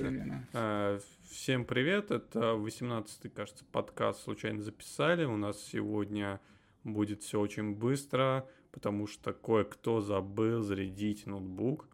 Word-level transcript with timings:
Отлично. 0.00 0.48
Э, 0.54 0.98
Всем 1.28 1.66
привет, 1.66 2.10
это 2.10 2.54
18-й, 2.54 3.28
кажется, 3.28 3.64
подкаст 3.70 4.22
«Случайно 4.22 4.62
записали». 4.62 5.24
У 5.26 5.36
нас 5.36 5.62
сегодня 5.62 6.40
будет 6.82 7.22
все 7.22 7.38
очень 7.38 7.74
быстро, 7.74 8.48
потому 8.70 9.06
что 9.06 9.34
кое-кто 9.34 10.00
забыл 10.00 10.62
зарядить 10.62 11.26
ноутбук. 11.26 11.86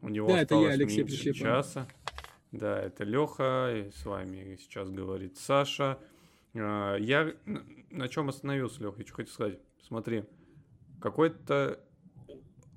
У 0.00 0.08
него 0.08 0.26
Да, 0.28 0.40
это 0.40 0.54
я, 0.56 0.60
осталось 0.62 0.74
Алексей 0.74 0.98
меньше 1.04 1.14
Прищепа. 1.24 1.38
часа. 1.38 1.88
Да, 2.50 2.82
это 2.82 3.04
Леха, 3.04 3.72
и 3.72 3.90
с 3.90 4.04
вами 4.04 4.56
сейчас 4.60 4.90
говорит 4.90 5.36
Саша. 5.36 5.98
Э, 6.54 6.96
Я 6.98 7.34
на- 7.90 8.08
чем 8.08 8.30
остановился, 8.30 8.82
Леха, 8.82 8.96
я 8.98 9.06
что 9.06 9.14
хотел 9.14 9.32
сказать. 9.32 9.58
Смотри, 9.80 10.24
какой-то... 11.00 11.78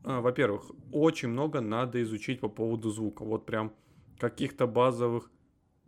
а, 0.04 0.22
Во-первых, 0.22 0.70
очень 0.92 1.30
много 1.30 1.62
надо 1.62 2.00
изучить 2.04 2.40
по 2.42 2.48
поводу 2.50 2.92
звука. 2.92 3.24
Вот 3.24 3.46
прям 3.48 3.74
каких-то 4.20 4.68
базовых 4.68 5.32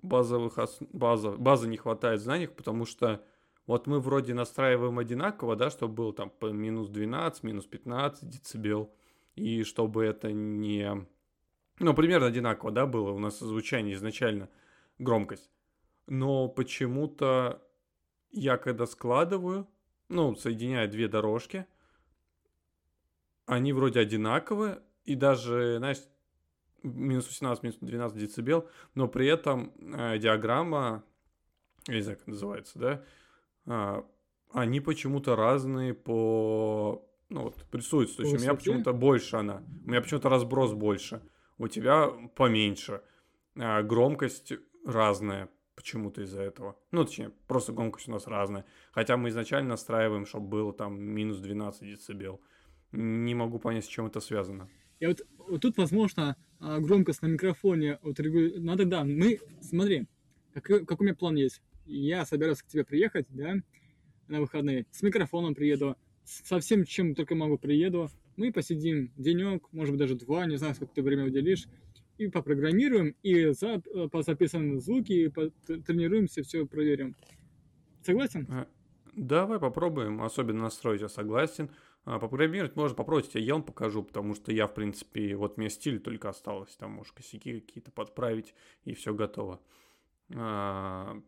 базовых 0.01 0.57
база, 0.93 1.31
базы 1.31 1.67
не 1.67 1.77
хватает 1.77 2.21
знаний, 2.21 2.47
потому 2.47 2.85
что 2.85 3.23
вот 3.65 3.87
мы 3.87 3.99
вроде 3.99 4.33
настраиваем 4.33 4.97
одинаково, 4.99 5.55
да, 5.55 5.69
чтобы 5.69 5.93
было 5.93 6.13
там 6.13 6.29
по 6.29 6.47
минус 6.47 6.89
12, 6.89 7.43
минус 7.43 7.65
15 7.65 8.27
децибел, 8.27 8.93
и 9.35 9.63
чтобы 9.63 10.05
это 10.05 10.31
не... 10.31 11.05
Ну, 11.79 11.93
примерно 11.93 12.27
одинаково, 12.27 12.71
да, 12.71 12.85
было 12.85 13.11
у 13.11 13.19
нас 13.19 13.39
звучание 13.39 13.93
изначально, 13.95 14.49
громкость. 14.97 15.49
Но 16.07 16.47
почему-то 16.47 17.61
я 18.31 18.57
когда 18.57 18.85
складываю, 18.85 19.67
ну, 20.09 20.35
соединяю 20.35 20.89
две 20.89 21.07
дорожки, 21.07 21.65
они 23.45 23.73
вроде 23.73 23.99
одинаковые, 23.99 24.81
и 25.05 25.15
даже, 25.15 25.77
знаешь, 25.77 25.99
минус 26.83 27.27
18, 27.27 27.63
минус 27.63 27.77
12 27.81 28.17
децибел, 28.17 28.67
но 28.95 29.07
при 29.07 29.27
этом 29.27 29.73
э, 29.77 30.17
диаграмма, 30.17 31.03
я 31.87 31.95
не 31.95 32.01
знаю, 32.01 32.17
как 32.17 32.27
называется, 32.27 32.79
да, 32.79 33.03
а, 33.65 34.05
они 34.51 34.79
почему-то 34.79 35.35
разные 35.35 35.93
по... 35.93 37.05
Ну, 37.29 37.43
вот, 37.43 37.55
рисуются. 37.71 38.17
То 38.17 38.23
есть 38.23 38.33
у 38.33 38.39
меня 38.39 38.53
высоте? 38.53 38.71
почему-то 38.71 38.93
больше 38.93 39.35
она. 39.35 39.63
У 39.85 39.89
меня 39.89 40.01
почему-то 40.01 40.29
разброс 40.29 40.73
больше. 40.73 41.21
У 41.59 41.67
тебя 41.67 42.09
поменьше. 42.35 43.01
А, 43.55 43.83
громкость 43.83 44.53
разная 44.85 45.49
почему-то 45.75 46.23
из-за 46.23 46.41
этого. 46.41 46.77
Ну, 46.91 47.05
точнее, 47.05 47.31
просто 47.47 47.71
громкость 47.71 48.09
у 48.09 48.11
нас 48.11 48.27
разная. 48.27 48.65
Хотя 48.91 49.15
мы 49.17 49.29
изначально 49.29 49.69
настраиваем, 49.69 50.25
чтобы 50.25 50.47
было 50.47 50.73
там 50.73 50.99
минус 50.99 51.37
12 51.37 51.83
децибел. 51.83 52.41
Не 52.91 53.35
могу 53.35 53.59
понять, 53.59 53.85
с 53.85 53.87
чем 53.87 54.07
это 54.07 54.19
связано. 54.19 54.67
И 54.99 55.05
вот, 55.05 55.21
вот 55.37 55.61
тут, 55.61 55.77
возможно, 55.77 56.35
а, 56.59 56.79
громкость 56.79 57.21
на 57.21 57.27
микрофоне 57.27 57.99
вот 58.01 58.19
Надо, 58.57 58.85
да, 58.85 59.03
мы, 59.03 59.39
смотри, 59.61 60.07
какой, 60.53 60.85
какой 60.85 61.05
у 61.05 61.07
меня 61.07 61.15
план 61.15 61.35
есть. 61.35 61.61
Я 61.85 62.25
собираюсь 62.25 62.61
к 62.61 62.67
тебе 62.67 62.83
приехать, 62.83 63.27
да, 63.29 63.55
на 64.27 64.41
выходные. 64.41 64.85
С 64.91 65.01
микрофоном 65.01 65.55
приеду, 65.55 65.95
со 66.23 66.59
всем, 66.59 66.83
чем 66.83 67.15
только 67.15 67.35
могу, 67.35 67.57
приеду. 67.57 68.09
Мы 68.35 68.51
посидим 68.51 69.11
денек, 69.17 69.67
может 69.71 69.93
быть, 69.93 69.99
даже 69.99 70.15
два, 70.15 70.45
не 70.45 70.57
знаю, 70.57 70.75
сколько 70.75 70.93
ты 70.93 71.01
время 71.01 71.25
уделишь, 71.25 71.67
и 72.17 72.27
попрограммируем, 72.27 73.15
и 73.23 73.51
за, 73.51 73.81
э, 73.93 74.07
позаписываем 74.09 74.79
звуки, 74.79 75.13
и 75.13 75.29
тренируемся, 75.29 76.43
все 76.43 76.65
проверим. 76.65 77.15
Согласен? 78.03 78.45
А, 78.49 78.67
Давай 79.15 79.59
попробуем, 79.59 80.21
особенно 80.21 80.63
настроить, 80.63 81.01
я 81.01 81.09
согласен. 81.09 81.69
А, 82.05 82.19
Попрограммировать 82.19 82.75
можно 82.75 82.95
попробовать, 82.95 83.35
я 83.35 83.53
вам 83.53 83.63
покажу, 83.63 84.03
потому 84.03 84.35
что 84.35 84.51
я, 84.51 84.67
в 84.67 84.73
принципе, 84.73 85.35
вот 85.35 85.57
мне 85.57 85.69
стиль 85.69 85.99
только 85.99 86.29
осталось, 86.29 86.75
там, 86.75 86.91
может, 86.91 87.13
косяки 87.13 87.59
какие-то 87.59 87.91
подправить, 87.91 88.55
и 88.83 88.93
все 88.93 89.13
готово. 89.13 89.61
А, 90.33 91.21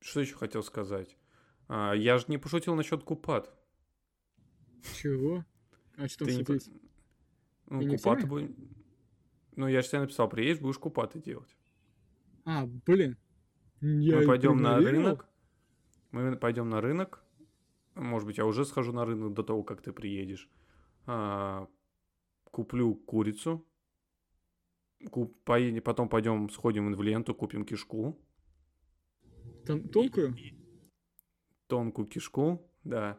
Что 0.00 0.20
еще 0.20 0.36
хотел 0.36 0.62
сказать? 0.62 1.16
А, 1.68 1.92
Я 1.92 2.18
же 2.18 2.24
не 2.28 2.38
пошутил 2.38 2.74
насчет 2.74 3.02
купат. 3.02 3.52
Чего? 4.94 5.44
А 5.96 6.08
что 6.08 6.24
там 6.24 6.34
шутить? 6.34 6.70
Ну, 7.66 7.80
И 7.80 7.84
не 7.84 7.96
купаты 7.96 8.26
будем... 8.26 8.54
Ну, 9.56 9.66
я 9.68 9.80
же 9.80 9.88
тебе 9.88 10.00
написал, 10.00 10.28
приедешь, 10.28 10.60
будешь 10.60 10.78
купаты 10.78 11.18
делать. 11.18 11.56
А, 12.44 12.66
блин. 12.66 13.16
Я 13.80 14.18
мы 14.18 14.26
пойдем 14.26 14.58
на 14.58 14.78
рынок. 14.78 15.26
Мы 16.12 16.36
пойдем 16.36 16.68
на 16.68 16.80
рынок. 16.80 17.25
Может 17.96 18.26
быть, 18.26 18.38
я 18.38 18.46
уже 18.46 18.64
схожу 18.64 18.92
на 18.92 19.04
рынок 19.04 19.32
до 19.34 19.42
того, 19.42 19.62
как 19.64 19.80
ты 19.82 19.92
приедешь. 19.92 20.48
А, 21.06 21.66
куплю 22.44 22.94
курицу. 22.94 23.66
Куп- 25.10 25.34
поедем- 25.44 25.82
потом 25.82 26.08
пойдем 26.08 26.48
сходим 26.50 26.92
в 26.94 27.02
ленту, 27.02 27.34
купим 27.34 27.64
кишку. 27.64 28.18
Там 29.66 29.88
тонкую? 29.88 30.36
Тонкую 31.66 32.06
кишку, 32.06 32.70
да. 32.84 33.18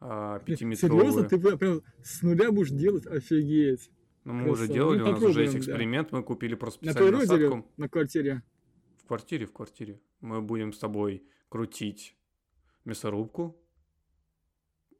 А, 0.00 0.40
Серьезно? 0.40 0.70
пятиметровую. 0.70 1.28
Ты 1.28 1.56
прям, 1.58 1.82
с 2.02 2.22
нуля 2.22 2.50
будешь 2.50 2.70
делать? 2.70 3.06
Офигеть. 3.06 3.90
Ну, 4.24 4.32
мы 4.34 4.50
уже 4.50 4.66
красава. 4.66 4.74
делали, 4.74 4.98
Ну, 4.98 5.04
у 5.08 5.10
нас 5.12 5.22
уже 5.22 5.42
есть 5.42 5.52
попробуем, 5.52 5.52
да. 5.52 5.58
эксперимент. 5.58 6.12
Мы 6.12 6.22
купили 6.22 6.54
просто 6.54 6.84
На 6.84 6.92
специальную 6.92 7.22
или 7.24 7.28
насадку. 7.30 7.72
на 7.76 7.88
квартире? 7.88 8.42
В 8.96 9.04
квартире, 9.06 9.46
в 9.46 9.52
квартире. 9.52 10.00
Мы 10.20 10.42
будем 10.42 10.72
с 10.72 10.78
тобой 10.78 11.24
крутить 11.48 12.16
мясорубку 12.84 13.56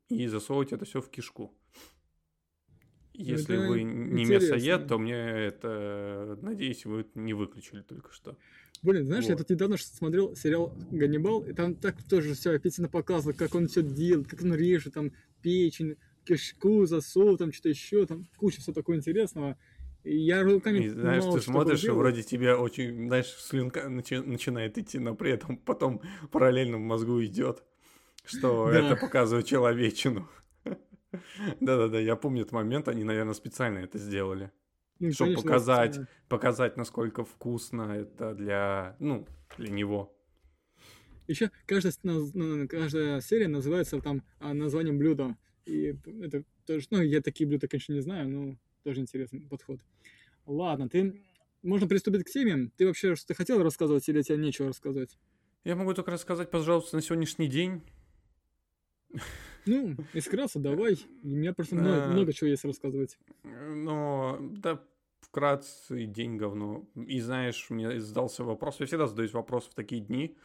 и 0.08 0.26
засовывать 0.26 0.72
это 0.72 0.84
все 0.84 1.00
в 1.00 1.10
кишку. 1.10 1.54
Если 3.14 3.56
это 3.56 3.68
вы 3.68 3.82
не 3.82 4.22
интересно. 4.22 4.54
мясоед, 4.54 4.86
то 4.86 4.98
мне 4.98 5.14
это, 5.14 6.38
надеюсь, 6.40 6.86
вы 6.86 7.04
не 7.14 7.34
выключили 7.34 7.82
только 7.82 8.12
что. 8.12 8.36
Блин, 8.82 9.06
знаешь, 9.06 9.24
я 9.24 9.32
Вот. 9.32 9.38
тут 9.38 9.50
недавно 9.50 9.76
смотрел 9.76 10.36
сериал 10.36 10.72
«Ганнибал», 10.92 11.42
и 11.42 11.52
там 11.52 11.74
так 11.74 12.00
тоже 12.04 12.34
все 12.34 12.52
аппетитно 12.52 12.88
показывают, 12.88 13.36
как 13.36 13.56
он 13.56 13.66
все 13.66 13.82
делает, 13.82 14.28
как 14.28 14.42
он 14.42 14.54
режет, 14.54 14.94
там, 14.94 15.10
печень, 15.42 15.96
кишку, 16.24 16.86
засол, 16.86 17.36
там, 17.36 17.52
что-то 17.52 17.70
еще, 17.70 18.06
там, 18.06 18.28
куча 18.36 18.60
всего 18.60 18.74
такого 18.74 18.94
интересного. 18.94 19.58
И 20.04 20.16
я 20.16 20.44
руками 20.44 20.84
И 20.84 20.88
знаешь, 20.88 21.24
ты 21.24 21.40
смотришь, 21.40 21.82
и 21.84 21.90
вроде 21.90 22.22
тебя 22.22 22.56
очень, 22.56 23.08
знаешь, 23.08 23.26
слюнка 23.26 23.80
начи- 23.88 24.22
начинает 24.22 24.78
идти, 24.78 25.00
но 25.00 25.16
при 25.16 25.32
этом 25.32 25.56
потом 25.56 26.00
параллельно 26.30 26.76
в 26.76 26.80
мозгу 26.80 27.20
идет, 27.24 27.64
что 28.28 28.70
это 28.70 28.96
показывает 28.96 29.46
человечину. 29.46 30.28
Да-да-да, 31.60 31.98
я 31.98 32.16
помню 32.16 32.42
этот 32.42 32.52
момент, 32.52 32.88
они, 32.88 33.04
наверное, 33.04 33.34
специально 33.34 33.78
это 33.78 33.98
сделали. 33.98 34.50
Ну, 34.98 35.12
чтоб 35.12 35.26
конечно, 35.26 35.42
показать. 35.44 35.98
э, 35.98 36.06
показать, 36.28 36.76
насколько 36.76 37.24
вкусно 37.24 37.92
это 37.92 38.34
для, 38.34 38.96
ну, 38.98 39.26
для 39.56 39.70
него. 39.70 40.14
Еще 41.28 41.50
каждая, 41.66 41.92
наз- 42.02 42.30
ну, 42.34 42.66
каждая 42.66 43.20
серия 43.20 43.48
называется 43.48 44.00
там 44.00 44.22
а, 44.40 44.54
названием 44.54 44.98
блюда. 44.98 45.36
И 45.66 45.94
это 46.22 46.42
тоже, 46.66 46.86
ну, 46.90 47.02
я 47.02 47.20
такие 47.20 47.46
блюда, 47.46 47.68
конечно, 47.68 47.92
не 47.92 48.00
знаю, 48.00 48.28
но 48.28 48.56
тоже 48.82 49.00
интересный 49.00 49.40
подход. 49.40 49.80
Ладно, 50.46 50.88
ты... 50.88 51.22
Можно 51.62 51.88
приступить 51.88 52.24
к 52.24 52.30
теме. 52.30 52.70
Ты 52.76 52.86
вообще 52.86 53.14
что-то 53.16 53.34
хотел 53.34 53.62
рассказывать 53.62 54.08
или 54.08 54.22
тебе 54.22 54.38
нечего 54.38 54.68
рассказывать? 54.68 55.18
Я 55.64 55.76
могу 55.76 55.92
только 55.92 56.12
рассказать, 56.12 56.50
пожалуйста, 56.50 56.96
на 56.96 57.02
сегодняшний 57.02 57.48
день. 57.48 57.82
Ну, 59.66 59.96
искрался, 60.14 60.58
давай. 60.58 60.98
У 61.22 61.28
меня 61.28 61.52
просто 61.52 61.74
много, 61.74 62.06
А. 62.06 62.08
много 62.08 62.32
чего 62.32 62.48
есть 62.48 62.64
рассказывать. 62.64 63.18
Но, 63.44 64.38
да, 64.40 64.82
вкратце, 65.20 66.04
день 66.06 66.36
говно. 66.36 66.88
И 66.94 67.20
знаешь, 67.20 67.68
мне 67.68 68.00
задался 68.00 68.44
вопрос, 68.44 68.80
я 68.80 68.86
всегда 68.86 69.06
задаюсь 69.06 69.32
вопрос 69.32 69.66
в 69.66 69.74
такие 69.74 70.00
дни, 70.00 70.36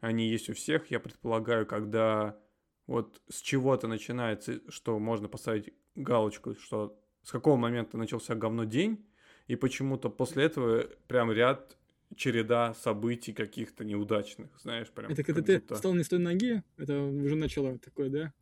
они 0.00 0.28
есть 0.28 0.48
у 0.48 0.54
всех, 0.54 0.90
я 0.90 1.00
предполагаю, 1.00 1.66
когда 1.66 2.38
вот 2.86 3.20
с 3.28 3.40
чего-то 3.40 3.88
начинается, 3.88 4.60
что 4.70 4.98
можно 4.98 5.28
поставить 5.28 5.72
галочку, 5.94 6.54
что 6.54 6.98
с 7.22 7.30
какого 7.30 7.56
момента 7.56 7.96
начался 7.98 8.34
говно 8.34 8.64
день, 8.64 9.06
и 9.46 9.56
почему-то 9.56 10.08
после 10.08 10.44
этого 10.44 10.86
прям 11.08 11.30
ряд 11.30 11.76
череда 12.16 12.74
событий 12.74 13.32
каких-то 13.32 13.84
неудачных, 13.84 14.48
знаешь, 14.60 14.90
прям. 14.90 15.10
Это 15.12 15.22
когда 15.24 15.42
ты 15.42 15.58
будто- 15.58 15.74
встал 15.74 15.94
не 15.94 16.02
с 16.04 16.08
той 16.08 16.18
ноги, 16.18 16.62
это 16.76 17.00
уже 17.02 17.36
начало 17.36 17.78
такое, 17.78 18.08
да? 18.10 18.32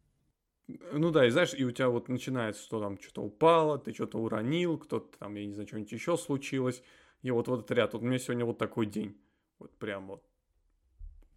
Ну 0.93 1.11
да, 1.11 1.27
и 1.27 1.31
знаешь, 1.31 1.53
и 1.57 1.65
у 1.65 1.71
тебя 1.73 1.89
вот 1.89 2.09
начинается, 2.09 2.63
что 2.63 2.81
там 2.81 2.99
что-то 3.01 3.23
упало, 3.23 3.79
ты 3.79 3.93
что-то 3.93 4.19
уронил, 4.19 4.79
кто-то 4.79 5.19
там, 5.19 5.35
я 5.35 5.45
не 5.47 5.53
знаю, 5.55 5.67
что-нибудь 5.67 5.91
еще 5.93 6.17
случилось. 6.17 6.83
И 7.23 7.31
вот, 7.31 7.49
вот 7.49 7.59
этот 7.61 7.71
ряд. 7.73 7.93
Вот 7.93 8.03
у 8.03 8.07
меня 8.07 8.19
сегодня 8.19 8.45
вот 8.45 8.57
такой 8.59 8.87
день. 8.87 9.17
Вот 9.59 9.77
прям 9.79 10.07
вот. 10.07 10.23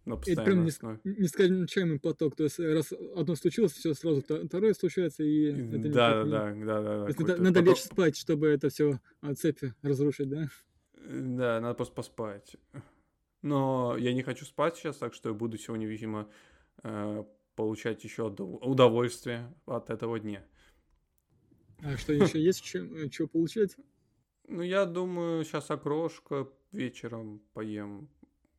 На 0.04 0.14
Это 0.26 0.42
прям 0.44 0.62
не, 0.64 0.68
основе. 0.68 1.00
нескончаемый 1.04 1.98
поток. 1.98 2.36
То 2.36 2.44
есть 2.44 2.58
раз 2.60 2.92
одно 3.16 3.34
случилось, 3.34 3.72
все 3.72 3.92
сразу 3.94 4.20
вто- 4.20 4.46
второе 4.46 4.72
случается, 4.74 5.24
и 5.24 5.46
это 5.46 5.78
не 5.78 5.88
Да, 5.88 6.22
так- 6.22 6.30
да, 6.30 6.54
да, 6.54 6.82
да, 6.82 6.98
да. 7.00 7.06
Какой-то 7.06 7.32
надо, 7.32 7.42
надо 7.42 7.60
поток- 7.60 7.68
лечь 7.70 7.82
спать, 7.82 8.16
чтобы 8.16 8.46
это 8.48 8.68
все 8.68 9.00
цепи 9.36 9.74
разрушить, 9.82 10.28
да? 10.28 10.48
Да, 11.04 11.60
надо 11.60 11.74
просто 11.74 11.94
поспать. 11.94 12.56
Но 13.42 13.96
я 13.98 14.14
не 14.14 14.22
хочу 14.22 14.44
спать 14.44 14.76
сейчас, 14.76 14.96
так 14.96 15.12
что 15.14 15.28
я 15.28 15.34
буду 15.34 15.58
сегодня, 15.58 15.86
видимо, 15.86 16.30
э, 16.82 17.24
получать 17.56 18.02
еще 18.04 18.24
удовольствие 18.28 19.52
от 19.66 19.90
этого 19.90 20.18
дня. 20.18 20.42
А 21.82 21.96
что 21.96 22.12
еще 22.14 22.40
есть, 22.42 22.62
чем, 22.62 23.10
что 23.12 23.26
получать? 23.28 23.76
Ну, 24.48 24.62
я 24.62 24.86
думаю, 24.86 25.44
сейчас 25.44 25.70
окрошка 25.70 26.48
вечером 26.72 27.40
поем. 27.52 28.08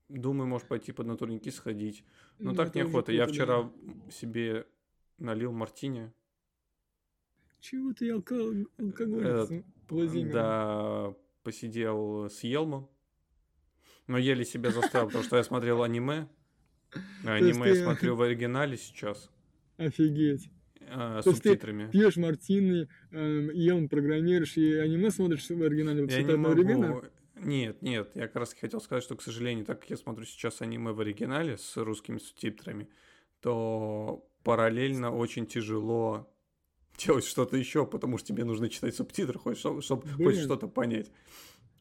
Думаю, 0.09 0.47
может 0.47 0.67
пойти 0.67 0.91
под 0.91 1.07
натурники 1.07 1.49
сходить. 1.49 2.03
Но 2.37 2.51
Ну, 2.51 2.57
так 2.57 2.75
неохота. 2.75 3.11
Я 3.11 3.25
вчера 3.25 3.63
да. 3.63 4.11
себе 4.11 4.67
налил 5.17 5.51
мартини. 5.51 6.13
Чего 7.59 7.91
ты 7.93 8.11
алко- 8.11 8.67
алкоголик, 8.77 9.63
Владимир? 9.89 10.33
Да, 10.33 11.15
посидел 11.45 12.29
с 12.29 12.43
Елмом. 12.43 12.89
Но 14.07 14.17
еле 14.17 14.43
себя 14.43 14.71
заставил, 14.71 15.07
потому 15.07 15.23
что 15.23 15.37
я 15.37 15.43
смотрел 15.43 15.81
аниме. 15.81 16.27
А 17.25 17.35
Аниме 17.35 17.69
я 17.69 17.75
смотрю 17.75 18.15
в 18.15 18.21
оригинале 18.21 18.77
сейчас. 18.77 19.29
Офигеть. 19.77 20.49
а, 20.89 21.21
ты 21.21 21.31
субтитрами. 21.31 21.89
Пьешь 21.91 22.17
мартины, 22.17 22.87
эм, 23.11 23.49
ем, 23.51 23.89
программируешь 23.89 24.57
и 24.57 24.75
аниме 24.75 25.09
смотришь 25.09 25.49
в 25.49 25.61
оригинале 25.61 26.05
Я 26.09 26.23
не 26.23 26.35
могу. 26.35 27.03
Нет, 27.35 27.81
нет, 27.81 28.11
я 28.15 28.27
как 28.27 28.37
раз 28.37 28.53
хотел 28.53 28.79
сказать, 28.79 29.03
что, 29.03 29.15
к 29.15 29.21
сожалению, 29.21 29.65
так 29.65 29.81
как 29.81 29.89
я 29.89 29.97
смотрю 29.97 30.25
сейчас 30.25 30.61
аниме 30.61 30.91
в 30.93 30.99
оригинале 31.01 31.57
с 31.57 31.75
русскими 31.75 32.17
субтитрами, 32.17 32.87
то 33.41 34.25
параллельно 34.43 35.13
очень 35.13 35.45
тяжело 35.45 36.31
делать 36.97 37.25
что-то 37.25 37.57
еще, 37.57 37.85
потому 37.85 38.17
что 38.17 38.27
тебе 38.27 38.43
нужно 38.45 38.69
читать 38.69 38.95
субтитры, 38.95 39.37
хоть, 39.39 39.57
чтобы, 39.57 39.81
хоть 39.81 40.37
что-то 40.37 40.67
понять. 40.67 41.11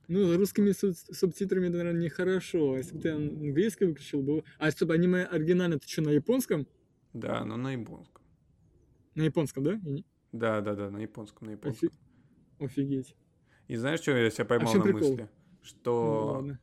Ну, 0.09 0.37
русскими 0.37 0.71
суб- 0.71 1.15
субтитрами, 1.15 1.69
наверное, 1.69 2.03
нехорошо. 2.03 2.77
Если 2.77 2.95
бы 2.97 3.01
ты 3.03 3.11
английский 3.11 3.87
выключил 3.87 4.23
бы... 4.23 4.45
А 4.59 4.71
чтобы 4.71 4.93
аниме 4.95 5.25
оригинально, 5.25 5.79
ты 5.79 5.89
что, 5.89 6.03
на 6.03 6.11
японском? 6.11 6.67
Да, 7.15 7.43
но 7.45 7.57
на 7.57 7.73
японском. 7.73 8.23
На 9.15 9.23
японском, 9.23 9.65
да? 9.65 9.81
Да, 10.33 10.61
да, 10.61 10.75
да, 10.75 10.91
на 10.91 10.99
японском, 10.99 11.47
на 11.49 11.53
японском. 11.53 11.89
Офи- 11.89 12.65
Офигеть. 12.65 13.17
И 13.69 13.77
знаешь, 13.77 14.01
что 14.01 14.11
я 14.13 14.29
себя 14.31 14.45
поймал 14.45 14.73
чем 14.73 14.81
на 14.81 14.85
прикол? 14.85 15.11
мысли? 15.13 15.23
Ну, 15.23 15.29
Что 15.63 16.33
ладно. 16.35 16.61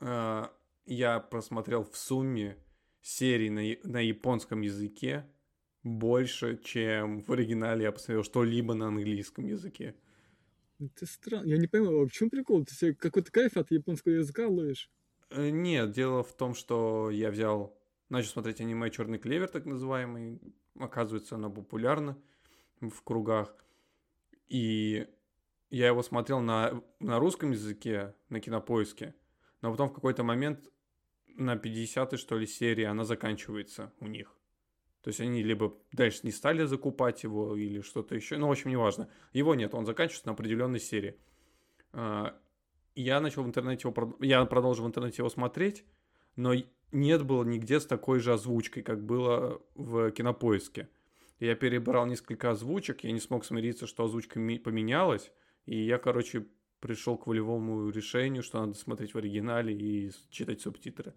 э, 0.00 0.44
я 0.84 1.20
просмотрел 1.20 1.84
в 1.84 1.96
сумме 1.96 2.58
серий 3.00 3.48
на, 3.48 3.62
на 3.90 4.00
японском 4.00 4.60
языке 4.60 5.24
больше, 5.82 6.58
чем 6.62 7.22
в 7.22 7.30
оригинале 7.32 7.84
я 7.84 7.92
посмотрел 7.92 8.22
что-либо 8.22 8.74
на 8.74 8.88
английском 8.88 9.46
языке. 9.46 9.94
Это 10.78 11.06
странно. 11.06 11.46
Я 11.46 11.58
не 11.58 11.66
пойму, 11.66 12.02
а 12.02 12.06
в 12.06 12.10
чем 12.10 12.30
прикол? 12.30 12.64
Ты 12.64 12.74
себе 12.74 12.94
какой-то 12.94 13.30
кайф 13.30 13.56
от 13.56 13.70
японского 13.70 14.12
языка 14.12 14.48
ловишь? 14.48 14.90
Э, 15.30 15.50
Нет, 15.50 15.92
дело 15.92 16.22
в 16.22 16.32
том, 16.34 16.54
что 16.54 17.10
я 17.10 17.30
взял, 17.30 17.78
начал 18.08 18.30
смотреть 18.30 18.60
аниме 18.60 18.90
Черный 18.90 19.18
клевер, 19.18 19.48
так 19.48 19.66
называемый. 19.66 20.40
Оказывается, 20.78 21.34
оно 21.34 21.50
популярно 21.50 22.18
в 22.80 23.02
кругах. 23.02 23.54
И 24.48 25.06
я 25.70 25.88
его 25.88 26.02
смотрел 26.02 26.40
на, 26.40 26.82
на 26.98 27.18
русском 27.18 27.52
языке, 27.52 28.14
на 28.28 28.40
кинопоиске. 28.40 29.14
Но 29.60 29.70
потом 29.70 29.90
в 29.90 29.94
какой-то 29.94 30.24
момент 30.24 30.70
на 31.28 31.56
50-й, 31.56 32.16
что 32.16 32.38
ли, 32.38 32.46
серии 32.46 32.84
она 32.84 33.04
заканчивается 33.04 33.92
у 34.00 34.06
них. 34.06 34.34
То 35.02 35.08
есть 35.08 35.20
они 35.20 35.42
либо 35.42 35.74
дальше 35.92 36.20
не 36.24 36.30
стали 36.30 36.64
закупать 36.64 37.22
его 37.22 37.56
или 37.56 37.80
что-то 37.80 38.14
еще. 38.14 38.36
Ну, 38.36 38.48
в 38.48 38.50
общем, 38.50 38.70
неважно. 38.70 39.08
Его 39.32 39.54
нет, 39.54 39.74
он 39.74 39.86
заканчивается 39.86 40.26
на 40.26 40.32
определенной 40.32 40.80
серии. 40.80 41.16
А, 41.92 42.38
Я 42.94 43.20
начал 43.20 43.42
в 43.42 43.46
интернете 43.46 43.88
его... 43.88 44.16
Я 44.20 44.44
продолжил 44.44 44.84
в 44.84 44.88
интернете 44.88 45.16
его 45.18 45.30
смотреть, 45.30 45.84
но 46.36 46.52
нет 46.92 47.24
было 47.24 47.44
нигде 47.44 47.80
с 47.80 47.86
такой 47.86 48.20
же 48.20 48.32
озвучкой, 48.32 48.82
как 48.82 49.04
было 49.04 49.62
в 49.74 50.10
кинопоиске. 50.10 50.88
Я 51.38 51.54
перебрал 51.54 52.04
несколько 52.06 52.50
озвучек, 52.50 53.02
я 53.02 53.12
не 53.12 53.20
смог 53.20 53.46
смириться, 53.46 53.86
что 53.86 54.04
озвучка 54.04 54.34
поменялась, 54.34 55.32
и 55.64 55.76
я, 55.82 55.98
короче, 55.98 56.46
пришел 56.80 57.16
к 57.16 57.26
волевому 57.26 57.88
решению, 57.88 58.42
что 58.42 58.60
надо 58.60 58.74
смотреть 58.74 59.14
в 59.14 59.18
оригинале 59.18 59.74
и 59.74 60.12
читать 60.28 60.60
субтитры. 60.60 61.14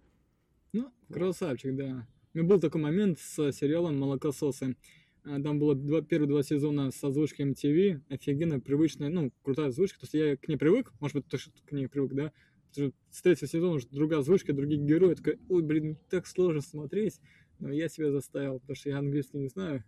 Ну, 0.72 0.92
красавчик, 1.12 1.76
да. 1.76 2.08
У 2.34 2.40
меня 2.40 2.48
был 2.48 2.60
такой 2.60 2.82
момент 2.82 3.20
с 3.20 3.52
сериалом 3.52 4.00
«Молокососы». 4.00 4.76
А, 5.24 5.40
Там 5.42 5.60
было 5.60 5.76
два, 5.76 6.02
первые 6.02 6.28
два 6.28 6.42
сезона 6.42 6.90
с 6.90 7.04
озвучкой 7.04 7.52
MTV. 7.52 8.02
Офигенно 8.10 8.60
привычная, 8.60 9.10
ну, 9.10 9.32
крутая 9.44 9.68
озвучка. 9.68 10.00
То 10.00 10.06
есть 10.06 10.14
я 10.16 10.36
к 10.36 10.48
ней 10.48 10.58
привык, 10.58 10.92
может 11.00 11.16
быть, 11.16 11.28
ты 11.28 11.38
что 11.38 11.52
к 11.66 11.72
ней 11.72 11.88
привык, 11.88 12.14
да? 12.14 12.32
Потому 12.70 12.90
что 12.90 12.98
С 13.12 13.22
третьего 13.22 13.48
сезона 13.48 13.76
уже 13.76 13.88
другая 13.92 14.22
озвучка, 14.22 14.52
другие 14.52 14.82
герои. 14.82 15.14
Такой, 15.14 15.40
ой, 15.48 15.62
блин, 15.62 15.98
так 16.10 16.26
сложно 16.26 16.62
смотреть. 16.62 17.20
Но 17.60 17.72
я 17.72 17.88
себя 17.88 18.12
заставил, 18.12 18.60
потому 18.60 18.76
что 18.76 18.90
я 18.90 18.98
английский 18.98 19.38
не 19.38 19.48
знаю. 19.48 19.84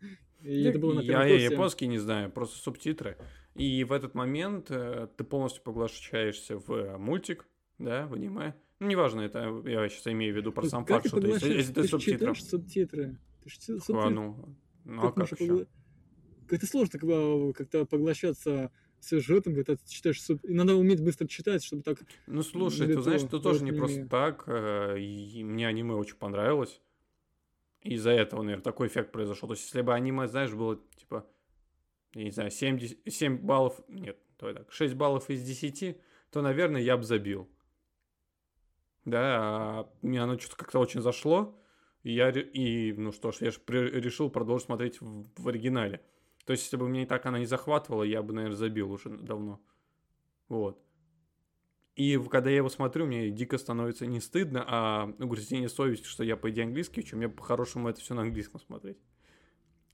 И 0.42 0.62
это 0.62 0.78
было 0.78 0.94
на 0.94 1.00
я 1.00 1.24
японский 1.24 1.86
не 1.86 1.98
знаю, 1.98 2.30
просто 2.30 2.58
субтитры. 2.58 3.18
И 3.56 3.84
в 3.84 3.92
этот 3.92 4.14
момент 4.14 4.70
э, 4.70 5.08
ты 5.16 5.24
полностью 5.24 5.62
поглощаешься 5.64 6.56
в 6.56 6.70
э, 6.70 6.96
мультик, 6.96 7.46
да, 7.78 8.06
в 8.06 8.14
аниме. 8.14 8.54
Ну, 8.80 8.86
неважно, 8.88 9.20
это 9.20 9.62
я 9.66 9.88
сейчас 9.90 10.06
имею 10.08 10.32
в 10.34 10.36
виду 10.38 10.52
про 10.52 10.66
сам 10.66 10.84
как 10.86 11.02
факт, 11.02 11.08
что 11.08 11.20
ты, 11.20 11.28
если, 11.28 11.52
если 11.52 11.72
ты 11.74 11.82
Ты 11.82 11.98
читаешь 11.98 12.42
субтитры. 12.44 13.18
Ты 13.44 13.50
ж 13.50 13.52
чит- 13.52 13.76
А, 13.76 13.80
субтитры. 13.80 14.10
ну, 14.10 14.56
ну 14.84 14.98
а 15.02 15.12
Как 15.12 15.14
как 15.14 15.40
можно 15.40 15.54
еще? 15.56 15.66
Как-то 16.48 16.66
сложно 16.66 16.98
как 16.98 17.08
бы, 17.08 17.52
как-то 17.52 17.84
поглощаться 17.84 18.72
сюжетом, 18.98 19.54
когда 19.54 19.76
ты 19.76 19.86
читаешь 19.86 20.20
суп... 20.22 20.42
И 20.44 20.52
надо 20.54 20.74
уметь 20.76 21.02
быстро 21.02 21.26
читать, 21.28 21.62
чтобы 21.62 21.82
так... 21.82 21.98
Ну, 22.26 22.42
слушай, 22.42 22.86
ты 22.86 23.00
знаешь, 23.00 23.22
это 23.22 23.38
тоже 23.38 23.64
не 23.64 23.72
просто 23.72 24.06
так. 24.06 24.44
э, 24.46 24.98
И 24.98 25.44
мне 25.44 25.66
аниме 25.66 25.94
очень 25.94 26.16
понравилось. 26.16 26.80
Из-за 27.82 28.10
этого, 28.10 28.42
наверное, 28.42 28.62
такой 28.62 28.88
эффект 28.88 29.12
произошел. 29.12 29.48
То 29.48 29.54
есть, 29.54 29.66
если 29.66 29.82
бы 29.82 29.94
аниме, 29.94 30.26
знаешь, 30.26 30.52
было 30.52 30.80
типа, 30.96 31.26
я 32.14 32.24
не 32.24 32.30
знаю, 32.30 32.50
70, 32.50 32.98
7 33.06 33.38
баллов, 33.38 33.80
нет, 33.88 34.18
давай 34.38 34.54
так, 34.54 34.72
6 34.72 34.94
баллов 34.94 35.30
из 35.30 35.42
10, 35.42 35.98
то, 36.30 36.42
наверное, 36.42 36.80
я 36.82 36.96
бы 36.96 37.04
забил. 37.04 37.48
Да, 39.04 39.20
а 39.22 39.92
мне 40.02 40.22
оно 40.22 40.38
что-то 40.38 40.56
как-то 40.56 40.78
очень 40.78 41.00
зашло. 41.00 41.58
И 42.02 42.12
я, 42.12 42.30
и, 42.30 42.92
ну 42.92 43.12
что 43.12 43.30
ж, 43.32 43.38
я 43.40 43.50
же 43.50 43.60
решил 43.68 44.30
продолжить 44.30 44.66
смотреть 44.66 45.00
в, 45.00 45.26
в 45.36 45.48
оригинале. 45.48 46.02
То 46.46 46.52
есть, 46.52 46.64
если 46.64 46.76
бы 46.76 46.88
мне 46.88 47.02
и 47.02 47.06
так 47.06 47.26
она 47.26 47.38
не 47.38 47.46
захватывала, 47.46 48.02
я 48.02 48.22
бы, 48.22 48.32
наверное, 48.32 48.56
забил 48.56 48.90
уже 48.90 49.10
давно. 49.10 49.60
Вот. 50.48 50.82
И 51.96 52.18
когда 52.30 52.48
я 52.48 52.56
его 52.56 52.70
смотрю, 52.70 53.06
мне 53.06 53.30
дико 53.30 53.58
становится 53.58 54.06
не 54.06 54.20
стыдно, 54.20 54.64
а 54.66 55.12
угрызение 55.18 55.68
совести, 55.68 56.06
что 56.06 56.24
я, 56.24 56.36
по 56.36 56.50
идее, 56.50 56.64
английский 56.64 57.00
учу. 57.00 57.16
Мне 57.16 57.28
по-хорошему 57.28 57.88
это 57.88 58.00
все 58.00 58.14
на 58.14 58.22
английском 58.22 58.60
смотреть. 58.60 58.98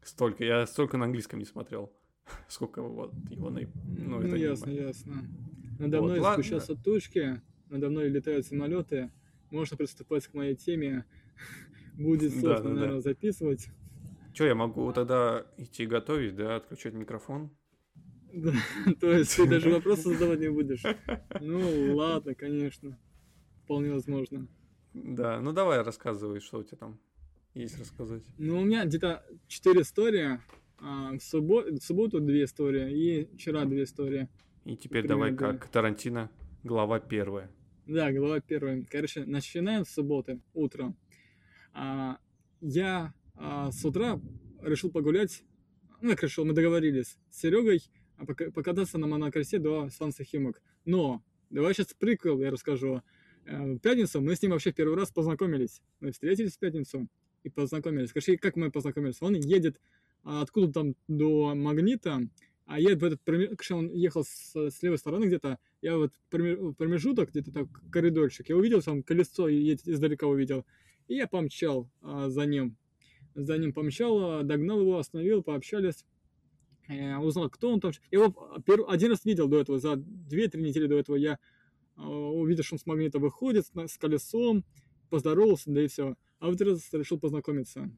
Столько. 0.02 0.44
Я 0.44 0.66
столько 0.66 0.98
на 0.98 1.06
английском 1.06 1.40
не 1.40 1.44
смотрел. 1.44 1.92
Сколько 2.48 2.82
вот 2.82 3.12
его 3.28 3.50
на... 3.50 3.62
Ну, 3.98 4.20
это 4.20 4.36
ясно, 4.36 4.68
аниме. 4.68 4.82
ясно. 4.82 5.24
Надо 5.78 6.00
мной 6.00 6.20
ладно. 6.20 6.42
спущаются 6.42 6.76
тучки, 6.76 7.42
надо 7.68 7.88
мной 7.90 8.08
летают 8.08 8.46
самолеты. 8.46 9.10
Можно 9.50 9.76
приступать 9.76 10.26
к 10.26 10.34
моей 10.34 10.54
теме. 10.54 11.04
Будет 11.98 12.32
Да, 12.34 12.40
сложно, 12.40 12.62
да, 12.62 12.68
да. 12.68 12.74
наверное, 12.74 13.00
записывать. 13.00 13.68
Че, 14.34 14.46
я 14.48 14.54
могу 14.54 14.92
тогда 14.92 15.46
идти 15.56 15.86
готовить, 15.86 16.36
да, 16.36 16.56
отключать 16.56 16.94
микрофон? 16.94 17.50
Да, 18.32 18.52
То 19.00 19.12
есть 19.12 19.36
ты 19.36 19.46
даже 19.48 19.70
вопросы 19.70 20.10
задавать 20.14 20.40
не 20.40 20.50
будешь. 20.50 20.82
Ну, 21.40 21.94
ладно, 21.96 22.34
конечно. 22.34 22.98
Вполне 23.64 23.92
возможно. 23.92 24.46
Да, 24.92 25.40
ну 25.40 25.52
давай 25.52 25.82
рассказывай, 25.82 26.40
что 26.40 26.58
у 26.58 26.62
тебя 26.62 26.78
там 26.78 27.00
есть 27.54 27.78
рассказать. 27.78 28.22
Ну, 28.38 28.60
у 28.60 28.64
меня 28.64 28.84
где-то 28.84 29.24
четыре 29.48 29.82
истории. 29.82 30.40
А, 30.78 31.12
в, 31.12 31.16
суббо- 31.16 31.70
в 31.70 31.82
субботу 31.82 32.20
две 32.20 32.44
истории 32.44 32.92
и 32.92 33.36
вчера 33.36 33.64
две 33.64 33.84
истории. 33.84 34.28
И 34.66 34.76
теперь 34.76 35.02
Примерно, 35.02 35.08
давай 35.08 35.30
да. 35.32 35.58
как 35.58 35.68
Тарантино, 35.68 36.30
глава 36.62 37.00
первая. 37.00 37.50
Да, 37.86 38.10
глава 38.10 38.40
первая. 38.40 38.84
Короче, 38.90 39.24
начинаем 39.26 39.84
с 39.84 39.90
субботы 39.90 40.40
утром. 40.54 40.96
А, 41.72 42.18
я 42.60 43.14
а, 43.36 43.70
с 43.70 43.84
утра 43.84 44.20
решил 44.60 44.90
погулять. 44.90 45.44
Ну, 46.00 46.10
как 46.10 46.24
решил, 46.24 46.44
мы 46.44 46.52
договорились 46.52 47.16
с 47.30 47.40
Серегой 47.42 47.80
покататься 48.52 48.98
на 48.98 49.06
монокосе 49.06 49.60
до 49.60 49.88
станции 49.90 50.24
Химок. 50.24 50.60
Но, 50.84 51.22
давай 51.48 51.74
сейчас 51.74 51.94
приквел 51.94 52.40
я 52.40 52.50
расскажу. 52.50 53.02
Э, 53.44 53.74
В 53.74 53.78
пятницу 53.78 54.20
мы 54.20 54.34
с 54.34 54.42
ним 54.42 54.50
вообще 54.50 54.72
первый 54.72 54.96
раз 54.96 55.12
познакомились. 55.12 55.80
Мы 56.00 56.10
встретились 56.10 56.56
в 56.56 56.58
пятницу 56.58 57.06
и 57.44 57.50
познакомились. 57.50 58.12
Короче, 58.12 58.36
как 58.36 58.56
мы 58.56 58.72
познакомились? 58.72 59.18
Он 59.20 59.36
едет 59.36 59.80
а, 60.24 60.42
откуда 60.42 60.72
там 60.72 60.96
до 61.06 61.54
Магнита, 61.54 62.22
а 62.66 62.80
я 62.80 62.96
в 62.96 63.04
этот 63.04 63.20
короче, 63.24 63.74
он 63.74 63.92
ехал 63.92 64.24
с, 64.24 64.54
с 64.54 64.82
левой 64.82 64.98
стороны 64.98 65.26
где-то, 65.26 65.58
я 65.82 65.96
вот 65.96 66.12
проме- 66.30 66.74
промежуток, 66.74 67.30
где-то 67.30 67.52
так, 67.52 67.68
коридорчик, 67.90 68.48
я 68.48 68.56
увидел, 68.56 68.82
там 68.82 69.02
колесо 69.02 69.48
едет, 69.48 69.86
издалека 69.86 70.26
увидел, 70.26 70.66
и 71.06 71.14
я 71.14 71.28
помчал 71.28 71.88
а, 72.02 72.28
за 72.28 72.44
ним. 72.44 72.76
За 73.34 73.56
ним 73.56 73.72
помчал, 73.72 74.40
а, 74.40 74.42
догнал 74.42 74.80
его, 74.80 74.98
остановил, 74.98 75.44
пообщались, 75.44 76.04
э, 76.88 77.16
узнал, 77.18 77.48
кто 77.50 77.72
он 77.72 77.80
там. 77.80 77.92
Его 78.10 78.60
пер- 78.66 78.84
один 78.88 79.10
раз 79.10 79.24
видел 79.24 79.46
до 79.46 79.60
этого, 79.60 79.78
за 79.78 79.94
2-3 79.94 80.60
недели 80.60 80.88
до 80.88 80.98
этого 80.98 81.16
я 81.16 81.38
а, 81.94 82.08
увидел, 82.08 82.64
что 82.64 82.74
он 82.74 82.78
с 82.80 82.86
магнита 82.86 83.20
выходит 83.20 83.66
с, 83.66 83.70
с 83.74 83.96
колесом, 83.96 84.64
поздоровался, 85.08 85.70
да 85.70 85.82
и 85.82 85.86
все. 85.86 86.16
А 86.40 86.48
вот 86.48 86.60
раз 86.60 86.92
решил 86.92 87.18
познакомиться. 87.20 87.90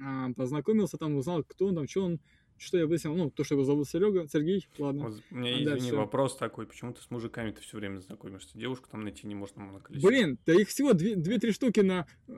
А, 0.00 0.32
познакомился 0.32 0.96
там, 0.96 1.16
узнал, 1.16 1.44
кто 1.44 1.66
он 1.66 1.74
там, 1.74 1.86
что 1.86 2.04
он. 2.04 2.20
Что 2.58 2.78
я 2.78 2.86
выяснил, 2.86 3.14
ну, 3.14 3.30
то, 3.30 3.44
что 3.44 3.54
его 3.54 3.64
зовут 3.64 3.88
Серега, 3.88 4.26
Сергей, 4.28 4.66
ладно. 4.78 5.08
Вот 5.08 5.22
у 5.30 5.34
меня, 5.34 5.50
А 5.50 5.52
извини, 5.54 5.64
дальше? 5.66 5.96
вопрос 5.96 6.36
такой, 6.36 6.66
почему 6.66 6.92
ты 6.92 7.02
с 7.02 7.10
мужиками-то 7.10 7.60
все 7.60 7.76
время 7.78 7.98
знакомишься? 8.00 8.56
Девушку 8.56 8.88
там 8.90 9.02
найти 9.02 9.26
не 9.26 9.34
можно 9.34 9.62
на 9.62 9.66
моноколесе. 9.68 10.06
Блин, 10.06 10.38
да 10.46 10.54
их 10.54 10.68
всего 10.68 10.92
две- 10.92 11.16
две-три 11.16 11.52
штуки 11.52 11.80
на, 11.80 12.06
э, 12.28 12.32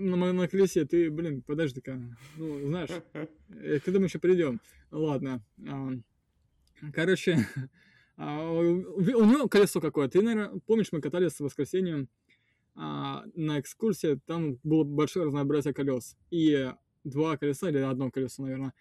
на, 0.00 0.16
мо- 0.16 0.32
на 0.32 0.48
колесе. 0.48 0.84
Ты, 0.84 1.10
блин, 1.10 1.42
подожди-ка. 1.42 2.00
Ну, 2.36 2.66
знаешь, 2.66 2.90
э, 3.14 3.78
к 3.80 3.88
этому 3.88 4.04
еще 4.06 4.18
придем. 4.18 4.60
Ладно. 4.90 5.42
а, 5.68 5.90
Короче, 6.92 7.46
а, 8.16 8.50
у 8.50 9.24
него 9.24 9.48
колесо 9.48 9.80
какое. 9.80 10.08
Ты, 10.08 10.22
наверное, 10.22 10.60
помнишь, 10.66 10.88
мы 10.92 11.00
катались 11.00 11.34
в 11.34 11.40
воскресенье 11.40 12.06
а, 12.74 13.24
на 13.34 13.60
экскурсии. 13.60 14.20
Там 14.26 14.58
было 14.64 14.84
большое 14.84 15.26
разнообразие 15.26 15.72
колес. 15.74 16.16
И 16.30 16.70
два 17.04 17.36
колеса, 17.36 17.68
или 17.70 17.78
одно 17.78 18.10
колесо, 18.10 18.42
наверное. 18.42 18.72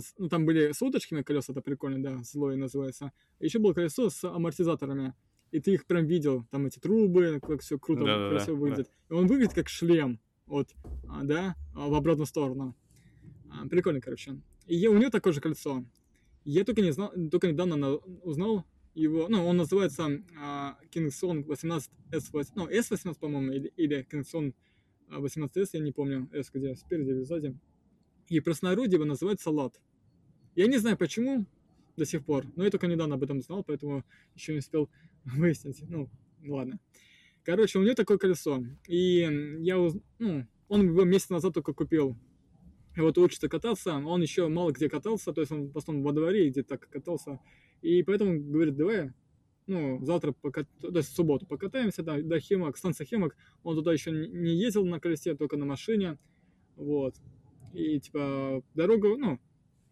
С- 0.00 0.14
Ну, 0.18 0.28
там 0.28 0.46
были 0.46 0.72
с 0.72 0.80
уточками 0.82 1.22
колеса, 1.22 1.52
это 1.52 1.60
прикольно, 1.62 2.02
да, 2.02 2.22
слой 2.24 2.56
называется. 2.56 3.12
Еще 3.40 3.58
было 3.58 3.72
колесо 3.72 4.10
с 4.10 4.22
амортизаторами. 4.24 5.14
И 5.50 5.60
ты 5.60 5.72
их 5.74 5.86
прям 5.86 6.06
видел, 6.06 6.44
там 6.50 6.66
эти 6.66 6.78
трубы, 6.80 7.38
как 7.40 7.60
все 7.62 7.78
круто, 7.78 8.04
Да-да-да, 8.04 8.30
красиво 8.36 8.56
да. 8.56 8.60
выглядит. 8.62 8.90
И 9.08 9.12
он 9.12 9.26
выглядит 9.26 9.54
как 9.54 9.68
шлем, 9.68 10.18
вот, 10.46 10.68
а, 11.08 11.22
да, 11.22 11.54
а, 11.74 11.88
в 11.88 11.94
обратную 11.94 12.26
сторону. 12.26 12.74
А, 13.50 13.66
Прикольно, 13.68 14.00
короче. 14.00 14.40
И 14.66 14.86
у 14.88 14.98
него 14.98 15.10
такое 15.10 15.32
же 15.32 15.40
кольцо. 15.40 15.84
Я 16.44 16.64
только 16.64 16.82
не 16.82 16.90
знал, 16.92 17.12
только 17.30 17.46
недавно 17.48 17.76
на- 17.76 17.94
узнал 17.94 18.64
его, 18.94 19.28
ну, 19.28 19.46
он 19.46 19.56
называется 19.56 20.22
а, 20.40 20.76
Kingston 20.92 21.44
18S8, 21.46 22.46
ну, 22.56 22.68
S18, 22.68 23.18
по-моему, 23.18 23.52
или, 23.52 23.72
или 23.76 24.06
Kingston 24.10 24.54
а, 25.08 25.20
18S, 25.20 25.68
я 25.74 25.80
не 25.80 25.92
помню, 25.92 26.28
S 26.32 26.50
где, 26.52 26.74
спереди 26.74 27.10
или 27.10 27.22
сзади. 27.22 27.56
И 28.28 28.40
простонародье 28.40 28.94
его 28.94 29.04
называют 29.04 29.40
салат. 29.40 29.80
Я 30.54 30.66
не 30.66 30.78
знаю 30.78 30.96
почему 30.96 31.46
до 31.96 32.04
сих 32.04 32.24
пор, 32.24 32.46
но 32.56 32.64
я 32.64 32.70
только 32.70 32.86
недавно 32.86 33.16
об 33.16 33.22
этом 33.22 33.40
знал, 33.40 33.62
поэтому 33.64 34.04
еще 34.34 34.52
не 34.52 34.58
успел 34.58 34.88
выяснить. 35.24 35.82
Ну, 35.88 36.08
ладно. 36.46 36.78
Короче, 37.42 37.78
у 37.78 37.82
него 37.82 37.94
такое 37.94 38.18
колесо. 38.18 38.64
И 38.88 39.58
я, 39.60 39.78
уз- 39.78 40.00
ну, 40.18 40.46
он 40.68 40.86
его 40.86 41.04
месяц 41.04 41.28
назад 41.28 41.54
только 41.54 41.72
купил. 41.74 42.16
И 42.96 43.00
вот 43.00 43.18
учится 43.18 43.48
кататься, 43.48 43.96
он 43.96 44.22
еще 44.22 44.48
мало 44.48 44.70
где 44.70 44.88
катался, 44.88 45.32
то 45.32 45.40
есть 45.40 45.50
он 45.52 45.70
в 45.70 45.76
основном 45.76 46.04
во 46.04 46.12
дворе 46.12 46.48
где-то 46.48 46.78
так 46.78 46.88
катался. 46.88 47.40
И 47.82 48.02
поэтому 48.04 48.40
говорит, 48.40 48.76
давай, 48.76 49.10
ну, 49.66 50.04
завтра, 50.04 50.32
покат... 50.32 50.68
то 50.80 50.96
есть 50.96 51.10
в 51.10 51.16
субботу 51.16 51.46
покатаемся 51.46 52.02
до, 52.02 52.22
до 52.22 52.38
Химок, 52.38 52.76
станция 52.76 53.04
Химок. 53.04 53.36
Он 53.62 53.76
туда 53.76 53.92
еще 53.92 54.10
не 54.10 54.54
ездил 54.54 54.84
на 54.86 55.00
колесе, 55.00 55.34
только 55.34 55.56
на 55.56 55.66
машине. 55.66 56.18
Вот. 56.76 57.16
И, 57.74 58.00
типа, 58.00 58.62
дорогу, 58.74 59.16
ну, 59.18 59.38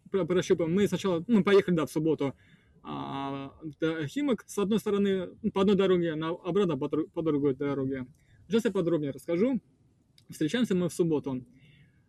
про- 0.09 0.25
прощупаем. 0.25 0.73
Мы 0.73 0.87
сначала, 0.87 1.23
ну, 1.27 1.43
поехали, 1.43 1.75
да, 1.75 1.85
в 1.85 1.91
субботу 1.91 2.33
а, 2.83 3.53
до 3.79 4.05
Химок 4.07 4.43
с 4.45 4.57
одной 4.57 4.79
стороны, 4.79 5.29
ну, 5.41 5.51
по 5.51 5.61
одной 5.61 5.75
дороге, 5.75 6.15
на, 6.15 6.29
обратно 6.29 6.77
по, 6.77 6.89
по 6.89 7.21
другой 7.21 7.55
дороге. 7.55 8.05
Сейчас 8.47 8.65
я 8.65 8.71
подробнее 8.71 9.11
расскажу. 9.11 9.61
Встречаемся 10.29 10.75
мы 10.75 10.89
в 10.89 10.93
субботу. 10.93 11.45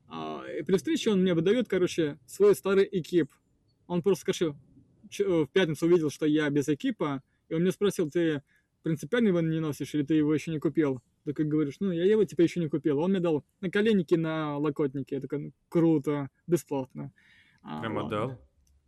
А, 0.09 0.45
и 0.47 0.63
при 0.63 0.77
встрече 0.77 1.11
он 1.11 1.23
мне 1.23 1.35
выдает, 1.35 1.69
короче, 1.69 2.19
свой 2.27 2.55
старый 2.55 2.89
экип. 2.91 3.31
Он 3.87 4.03
просто, 4.03 4.27
короче, 4.27 4.55
в 5.19 5.47
пятницу 5.53 5.87
увидел, 5.87 6.11
что 6.11 6.27
я 6.27 6.51
без 6.51 6.69
экипа, 6.69 7.23
и 7.49 7.55
он 7.55 7.63
мне 7.63 7.71
спросил, 7.71 8.11
ты 8.11 8.43
принципиально 8.83 9.29
его 9.29 9.41
не 9.41 9.61
носишь, 9.61 9.95
или 9.95 10.03
ты 10.03 10.15
его 10.15 10.35
еще 10.35 10.51
не 10.51 10.59
купил? 10.59 11.03
Так 11.25 11.37
как 11.37 11.49
говоришь, 11.49 11.77
ну, 11.81 11.91
я 11.91 12.05
его 12.05 12.25
типа 12.25 12.43
еще 12.43 12.61
не 12.61 12.69
купил. 12.69 12.99
Он 12.99 13.11
мне 13.11 13.21
дал 13.21 13.45
наколенники 13.61 14.15
на 14.15 14.59
локотники. 14.59 15.15
Я 15.15 15.21
такой, 15.21 15.39
ну, 15.39 15.53
круто, 15.69 16.29
бесплатно. 16.47 17.13
А, 17.63 17.81
Прям 17.81 17.97
ладно. 17.97 18.07
отдал? 18.25 18.41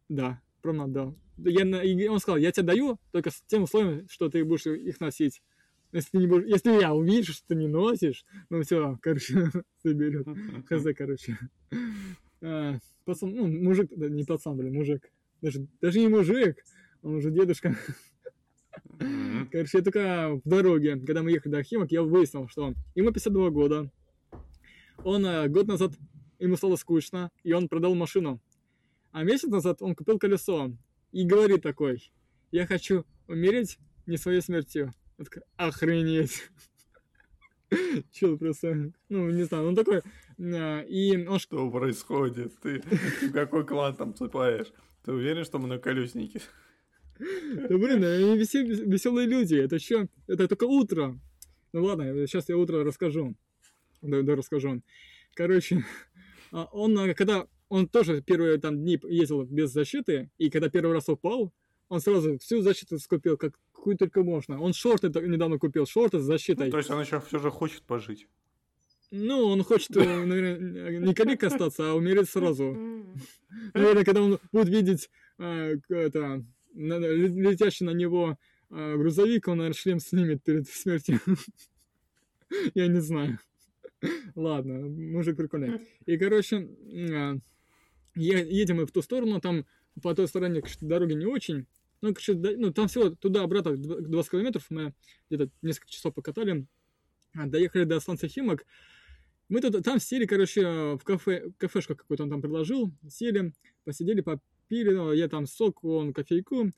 Да, 0.09 0.43
прям 0.63 0.83
отдал. 0.83 1.19
Да 1.39 1.51
Я, 1.51 1.65
на- 1.65 1.83
он 2.13 2.19
сказал, 2.19 2.39
я 2.39 2.53
тебе 2.53 2.67
даю, 2.67 2.99
только 3.13 3.31
с 3.31 3.43
тем 3.47 3.63
условием, 3.63 4.07
что 4.09 4.29
ты 4.29 4.45
будешь 4.45 4.67
их 4.67 5.01
носить. 5.01 5.43
Если, 5.93 6.11
ты 6.11 6.19
не 6.19 6.27
будешь, 6.27 6.47
если 6.47 6.79
я 6.79 6.93
увижу, 6.95 7.33
что 7.33 7.47
ты 7.49 7.55
не 7.55 7.69
носишь, 7.69 8.25
ну 8.51 8.61
все, 8.63 8.99
короче, 9.01 9.51
заберет. 9.83 10.27
Хз, 10.69 10.85
короче. 10.97 11.39
А, 12.43 12.79
пацан, 13.05 13.35
ну, 13.35 13.47
мужик, 13.47 13.91
да, 13.97 14.09
не 14.09 14.25
пацан, 14.25 14.57
блин, 14.59 14.75
мужик. 14.75 15.11
Даже, 15.41 15.67
даже 15.81 16.01
не 16.01 16.09
мужик, 16.09 16.59
он 17.03 17.15
уже 17.17 17.31
дедушка. 17.31 17.77
Мгм. 18.99 19.49
Короче, 19.51 19.79
я 19.79 19.85
только 19.85 20.41
в 20.45 20.49
дороге, 20.49 20.97
когда 20.97 21.23
мы 21.23 21.31
ехали 21.31 21.53
до 21.53 21.63
Химок, 21.63 21.93
я 21.93 22.03
выяснил, 22.03 22.49
что 22.49 22.75
ему 22.95 23.13
52 23.13 23.51
года. 23.51 23.91
Он 25.05 25.25
э, 25.27 25.49
год 25.49 25.67
назад, 25.67 25.93
ему 26.39 26.57
стало 26.57 26.77
скучно, 26.77 27.31
и 27.43 27.53
он 27.53 27.69
продал 27.69 27.95
машину. 27.95 28.41
А 29.13 29.23
месяц 29.23 29.49
назад 29.49 29.83
он 29.83 29.95
купил 29.95 30.19
колесо. 30.19 30.73
И 31.13 31.27
говорит 31.27 31.63
такой, 31.63 32.13
я 32.51 32.67
хочу 32.67 33.05
умереть 33.29 33.79
не 34.07 34.17
своей 34.17 34.41
смертью. 34.41 34.93
Я 35.19 35.25
такой, 35.25 35.43
охренеть. 35.57 36.51
Чел 38.13 38.39
просто, 38.39 38.93
ну, 39.09 39.31
не 39.31 39.43
знаю, 39.45 39.69
он 39.69 39.75
такой, 39.75 40.03
э, 40.39 40.87
и 40.87 41.27
он 41.27 41.39
Что 41.39 41.71
происходит? 41.71 42.59
Ты 42.61 42.81
в 42.81 43.33
какой 43.33 43.65
клан 43.65 43.97
там 43.97 44.13
вступаешь? 44.13 44.73
Ты 45.05 45.13
уверен, 45.13 45.45
что 45.45 45.59
мы 45.59 45.69
на 45.69 45.79
колесники? 45.79 46.41
Да 47.19 47.77
блин, 47.77 48.05
они 48.05 48.39
веселые 48.39 49.27
люди. 49.27 49.55
Это 49.55 49.79
что? 49.79 50.09
Это 50.27 50.49
только 50.49 50.65
утро. 50.65 51.19
Ну 51.73 51.85
ладно, 51.85 52.27
сейчас 52.27 52.49
я 52.49 52.57
утро 52.57 52.85
расскажу. 52.85 53.35
Да, 54.03 54.23
да, 54.23 54.37
расскажу. 54.37 54.83
Короче, 55.35 55.85
а, 56.53 56.65
он, 56.73 56.99
а, 56.99 57.15
когда 57.15 57.47
он 57.69 57.89
тоже 57.89 58.23
первые 58.23 58.59
там 58.59 58.79
дни 58.79 58.99
ездил 59.09 59.45
без 59.45 59.73
защиты, 59.73 60.31
и 60.39 60.51
когда 60.51 60.69
первый 60.69 60.93
раз 60.93 61.09
упал, 61.09 61.53
он 61.89 62.01
сразу 62.01 62.39
всю 62.39 62.63
защиту 62.63 62.99
скупил, 62.99 63.37
как 63.37 63.55
какую 63.87 63.97
только 63.97 64.25
можно. 64.25 64.61
Он 64.61 64.73
шорты 64.73 65.09
недавно 65.09 65.59
купил, 65.59 65.87
шорты 65.87 66.19
с 66.19 66.23
защитой. 66.23 66.65
Ну, 66.65 66.71
то 66.73 66.79
есть 66.79 66.91
он 66.91 67.01
еще 67.01 67.21
все 67.21 67.39
же 67.39 67.51
хочет 67.51 67.83
пожить. 67.83 68.27
Ну, 69.13 69.45
он 69.45 69.63
хочет, 69.63 69.97
э, 69.97 70.25
наверное, 70.25 70.99
не 70.99 71.15
коллег 71.15 71.45
остаться, 71.45 71.93
а 71.93 71.95
умереть 71.95 72.29
сразу. 72.29 72.77
Наверное, 73.75 74.05
когда 74.05 74.23
он 74.23 74.41
будет 74.51 74.69
видеть 74.69 75.09
э, 75.39 75.77
это, 75.89 76.45
летящий 76.77 77.87
на 77.87 77.91
него 77.91 78.39
э, 78.71 78.97
грузовик, 78.97 79.49
он, 79.49 79.59
наверное, 79.59 79.77
шлем 79.77 80.01
снимет 80.01 80.43
перед 80.43 80.69
смертью. 80.69 81.21
Я 82.75 82.87
не 82.87 83.01
знаю. 83.01 83.39
Ладно, 84.35 84.89
мужик 84.89 85.37
прикольный. 85.37 85.81
И, 86.05 86.17
короче, 86.19 86.69
е- 86.87 87.41
едем 88.15 88.77
мы 88.77 88.87
в 88.87 88.93
ту 88.93 89.03
сторону, 89.03 89.41
там 89.41 89.65
по 90.03 90.15
той 90.15 90.29
стороне 90.29 90.63
дороги 90.81 91.15
не 91.15 91.27
очень. 91.27 91.67
Ну, 92.03 92.15
короче, 92.15 92.35
ну, 92.35 92.73
там 92.73 92.89
всего 92.89 93.11
туда-обратно 93.11 93.71
дв- 93.71 94.01
20 94.03 94.31
километров, 94.31 94.67
мы 94.69 94.93
где-то 95.31 95.51
несколько 95.63 95.91
часов 95.91 96.15
покатали. 96.15 96.67
А, 97.35 97.47
Доехали 97.47 97.85
до 97.85 97.99
станции 98.01 98.29
Химок. 98.29 98.67
Мы 99.49 99.61
тут, 99.61 99.83
там 99.85 99.99
сели, 100.01 100.27
короче, 100.27 100.63
в 100.97 101.01
кафе, 101.05 101.51
кафешку 101.57 101.95
какую-то 101.95 102.25
он 102.25 102.31
там 102.31 102.43
предложил. 102.43 102.93
Сели, 103.09 103.53
посидели, 103.85 104.21
попили, 104.67 104.91
ну, 104.91 105.13
я 105.13 105.29
там 105.29 105.47
сок, 105.47 105.85
он 105.85 106.13
кофейку. 106.13 106.71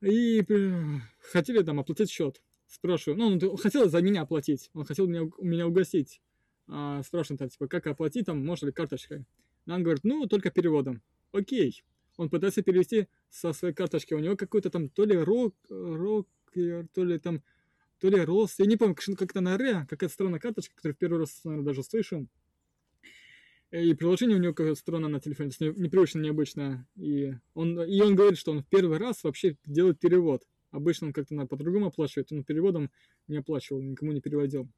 И 0.00 0.42
при- 0.42 1.00
хотели 1.32 1.62
там 1.62 1.80
оплатить 1.80 2.10
счет. 2.10 2.42
Спрашиваю, 2.66 3.18
ну, 3.18 3.26
он 3.50 3.56
хотел 3.56 3.88
за 3.88 4.02
меня 4.02 4.22
оплатить, 4.22 4.70
он 4.74 4.84
хотел 4.84 5.06
меня, 5.06 5.30
меня 5.40 5.66
угостить. 5.66 6.20
А, 6.66 7.02
спрашиваю 7.02 7.38
там, 7.38 7.48
типа, 7.48 7.68
как 7.68 7.86
оплатить, 7.86 8.26
там, 8.26 8.44
можно 8.44 8.66
ли 8.66 8.72
карточкой. 8.72 9.24
Он 9.66 9.82
говорит, 9.82 10.04
ну, 10.04 10.26
только 10.26 10.50
переводом. 10.50 11.02
Окей. 11.32 11.84
Он 12.16 12.28
пытается 12.28 12.62
перевести 12.62 13.08
со 13.30 13.52
своей 13.52 13.74
карточки. 13.74 14.14
У 14.14 14.18
него 14.18 14.36
какой-то 14.36 14.70
там 14.70 14.88
то 14.88 15.04
ли 15.04 15.16
рок, 15.16 15.54
рок, 15.68 16.28
то 16.52 17.04
ли 17.04 17.18
там, 17.18 17.42
то 17.98 18.08
ли 18.08 18.20
рост. 18.20 18.58
Я 18.58 18.66
не 18.66 18.76
помню, 18.76 18.94
как- 18.94 19.18
как-то 19.18 19.40
на 19.40 19.56
ре, 19.56 19.86
какая-то 19.88 20.12
странная 20.12 20.38
карточка, 20.38 20.74
которую 20.74 20.94
в 20.94 20.98
первый 20.98 21.18
раз, 21.20 21.40
наверное, 21.44 21.66
даже 21.66 21.82
слышу. 21.82 22.28
И 23.74 23.92
приложение 23.94 24.36
у 24.36 24.40
него 24.40 24.54
какое-то 24.54 24.78
странное 24.78 25.08
на 25.08 25.18
телефоне, 25.18 25.50
то 25.50 25.64
есть 25.64 25.76
не- 25.78 25.82
непривычно, 25.82 26.20
необычное. 26.20 26.86
И 26.94 27.34
он, 27.54 27.80
и 27.82 28.00
он 28.00 28.14
говорит, 28.14 28.38
что 28.38 28.52
он 28.52 28.62
в 28.62 28.68
первый 28.68 28.98
раз 28.98 29.24
вообще 29.24 29.56
делает 29.66 29.98
перевод. 29.98 30.44
Обычно 30.70 31.08
он 31.08 31.12
как-то 31.12 31.34
по-другому 31.46 31.86
оплачивает, 31.86 32.30
он 32.30 32.44
переводом 32.44 32.90
не 33.26 33.38
оплачивал, 33.38 33.82
никому 33.82 34.12
не 34.12 34.20
переводил. 34.20 34.68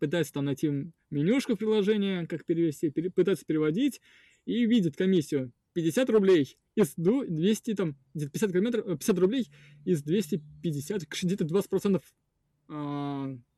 Пытается 0.00 0.32
там 0.32 0.46
найти 0.46 0.90
менюшку 1.10 1.54
в 1.54 1.58
приложении, 1.58 2.24
как 2.26 2.44
перевести, 2.44 2.90
пере- 2.90 3.10
пытается 3.10 3.44
переводить, 3.44 4.00
и 4.44 4.66
видит 4.66 4.96
комиссию 4.96 5.52
50 5.74 6.10
рублей 6.10 6.58
из 6.74 6.94
ду- 6.96 7.24
200, 7.24 7.74
там, 7.74 7.96
где-то 8.14 8.32
50, 8.32 8.52
километров, 8.52 8.86
э, 8.86 8.96
50 8.96 9.18
рублей 9.20 9.48
из 9.84 10.02
250, 10.02 11.06
к- 11.06 11.22
где-то 11.22 11.44
20% 11.44 12.02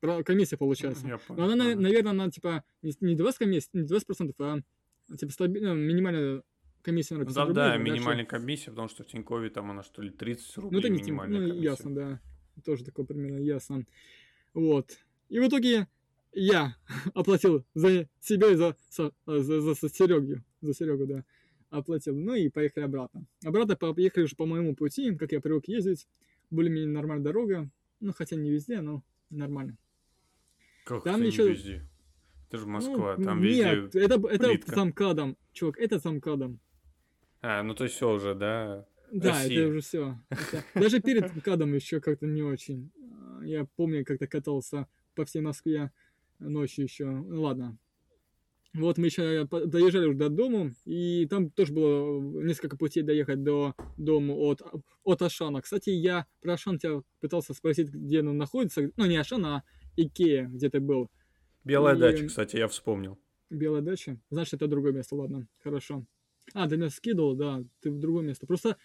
про- 0.01 0.23
комиссия 0.25 0.57
получается. 0.57 1.07
Я 1.07 1.13
Но 1.15 1.19
понял. 1.19 1.43
она, 1.45 1.57
на- 1.57 1.71
Ага. 1.73 1.81
наверное, 1.81 2.11
она 2.13 2.31
типа 2.31 2.65
не, 2.83 2.93
не 3.01 3.15
20 3.15 3.39
комиссий, 3.39 3.69
не 3.75 3.83
20%, 3.85 4.35
а 4.41 5.17
типа 5.17 5.31
стаби- 5.33 5.61
ну, 5.61 5.75
минимальная 5.75 6.43
комиссия 6.83 7.15
на 7.17 7.25
50 7.25 7.35
там, 7.47 7.55
да, 7.55 7.65
рублей, 7.77 7.79
дальше- 7.85 7.93
минимальная 8.01 8.25
комиссия, 8.27 8.71
потому 8.71 8.89
что 8.89 9.05
в 9.05 9.07
Тинькове 9.07 9.51
там 9.51 9.71
она 9.71 9.83
что 9.83 10.03
ли 10.03 10.11
30 10.11 10.57
рублей 10.59 10.73
Ну, 10.73 10.79
это 10.81 10.89
не 10.89 11.01
минимальная 11.03 11.41
ну, 11.41 11.49
комиссия. 11.49 11.65
ясно, 11.65 11.95
да. 11.95 12.21
Тоже 12.65 12.85
такое 12.85 13.07
примерно 13.07 13.39
ясно. 13.39 13.85
Вот. 14.55 14.99
И 15.29 15.39
в 15.41 15.49
итоге 15.49 15.87
я 16.33 16.75
оплатил 17.15 17.65
за 17.75 18.09
себя 18.21 18.49
и 18.51 18.55
за, 18.57 18.77
э, 18.99 19.11
за, 19.27 19.61
за, 19.61 19.75
Серегу. 19.89 20.43
За 20.61 20.75
Серегу, 20.75 21.07
да. 21.07 21.25
оплатил. 21.71 22.15
Ну 22.17 22.35
и 22.35 22.49
поехали 22.51 22.85
обратно. 22.85 23.25
Обратно 23.45 23.77
поехали 23.77 24.25
уже 24.25 24.37
по 24.37 24.45
моему 24.47 24.75
пути, 24.77 25.15
как 25.17 25.33
я 25.33 25.41
привык 25.41 25.69
ездить. 25.69 26.07
Более-менее 26.51 26.91
нормальная 26.91 27.25
дорога. 27.25 27.71
Ну, 28.03 28.13
хотя 28.13 28.35
не 28.37 28.51
везде, 28.51 28.81
но 28.81 29.03
нормально. 29.31 29.79
Как 30.85 31.05
Там 31.05 31.17
это 31.21 31.25
еще- 31.27 31.49
везде? 31.53 31.89
Это 32.49 32.59
же 32.59 32.67
Москва, 32.67 33.15
Ну, 33.17 33.25
там 33.25 33.41
нет, 33.41 33.79
везде... 33.85 34.01
это, 34.05 34.15
это 34.29 34.49
плитка. 34.49 34.75
за 34.75 34.85
МКАДом. 34.85 35.37
Чувак, 35.53 35.79
это 35.79 35.99
за 36.01 36.11
МКАДом. 36.11 36.59
А, 37.41 37.63
ну 37.63 37.75
то 37.75 37.85
есть 37.85 37.97
все 37.97 38.11
уже, 38.13 38.35
да? 38.35 38.85
Да, 39.13 39.31
Россия. 39.31 39.61
это 39.61 39.69
уже 39.69 39.81
все. 39.81 40.19
Даже 40.75 41.01
перед 41.01 41.35
МКАДом 41.37 41.73
еще 41.75 42.01
как-то 42.01 42.27
не 42.27 42.43
очень. 42.43 42.91
А, 43.01 43.43
Я 43.45 43.67
помню, 43.77 44.05
как-то 44.05 44.27
катался 44.27 44.89
по 45.15 45.25
всей 45.25 45.41
Москве 45.43 45.93
ночью 46.41 46.85
еще. 46.85 47.05
Ну 47.07 47.43
ладно. 47.43 47.79
Вот 48.75 48.97
мы 48.97 49.07
еще 49.07 49.47
по- 49.47 49.67
доезжали 49.67 50.07
уже 50.07 50.17
до 50.19 50.31
дому, 50.31 50.73
и 50.87 51.27
там 51.29 51.51
тоже 51.51 51.75
было 51.75 52.21
несколько 52.43 52.77
путей 52.79 53.03
доехать 53.03 53.43
до 53.43 53.75
дома 53.99 54.33
от, 54.33 54.63
от 55.05 55.21
Ашана. 55.23 55.61
Кстати, 55.61 55.91
я 55.91 56.27
про 56.41 56.55
Ашан 56.55 56.79
тебя 56.79 57.03
пытался 57.21 57.53
спросить, 57.53 57.91
где 57.91 58.21
он 58.21 58.39
находится. 58.39 58.91
Ну, 58.97 59.05
не 59.05 59.17
Ашан, 59.19 59.45
а 59.45 59.63
Икея, 59.97 60.47
где 60.47 60.71
ты 60.71 60.81
был. 60.81 61.11
Белая 61.65 61.97
И- 61.97 61.99
дача, 61.99 62.27
кстати, 62.27 62.57
я 62.57 62.67
вспомнил. 62.67 63.19
Белая 63.51 63.83
дача? 63.83 64.19
Значит, 64.31 64.55
это 64.55 64.69
другое 64.69 64.93
место, 64.93 65.17
ладно, 65.17 65.47
хорошо. 65.63 66.07
А, 66.55 66.67
ты 66.67 66.79
меня 66.79 66.89
скидывал, 66.89 67.35
да, 67.37 67.63
ты 67.81 67.91
в 67.91 67.99
другое 68.01 68.25
место. 68.25 68.47
Просто, 68.47 68.79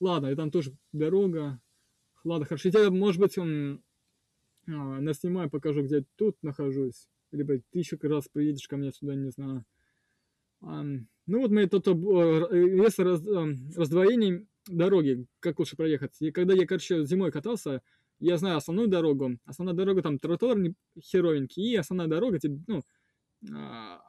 ладно, 0.00 0.28
и 0.28 0.34
там 0.34 0.50
тоже 0.50 0.72
дорога. 0.92 1.60
Ладно, 2.24 2.46
хорошо. 2.46 2.70
Я 2.72 2.90
может 2.90 3.20
быть, 3.20 3.36
м, 3.36 3.82
а, 4.66 4.72
наснимаю, 5.00 5.50
покажу, 5.50 5.82
где 5.82 5.96
я 5.98 6.04
тут 6.16 6.36
нахожусь. 6.42 7.06
Либо 7.32 7.58
ты 7.70 7.78
еще 7.78 7.96
раз 8.02 8.28
приедешь 8.28 8.66
ко 8.68 8.76
мне 8.76 8.92
сюда, 8.92 9.14
не 9.14 9.30
знаю. 9.30 9.64
Ну 10.62 11.40
вот 11.40 11.50
мы 11.50 11.66
тут, 11.66 11.86
об- 11.88 12.08
э, 12.08 12.76
есть 12.84 12.98
раз- 12.98 13.26
ам, 13.26 13.70
раздвоение 13.76 14.46
дороги, 14.66 15.26
как 15.38 15.58
лучше 15.58 15.76
проехать. 15.76 16.20
И 16.20 16.32
когда 16.32 16.54
я, 16.54 16.66
короче, 16.66 17.04
зимой 17.04 17.30
катался, 17.30 17.82
я 18.18 18.36
знаю 18.36 18.56
основную 18.56 18.88
дорогу. 18.88 19.38
Основная 19.44 19.74
дорога 19.74 20.02
там 20.02 20.18
тротуар 20.18 20.58
херовенький, 21.00 21.72
и 21.72 21.76
основная 21.76 22.08
дорога, 22.08 22.38
где, 22.38 22.50
ну, 22.66 22.82
а, 23.52 24.02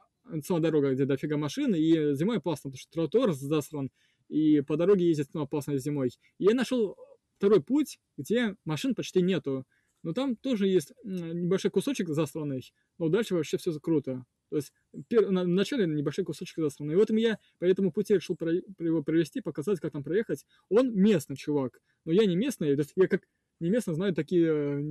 сама 0.44 0.60
дорога, 0.60 0.92
где 0.92 1.06
дофига 1.06 1.36
машин, 1.36 1.74
и 1.74 2.14
зимой 2.14 2.38
опасно, 2.38 2.70
потому 2.70 2.78
что 2.78 2.90
тротуар 2.92 3.32
засран, 3.32 3.90
и 4.28 4.60
по 4.60 4.76
дороге 4.76 5.06
ездить 5.06 5.32
ну, 5.32 5.42
опасно 5.42 5.78
зимой. 5.78 6.10
И 6.38 6.44
я 6.44 6.54
нашел 6.54 6.96
второй 7.38 7.62
путь, 7.62 7.98
где 8.18 8.56
машин 8.64 8.94
почти 8.94 9.22
нету. 9.22 9.64
Но 10.02 10.12
там 10.12 10.36
тоже 10.36 10.66
есть 10.66 10.92
небольшой 11.04 11.70
кусочек 11.70 12.08
засранный, 12.08 12.72
но 12.98 13.08
дальше 13.08 13.34
вообще 13.34 13.56
все 13.56 13.78
круто. 13.78 14.24
То 14.50 14.56
есть 14.56 14.72
пер- 15.08 15.30
на, 15.30 15.44
вначале 15.44 15.86
небольшой 15.86 16.24
кусочек 16.24 16.58
засранный. 16.58 16.94
И 16.94 16.96
вот 16.96 17.10
я 17.10 17.38
по 17.58 17.64
этому 17.64 17.92
пути 17.92 18.14
решил 18.14 18.36
про- 18.36 18.60
про- 18.76 18.86
его 18.86 19.02
провести, 19.02 19.40
показать, 19.40 19.80
как 19.80 19.92
там 19.92 20.02
проехать. 20.02 20.44
Он 20.68 20.92
местный 20.94 21.36
чувак, 21.36 21.80
но 22.04 22.12
я 22.12 22.26
не 22.26 22.36
местный, 22.36 22.74
то 22.74 22.80
есть 22.80 22.92
я 22.96 23.08
как 23.08 23.22
не 23.60 23.70
местный 23.70 23.94
знаю 23.94 24.14
такие 24.14 24.46
э, 24.46 24.82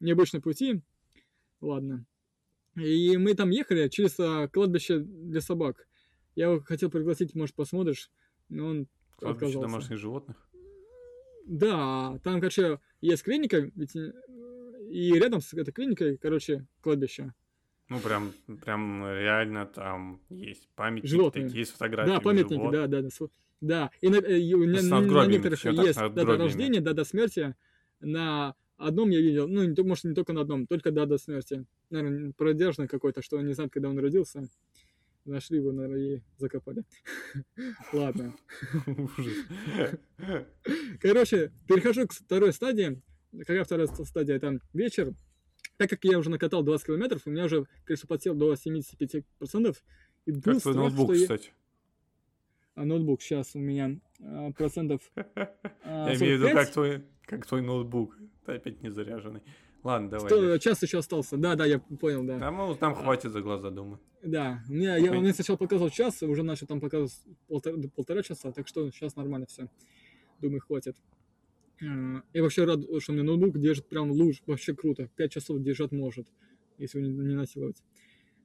необычные 0.00 0.40
пути. 0.40 0.80
Ладно. 1.60 2.06
И 2.76 3.16
мы 3.16 3.34
там 3.34 3.50
ехали 3.50 3.88
через 3.88 4.18
а, 4.18 4.48
кладбище 4.48 4.98
для 4.98 5.40
собак. 5.40 5.86
Я 6.34 6.46
его 6.46 6.60
хотел 6.60 6.90
пригласить, 6.90 7.34
может, 7.34 7.54
посмотришь, 7.54 8.10
но 8.48 8.66
он 8.66 8.88
Кладбище 9.16 9.46
отказался. 9.46 9.60
домашних 9.68 9.98
животных. 9.98 10.48
Да, 11.46 12.18
там, 12.24 12.40
короче, 12.40 12.80
есть 13.00 13.22
клиника, 13.22 13.70
ведь, 13.74 13.94
э, 13.94 14.12
и 14.94 15.12
рядом 15.18 15.40
с 15.40 15.52
этой 15.52 15.72
клиникой, 15.72 16.16
короче, 16.18 16.66
кладбище. 16.80 17.32
Ну, 17.88 17.98
прям, 18.00 18.32
прям 18.64 19.04
реально 19.04 19.66
там 19.66 20.20
есть 20.30 20.68
памятники 20.76 21.10
Животные. 21.10 21.46
такие 21.46 21.66
с 21.66 21.70
фотографиями 21.70 22.16
Да, 22.18 22.22
памятники, 22.22 22.54
животных. 22.54 22.90
да, 22.90 23.02
да, 23.02 23.08
да. 23.08 23.26
Да, 23.60 23.90
и 24.00 24.08
на, 24.08 24.16
э, 24.16 24.38
и 24.38 24.54
на- 24.54 25.00
на- 25.00 25.26
некоторых 25.26 25.58
всё 25.58 25.74
так, 25.74 25.86
есть 25.86 25.98
дата 25.98 26.36
рождения, 26.36 26.80
дата 26.80 27.04
смерти. 27.04 27.54
На 28.00 28.54
одном 28.76 29.10
я 29.10 29.20
видел, 29.20 29.48
ну, 29.48 29.64
не, 29.64 29.82
может, 29.82 30.04
не 30.04 30.14
только 30.14 30.32
на 30.32 30.42
одном, 30.42 30.66
только 30.66 30.90
дата 30.92 31.18
смерти. 31.18 31.64
Наверное, 31.90 32.32
продержанный 32.32 32.88
какой-то, 32.88 33.22
что 33.22 33.38
он 33.38 33.46
не 33.46 33.54
знает, 33.54 33.72
когда 33.72 33.88
он 33.88 33.98
родился. 33.98 34.44
Нашли 35.24 35.58
его, 35.58 35.72
наверное, 35.72 36.16
и 36.16 36.20
закопали. 36.38 36.84
Ладно. 37.92 38.34
Короче, 41.00 41.52
перехожу 41.68 42.06
к 42.06 42.12
второй 42.12 42.52
стадии. 42.52 43.00
Какая 43.40 43.64
вторая 43.64 43.86
ст- 43.86 44.04
стадия? 44.06 44.36
Это 44.36 44.58
вечер. 44.72 45.14
Так 45.76 45.90
как 45.90 46.04
я 46.04 46.18
уже 46.18 46.30
накатал 46.30 46.62
20 46.62 46.86
километров, 46.86 47.22
у 47.26 47.30
меня 47.30 47.44
уже 47.46 47.66
колесо 47.84 48.06
подсел 48.06 48.34
до 48.34 48.52
75%. 48.54 49.76
И 50.26 50.30
был 50.32 50.40
Как 50.40 50.42
твой 50.42 50.60
страх, 50.60 50.76
ноутбук, 50.76 51.06
что 51.06 51.14
я- 51.14 51.22
кстати? 51.22 51.52
А 52.76 52.84
ноутбук 52.84 53.22
сейчас 53.22 53.54
у 53.54 53.58
меня 53.60 53.98
а, 54.20 54.50
процентов 54.52 55.00
а, 55.16 56.08
Я 56.10 56.16
имею 56.16 56.38
в 56.38 56.40
виду, 56.40 56.48
45. 56.48 56.54
как 56.54 56.72
твой, 56.72 57.02
как 57.22 57.46
твой 57.46 57.62
ноутбук. 57.62 58.16
Ты 58.46 58.52
опять 58.52 58.82
не 58.82 58.90
заряженный. 58.90 59.42
Ладно, 59.84 60.08
давай. 60.10 60.28
Что, 60.28 60.40
дальше. 60.40 60.64
час 60.64 60.82
еще 60.82 60.98
остался. 60.98 61.36
Да, 61.36 61.54
да, 61.56 61.66
я 61.66 61.78
понял, 61.78 62.24
да. 62.24 62.38
Там, 62.38 62.56
ну, 62.56 62.74
там 62.74 62.94
хватит 62.94 63.32
за 63.32 63.42
глаза, 63.42 63.70
думаю. 63.70 64.00
Да, 64.22 64.62
меня, 64.68 64.96
я, 64.96 65.12
мне 65.12 65.32
сначала 65.34 65.56
показывал 65.58 65.90
час, 65.90 66.22
уже 66.22 66.42
начал 66.42 66.66
там 66.66 66.80
показывать 66.80 67.12
полтора, 67.46 67.76
полтора 67.94 68.22
часа, 68.22 68.50
так 68.50 68.66
что 68.66 68.90
сейчас 68.90 69.14
нормально 69.16 69.46
все. 69.46 69.68
Думаю, 70.40 70.60
хватит. 70.62 70.96
А, 71.82 72.22
Я 72.32 72.42
вообще 72.42 72.64
рад, 72.64 72.80
что 73.00 73.12
у 73.12 73.14
меня 73.14 73.24
ноутбук 73.24 73.58
держит 73.58 73.88
прям 73.88 74.10
луж, 74.10 74.42
вообще 74.46 74.74
круто. 74.74 75.10
5 75.16 75.32
часов 75.32 75.62
держать 75.62 75.92
может, 75.92 76.26
если 76.78 77.00
его 77.00 77.22
не, 77.22 77.34
насиловать. 77.34 77.82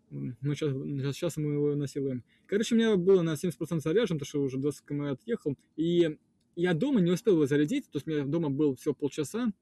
Мы 0.10 0.56
сейчас, 0.56 0.74
сейчас 1.16 1.38
мы 1.38 1.54
его 1.54 1.76
насилуем. 1.76 2.24
Короче, 2.48 2.74
у 2.74 2.78
меня 2.78 2.96
было 2.96 3.22
на 3.22 3.34
70% 3.34 3.80
заряжен, 3.80 4.18
потому 4.18 4.26
что 4.26 4.42
уже 4.42 4.58
20 4.58 4.86
км 4.86 5.12
отъехал. 5.12 5.56
И 5.76 6.18
я 6.56 6.74
дома 6.74 7.00
не 7.00 7.12
успел 7.12 7.36
его 7.36 7.46
зарядить, 7.46 7.86
то 7.92 7.98
есть 7.98 8.08
у 8.08 8.10
меня 8.10 8.26
дома 8.26 8.50
был 8.50 8.76
всего 8.76 8.96
полчаса. 8.96 9.54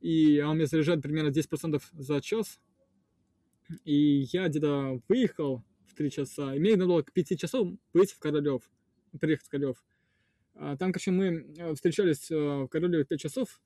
И 0.00 0.40
он 0.40 0.56
мне 0.56 0.66
заряжает 0.66 1.02
примерно 1.02 1.28
10% 1.28 1.80
за 1.92 2.20
час. 2.20 2.60
И 3.84 4.26
я 4.32 4.48
где-то 4.48 5.00
выехал 5.08 5.64
в 5.86 5.94
3 5.94 6.10
часа. 6.10 6.54
И 6.54 6.58
мне 6.58 6.72
надо 6.72 6.86
было 6.86 7.02
к 7.02 7.12
5 7.12 7.38
часов 7.38 7.68
быть 7.92 8.12
в 8.12 8.18
Королев. 8.18 8.68
Приехать 9.18 9.46
в 9.46 9.50
Королев. 9.50 9.82
А 10.54 10.76
Там, 10.76 10.92
короче, 10.92 11.10
мы 11.10 11.46
э, 11.58 11.74
встречались 11.74 12.30
э, 12.30 12.36
в 12.36 12.68
Королеве 12.68 13.04
5 13.04 13.20
часов. 13.20 13.60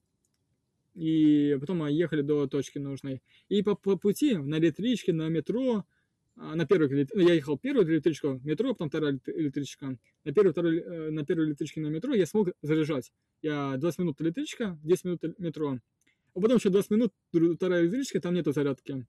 И 0.94 1.57
потом 1.61 1.79
мы 1.79 1.92
ехали 1.92 2.22
до 2.22 2.46
точки 2.46 2.79
нужной. 2.79 3.22
И 3.48 3.62
по, 3.62 3.74
по 3.77 3.96
пути 3.96 4.37
на 4.37 4.59
электричке, 4.59 5.12
на 5.12 5.29
метро, 5.29 5.85
а, 6.37 6.57
на 6.57 6.62
эле- 6.62 7.07
ну, 7.14 7.20
я 7.20 7.35
ехал 7.35 7.59
первую 7.59 7.87
электричку, 7.87 8.40
метро, 8.42 8.72
потом 8.72 8.88
вторая 8.88 9.12
эле- 9.12 9.20
электричка. 9.27 9.98
На 10.24 10.33
первой, 10.33 10.53
второй, 10.53 10.79
э, 10.79 11.11
на 11.11 11.24
первой 11.24 11.46
электричке 11.46 11.81
на 11.81 11.88
метро 11.88 12.14
я 12.14 12.27
смог 12.27 12.48
заряжать. 12.62 13.12
Я 13.42 13.77
20 13.77 13.98
минут 14.01 14.20
электричка, 14.20 14.79
10 14.83 15.05
минут 15.05 15.38
метро. 15.38 15.79
А 16.35 16.40
потом 16.40 16.57
еще 16.57 16.70
20 16.70 16.90
минут 16.90 17.12
вторая 17.57 17.83
электричка, 17.83 18.20
там 18.20 18.35
нету 18.35 18.53
зарядки. 18.53 19.07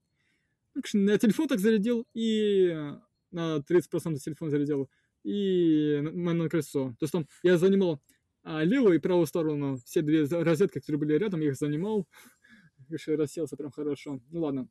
Ну, 0.75 0.81
На 0.93 1.17
телефон 1.17 1.47
так 1.47 1.59
зарядил, 1.59 2.05
и 2.13 2.75
на 3.31 3.61
30% 3.61 4.19
телефон 4.23 4.49
зарядил, 4.49 4.89
и 5.23 5.99
на 6.01 6.49
колесо. 6.49 6.95
То 6.99 7.03
есть 7.03 7.11
там 7.11 7.27
я 7.43 7.57
занимал 7.57 8.01
а, 8.43 8.63
левую 8.63 8.95
и 8.95 8.99
правую 8.99 9.27
сторону, 9.27 9.77
все 9.85 10.01
две 10.01 10.25
розетки, 10.25 10.79
которые 10.79 10.99
были 10.99 11.13
рядом, 11.13 11.41
я 11.41 11.49
их 11.49 11.55
занимал. 11.55 12.07
Еще 12.89 13.15
расселся 13.15 13.57
прям 13.57 13.71
хорошо. 13.71 14.21
Ну 14.31 14.41
ладно. 14.41 14.67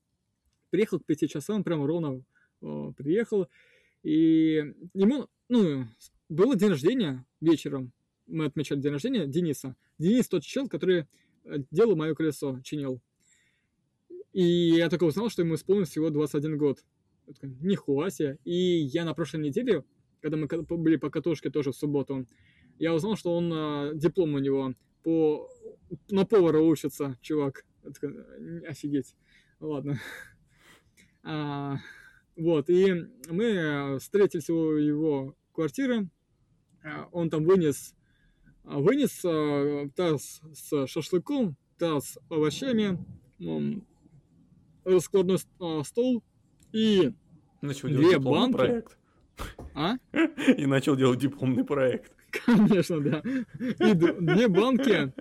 Приехал 0.71 1.01
к 1.01 1.07
5 1.07 1.31
часам, 1.31 1.65
прям 1.65 1.85
ровно 1.85 2.23
о, 2.61 2.93
приехал. 2.93 3.49
И 4.03 4.75
ему, 4.95 5.29
ну, 5.49 5.85
было 6.29 6.57
день 6.57 6.71
рождения 6.71 7.27
вечером. 7.41 7.93
Мы 8.27 8.45
отмечали 8.45 8.81
день 8.81 8.93
рождения 8.93 9.27
Дениса. 9.27 9.77
Денис 9.99 10.29
тот 10.29 10.43
чел, 10.43 10.69
который 10.69 11.07
э, 11.45 11.59
делал 11.71 11.97
мое 11.97 12.15
колесо, 12.15 12.61
чинил. 12.63 13.01
И 14.33 14.43
я 14.43 14.91
только 14.91 15.05
узнал, 15.05 15.31
что 15.31 15.43
ему 15.43 15.55
исполнилось 15.55 15.89
всего 15.89 16.11
21 16.11 16.59
год. 16.59 16.85
Я 17.27 17.33
такой, 17.35 18.11
себе. 18.11 18.39
И 18.45 18.53
я 18.53 19.05
на 19.05 19.15
прошлой 19.15 19.41
неделе, 19.41 19.85
когда 20.21 20.37
мы 20.37 20.47
были 20.47 20.97
по 20.97 21.11
катушке 21.11 21.51
тоже 21.51 21.73
в 21.73 21.77
субботу, 21.77 22.27
я 22.79 22.95
узнал, 22.95 23.17
что 23.17 23.37
он, 23.37 23.53
а, 23.53 23.93
диплом 23.95 24.35
у 24.35 24.39
него 24.39 24.75
по, 25.03 25.49
на 26.11 26.25
повара 26.25 26.61
учится, 26.61 27.17
чувак. 27.21 27.65
Я 27.85 27.91
такой, 27.91 28.11
«Н- 28.11 28.65
офигеть. 28.69 29.15
Ладно. 29.61 29.99
А, 31.23 31.77
вот, 32.37 32.71
и 32.71 33.07
мы 33.29 33.99
встретились 34.01 34.49
у 34.51 34.73
его 34.77 35.35
квартиры. 35.53 36.09
А, 36.85 37.09
Он 37.13 37.29
там 37.31 37.45
вынес, 37.45 37.95
а, 38.65 38.79
вынес 38.79 39.21
таз 39.95 40.41
с 40.55 40.87
шашлыком, 40.87 41.57
таз 41.79 42.11
с 42.13 42.19
овощами, 42.31 42.99
раскладной 44.85 45.39
стол 45.85 46.23
и... 46.73 47.13
Начал 47.61 47.89
Две 47.89 47.99
делать 47.99 48.17
дипломный 48.19 48.41
банки. 48.41 48.57
проект. 48.57 48.98
А? 49.75 49.97
И 50.57 50.67
начал 50.67 50.97
делать 50.97 51.19
дипломный 51.19 51.65
проект. 51.65 52.13
Конечно, 52.45 53.01
да. 53.01 53.23
И 53.59 53.95
две 53.95 54.49
банки 54.49 55.13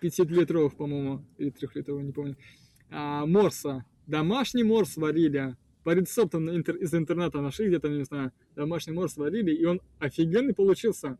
5 0.00 0.18
литров, 0.30 0.76
по-моему, 0.76 1.24
или 1.38 1.50
3 1.50 1.68
литров, 1.74 2.02
не 2.02 2.12
помню. 2.12 2.36
А, 2.90 3.26
морса. 3.26 3.84
Домашний 4.06 4.62
морс 4.62 4.96
варили. 4.96 5.56
по 5.84 5.90
рецептам 5.90 6.48
интер, 6.50 6.76
из 6.76 6.94
интернета 6.94 7.40
нашли, 7.40 7.68
где-то, 7.68 7.88
не 7.88 8.04
знаю, 8.04 8.32
домашний 8.54 8.92
морс 8.92 9.14
сварили, 9.14 9.52
и 9.52 9.64
он 9.64 9.80
офигенный 9.98 10.54
получился. 10.54 11.18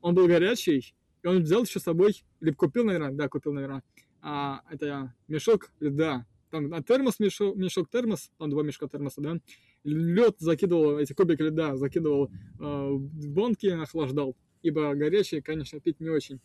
Он 0.00 0.14
был 0.14 0.26
горячий, 0.26 0.94
и 1.22 1.26
он 1.26 1.42
взял 1.42 1.64
еще 1.64 1.80
с 1.80 1.84
собой, 1.84 2.24
или 2.40 2.50
купил, 2.50 2.84
наверное, 2.84 3.12
да, 3.12 3.28
купил, 3.28 3.52
наверное, 3.52 3.82
а, 4.20 4.62
это 4.70 5.14
мешок 5.28 5.70
льда. 5.80 6.26
Там 6.50 6.72
а, 6.72 6.82
термос, 6.82 7.18
мешок, 7.20 7.56
мешок 7.56 7.90
термос, 7.90 8.30
там 8.38 8.50
два 8.50 8.62
мешка 8.62 8.88
термоса, 8.88 9.20
да. 9.20 9.38
Лед 9.84 10.36
закидывал, 10.38 10.98
эти 10.98 11.12
кубики 11.12 11.42
льда 11.42 11.76
закидывал 11.76 12.30
э, 12.30 12.30
в 12.58 13.28
банки, 13.30 13.66
охлаждал, 13.66 14.34
ибо 14.62 14.94
горячий, 14.94 15.42
конечно, 15.42 15.78
пить 15.78 16.00
не 16.00 16.08
очень. 16.08 16.40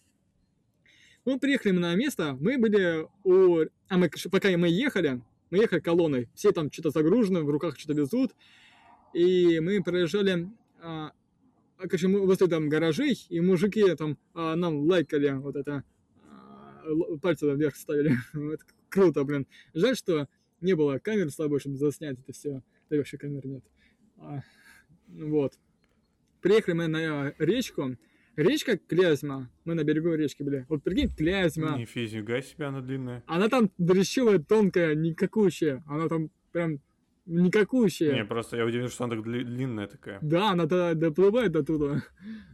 Мы 1.25 1.39
приехали 1.39 1.71
на 1.71 1.95
место, 1.95 2.37
мы 2.39 2.57
были 2.57 3.07
у... 3.23 3.65
А 3.87 3.97
мы, 3.97 4.09
пока 4.31 4.49
мы 4.57 4.67
ехали, 4.67 5.21
мы 5.51 5.57
ехали 5.59 5.79
колонной, 5.79 6.29
все 6.35 6.51
там 6.51 6.71
что-то 6.71 6.91
загружены, 6.91 7.43
в 7.43 7.49
руках 7.49 7.79
что-то 7.79 7.93
везут, 7.93 8.31
и 9.13 9.59
мы 9.61 9.81
проезжали, 9.83 10.49
а, 10.81 11.11
короче, 11.77 12.07
мы 12.07 12.25
возле 12.25 12.47
там 12.47 12.67
гаражей, 12.67 13.25
и 13.29 13.39
мужики 13.39 13.83
там 13.95 14.17
а, 14.33 14.55
нам 14.55 14.87
лайкали 14.87 15.31
вот 15.31 15.55
это, 15.55 15.83
а, 16.23 17.17
пальцы 17.21 17.49
вверх 17.53 17.75
ставили, 17.75 18.17
это 18.53 18.65
круто, 18.89 19.23
блин. 19.23 19.47
Жаль, 19.73 19.95
что 19.95 20.27
не 20.61 20.73
было 20.73 20.99
камер 20.99 21.31
слабой, 21.31 21.59
чтобы 21.59 21.77
заснять 21.77 22.19
это 22.19 22.33
все, 22.33 22.63
да 22.89 22.97
вообще 22.97 23.17
камер 23.17 23.45
нет. 23.45 23.63
А, 24.17 24.41
вот. 25.07 25.53
Приехали 26.41 26.75
мы 26.75 26.87
на 26.87 27.33
речку, 27.37 27.97
Речка 28.39 28.77
Клязьма. 28.77 29.49
Мы 29.65 29.73
на 29.73 29.83
берегу 29.83 30.13
речки 30.13 30.43
были. 30.43 30.65
Вот 30.69 30.81
прикинь, 30.81 31.09
Клязьма. 31.13 31.77
Нифига 31.77 32.41
себе, 32.41 32.67
она 32.67 32.79
длинная. 32.79 33.21
Она 33.27 33.49
там 33.49 33.69
дрещевая, 33.77 34.39
тонкая, 34.39 34.95
никакущая. 34.95 35.83
Она 35.85 36.07
там 36.07 36.29
прям 36.53 36.79
никакущая. 37.25 38.13
Не, 38.13 38.23
просто 38.23 38.55
я 38.55 38.65
удивлен, 38.65 38.87
что 38.87 39.03
она 39.03 39.15
так 39.17 39.25
длинная 39.25 39.87
такая. 39.87 40.19
Да, 40.21 40.51
она 40.51 40.67
тогда 40.67 40.93
доплывает 40.93 41.53
оттуда. 41.53 42.01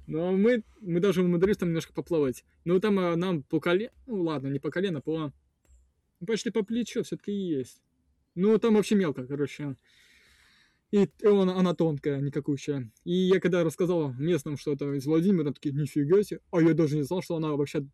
Но 0.08 0.32
мы, 0.32 0.63
мы 0.82 1.00
даже 1.00 1.21
умудрились 1.21 1.58
там 1.58 1.69
немножко 1.69 1.93
поплавать. 1.93 2.45
Ну, 2.63 2.80
там 2.80 2.98
а, 2.98 3.15
нам 3.15 3.43
по 3.43 3.60
колено... 3.60 3.91
Ну, 4.08 4.24
ладно, 4.24 4.48
не 4.48 4.58
по 4.58 4.71
колено, 4.71 5.02
по... 5.02 5.32
Ну, 6.19 6.26
почти 6.26 6.50
по 6.50 6.63
плечо 6.63 7.04
все-таки 7.04 7.32
есть. 7.32 7.84
Ну, 8.34 8.58
там 8.58 8.74
вообще 8.74 8.95
мелко, 8.95 9.28
короче. 9.28 9.76
И 10.91 11.10
он, 11.26 11.50
она 11.50 11.74
тонкая, 11.74 12.21
никакущая. 12.21 12.91
И 13.04 13.13
я 13.13 13.39
когда 13.39 13.63
рассказал 13.63 14.13
местным, 14.13 14.58
что 14.58 14.74
это 14.74 14.93
из 14.93 15.06
Владимира, 15.06 15.52
такие, 15.52 15.74
нифига 15.74 16.24
себе. 16.24 16.39
А 16.52 16.62
я 16.62 16.74
даже 16.74 16.95
не 16.95 17.04
знал, 17.04 17.21
что 17.21 17.36
она 17.36 17.54
вообще... 17.54 17.86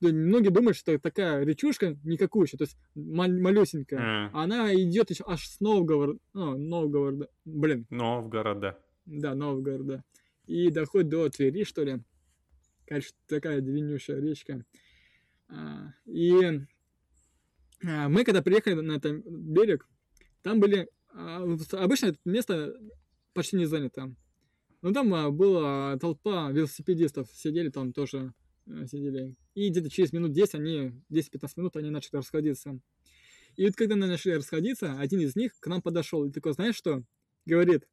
Многие 0.00 0.50
думают, 0.50 0.76
что 0.76 0.98
такая 0.98 1.44
речушка 1.44 1.96
никакущая, 2.04 2.58
то 2.58 2.64
есть 2.64 2.76
малюсенькая. 2.94 4.30
А. 4.32 4.42
Она 4.42 4.74
идет 4.74 5.10
еще 5.10 5.24
аж 5.26 5.46
с 5.46 5.60
Новгорода. 5.60 6.18
А, 6.34 6.56
Новгорода. 6.56 7.28
Блин. 7.44 7.86
Новгорода. 7.88 8.78
Да, 9.06 9.34
Новгорода. 9.34 10.04
И 10.46 10.70
доходит 10.70 11.08
до 11.10 11.28
Твери, 11.28 11.64
что 11.64 11.84
ли. 11.84 12.02
Конечно, 12.86 13.16
такая 13.26 13.60
длиннющая 13.60 14.20
речка. 14.20 14.64
А, 15.48 15.92
и 16.06 16.60
а, 17.84 18.08
мы, 18.08 18.24
когда 18.24 18.42
приехали 18.42 18.74
на 18.74 18.96
этот 18.96 19.24
берег, 19.24 19.88
там 20.42 20.58
были 20.58 20.88
обычно 21.12 22.06
это 22.06 22.18
место 22.24 22.74
почти 23.34 23.56
не 23.56 23.66
занято. 23.66 24.14
Но 24.82 24.92
там 24.92 25.14
а, 25.14 25.30
была 25.30 25.96
толпа 25.98 26.50
велосипедистов, 26.50 27.30
сидели 27.32 27.68
там 27.68 27.92
тоже, 27.92 28.34
э, 28.66 28.86
сидели. 28.86 29.36
И 29.54 29.68
где-то 29.68 29.90
через 29.90 30.12
минут 30.12 30.32
10 30.32 30.56
они, 30.56 30.92
10-15 31.10 31.48
минут 31.56 31.76
они 31.76 31.90
начали 31.90 32.16
расходиться. 32.16 32.80
И 33.56 33.66
вот 33.66 33.76
когда 33.76 33.94
они 33.94 34.06
начали 34.06 34.32
расходиться, 34.32 34.98
один 34.98 35.20
из 35.20 35.36
них 35.36 35.52
к 35.60 35.66
нам 35.68 35.82
подошел 35.82 36.24
и 36.24 36.32
такой, 36.32 36.52
знаешь 36.52 36.74
что? 36.74 37.04
Говорит, 37.46 37.86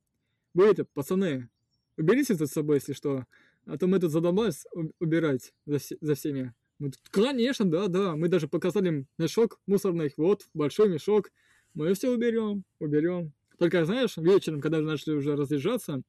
вы 0.53 0.65
это, 0.65 0.85
пацаны, 0.85 1.49
уберите 1.97 2.33
за 2.33 2.47
собой, 2.47 2.77
если 2.77 2.93
что, 2.93 3.25
а 3.65 3.77
то 3.77 3.85
мы 3.87 3.99
тут 3.99 4.11
задолбались 4.11 4.65
убирать 4.99 5.53
за, 5.65 5.77
все, 5.77 5.97
за 6.01 6.15
всеми. 6.15 6.55
Мы 6.79 6.91
тут, 6.91 7.01
конечно, 7.11 7.69
да, 7.69 7.87
да, 7.87 8.15
мы 8.15 8.29
даже 8.29 8.47
показали 8.47 9.05
мешок 9.17 9.59
мусорный, 9.67 10.13
вот, 10.17 10.47
большой 10.53 10.89
мешок, 10.89 11.29
мы 11.73 11.93
все 11.93 12.11
уберем, 12.11 12.63
уберем. 12.79 13.33
Только, 13.57 13.85
знаешь, 13.85 14.17
вечером, 14.17 14.61
когда 14.61 14.79
начали 14.79 15.15
уже 15.15 15.35
разъезжаться, 15.35 16.01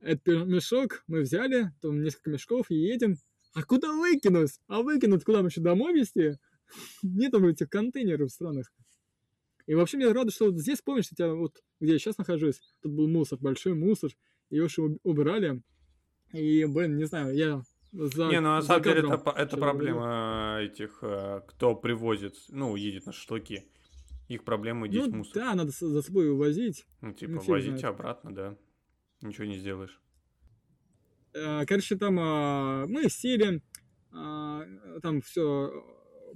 этот 0.00 0.46
мешок 0.46 1.02
мы 1.06 1.20
взяли, 1.20 1.72
там 1.80 2.02
несколько 2.02 2.30
мешков, 2.30 2.70
и 2.70 2.74
едем. 2.74 3.16
А 3.54 3.62
куда 3.62 3.92
выкинуть? 3.92 4.60
А 4.68 4.82
выкинуть 4.82 5.24
куда 5.24 5.42
мы 5.42 5.48
еще 5.48 5.60
домой 5.60 5.94
везти? 5.94 6.34
Нет 7.02 7.32
там 7.32 7.46
этих 7.46 7.68
контейнеров 7.68 8.30
странных. 8.30 8.70
И 9.66 9.74
вообще 9.74 9.96
мне 9.96 10.10
рада, 10.10 10.30
что 10.30 10.46
вот 10.46 10.58
здесь, 10.58 10.80
помнишь, 10.80 11.08
я 11.18 11.32
вот, 11.32 11.62
где 11.80 11.92
я 11.92 11.98
сейчас 11.98 12.16
нахожусь, 12.16 12.60
тут 12.80 12.92
был 12.92 13.08
мусор, 13.08 13.38
большой 13.38 13.74
мусор, 13.74 14.10
его 14.50 14.66
уже 14.66 14.98
убрали. 15.02 15.62
И, 16.32 16.64
блин, 16.64 16.96
не 16.96 17.04
знаю, 17.04 17.34
я 17.34 17.62
за, 17.92 18.28
не, 18.28 18.40
ну 18.40 18.48
на 18.48 18.62
самом 18.62 18.82
деле 18.82 19.00
это, 19.00 19.30
это 19.30 19.56
проблема 19.56 20.58
этих, 20.60 20.98
э, 21.02 21.42
кто 21.48 21.74
привозит, 21.74 22.34
ну, 22.48 22.76
едет 22.76 23.06
на 23.06 23.12
шашлыки. 23.12 23.70
Их 24.28 24.44
проблема 24.44 24.88
здесь 24.88 25.06
ну, 25.06 25.18
мусор. 25.18 25.42
Да, 25.42 25.54
надо 25.54 25.72
за 25.72 26.02
собой 26.02 26.30
увозить. 26.30 26.86
Ну, 27.00 27.12
типа, 27.12 27.32
ну, 27.32 27.40
возить 27.40 27.82
обратно, 27.82 28.34
да. 28.34 28.56
Ничего 29.22 29.46
не 29.46 29.56
сделаешь. 29.56 30.00
Э, 31.34 31.64
короче, 31.66 31.96
там 31.96 32.18
а, 32.20 32.86
мы 32.86 33.08
сели, 33.08 33.62
а, 34.12 34.64
там 35.02 35.22
все 35.22 35.72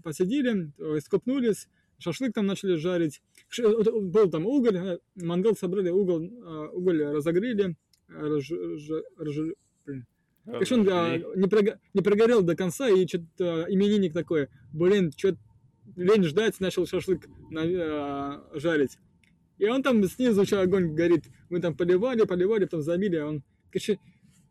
посидели, 0.03 0.73
скопнулись, 1.01 1.69
шашлык 1.99 2.33
там 2.33 2.47
начали 2.47 2.77
жарить. 2.77 3.23
Был 3.59 4.31
там 4.31 4.47
уголь, 4.47 4.77
э, 4.77 4.99
мангал 5.17 5.55
собрали, 5.55 5.91
уголь, 5.91 6.31
а, 6.45 6.69
уголь 6.71 7.03
разогрели, 7.05 7.77
раж, 8.09 8.51
раж. 9.19 9.37
Конечно, 10.45 10.77
он 10.77 10.83
не, 11.37 11.47
прого, 11.47 11.79
не 11.95 12.01
прогорел 12.01 12.43
до 12.43 12.57
конца, 12.57 12.89
и 12.89 13.07
что-то 13.07 13.67
именинник 13.69 14.13
такой, 14.13 14.49
блин, 14.73 15.13
что-то 15.17 15.39
лень 15.97 16.25
ждать, 16.25 16.59
начал 16.61 16.87
шашлык 16.87 17.27
на, 17.51 17.61
э, 17.65 18.59
жарить. 18.59 18.99
И 19.59 19.67
он 19.67 19.83
там 19.83 20.03
снизу 20.05 20.43
еще 20.43 20.61
огонь 20.61 20.95
горит. 20.95 21.25
Мы 21.49 21.61
там 21.61 21.77
поливали, 21.77 22.25
поливали, 22.25 22.65
потом 22.65 22.83
забили. 22.83 23.17
А 23.17 23.29
он, 23.29 23.43
короче, 23.71 23.99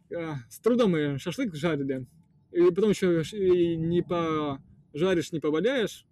э, 0.09 0.33
с 0.49 0.59
трудом 0.59 0.91
мы 0.91 1.17
шашлык 1.19 1.53
жарили. 1.55 2.07
И 2.51 2.61
потом 2.69 2.91
еще 2.91 3.21
и 3.21 3.75
не 3.75 4.01
пожаришь, 4.01 5.31
не 5.31 5.39
поваляешь. 5.39 6.05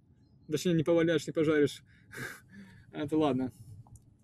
Точнее, 0.52 0.74
не 0.74 0.84
поваляешь, 0.84 1.28
не 1.28 1.34
пожаришь. 1.34 1.84
Это 2.92 3.18
ладно. 3.18 3.52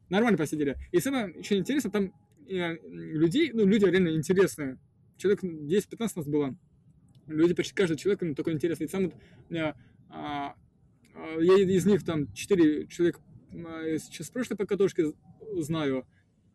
Нормально 0.10 0.38
посидели. 0.38 0.78
И 0.92 1.00
самое 1.00 1.34
еще 1.38 1.58
интересно, 1.58 1.92
там 1.92 2.14
э, 2.48 2.78
людей, 2.88 3.52
ну, 3.54 3.66
люди 3.66 3.86
реально 3.86 4.10
интересные. 4.10 4.78
Человек 5.18 5.44
10-15 5.44 6.12
нас 6.16 6.26
было. 6.26 6.56
Люди, 7.28 7.54
почти 7.54 7.74
каждый 7.74 7.98
человек 7.98 8.22
ну, 8.22 8.36
такой 8.36 8.54
интересный. 8.54 8.86
И 8.86 8.90
сам 8.90 9.06
вот, 9.06 9.14
а, 9.52 9.76
а, 10.10 10.56
я 11.40 11.56
из 11.58 11.86
них 11.86 12.04
там 12.04 12.32
четыре 12.34 12.88
человека 12.88 13.20
сейчас 13.52 14.28
с 14.28 14.30
прошлой 14.30 14.58
покатушки 14.58 15.06
знаю. 15.62 16.06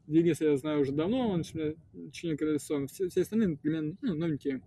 Дениса 0.07 0.44
я 0.44 0.57
знаю 0.57 0.81
уже 0.81 0.92
давно, 0.92 1.29
он 1.29 1.44
чинит 1.44 2.38
колесо. 2.38 2.87
Все, 2.88 3.09
все 3.09 3.23
остальные 3.23 3.59
для 3.62 3.70
меня 3.81 3.96
ну, 4.03 4.14
новенькие. 4.14 4.61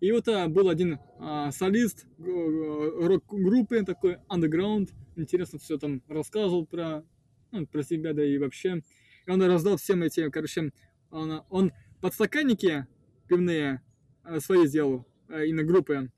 И 0.00 0.12
вот 0.12 0.28
а, 0.28 0.48
был 0.48 0.68
один 0.68 0.98
а, 1.18 1.50
солист 1.50 2.06
рок-группы, 2.18 3.84
такой 3.84 4.18
underground. 4.28 4.90
Интересно 5.16 5.58
все 5.58 5.78
там 5.78 6.02
рассказывал 6.08 6.66
про, 6.66 7.04
ну, 7.50 7.66
про 7.66 7.82
себя, 7.82 8.12
да 8.12 8.24
и 8.24 8.38
вообще. 8.38 8.82
И 9.26 9.30
он 9.30 9.42
раздал 9.42 9.76
всем 9.76 10.02
эти, 10.02 10.30
короче, 10.30 10.72
он, 11.10 11.42
он 11.48 11.72
подстаканники 12.00 12.86
пивные 13.26 13.82
а, 14.22 14.40
свои 14.40 14.66
сделал, 14.66 15.06
а, 15.28 15.44
на 15.46 15.64
группы 15.64 16.10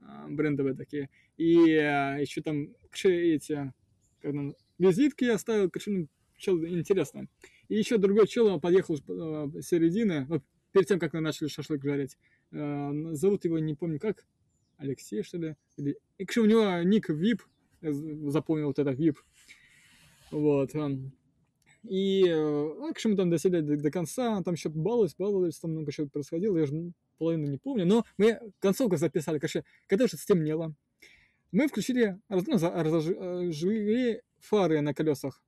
а, 0.00 0.26
брендовые 0.28 0.74
такие. 0.74 1.10
И 1.40 1.74
а, 1.76 2.18
еще 2.18 2.42
там 2.42 2.68
эти 3.02 3.72
как 4.20 4.32
там, 4.32 4.54
визитки 4.78 5.24
я 5.24 5.36
оставил, 5.36 5.70
ну, 5.86 6.06
чел, 6.36 6.62
интересно. 6.66 7.28
И 7.68 7.76
еще 7.76 7.96
другой 7.96 8.26
чел 8.26 8.60
подъехал 8.60 8.98
с 8.98 9.02
а, 9.08 9.50
середины, 9.62 10.26
вот 10.26 10.42
перед 10.72 10.86
тем, 10.86 10.98
как 10.98 11.14
мы 11.14 11.20
начали 11.20 11.48
шашлык 11.48 11.82
жарить. 11.82 12.18
А, 12.52 12.90
зовут 13.12 13.46
его, 13.46 13.58
не 13.58 13.74
помню 13.74 13.98
как, 13.98 14.26
Алексей, 14.76 15.22
что 15.22 15.38
ли? 15.38 15.56
Или... 15.78 15.96
И, 16.18 16.26
кстати, 16.26 16.44
у 16.44 16.48
него 16.48 16.82
ник 16.82 17.08
VIP, 17.08 17.40
запомнил 18.28 18.66
вот 18.66 18.78
это 18.78 18.90
VIP. 18.90 19.16
Вот. 20.32 20.72
И, 21.84 22.24
ну, 22.28 22.92
к 22.92 23.02
мы 23.06 23.16
там 23.16 23.30
досели 23.30 23.62
до, 23.62 23.78
до 23.78 23.90
конца, 23.90 24.42
там 24.42 24.52
еще 24.52 24.68
баловались, 24.68 25.14
баловались, 25.14 25.58
там 25.58 25.70
много 25.70 25.90
чего 25.90 26.06
происходило, 26.06 26.58
я 26.58 26.66
же 26.66 26.92
половину 27.16 27.46
не 27.46 27.56
помню, 27.56 27.86
но 27.86 28.04
мы 28.18 28.38
концовку 28.58 28.98
записали, 28.98 29.38
короче, 29.38 29.64
когда 29.86 30.04
уже 30.04 30.18
стемнело, 30.18 30.74
мы 31.52 31.68
включили, 31.68 32.20
ну, 32.28 32.40
разожгли 32.52 34.22
фары 34.38 34.80
на 34.80 34.94
колесах. 34.94 35.42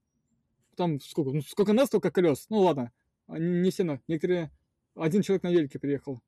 Там 0.77 1.01
сколько, 1.01 1.33
ну, 1.33 1.43
сколько 1.43 1.73
нас, 1.73 1.89
столько 1.89 2.11
колес. 2.11 2.47
Ну 2.49 2.61
ладно, 2.61 2.93
не 3.29 3.71
все, 3.71 3.85
но 3.85 4.01
некоторые, 4.09 4.51
один 4.95 5.23
человек 5.23 5.43
на 5.43 5.53
велике 5.53 5.79
приехал. 5.79 6.21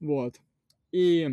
Вот. 0.00 0.40
И 0.92 1.28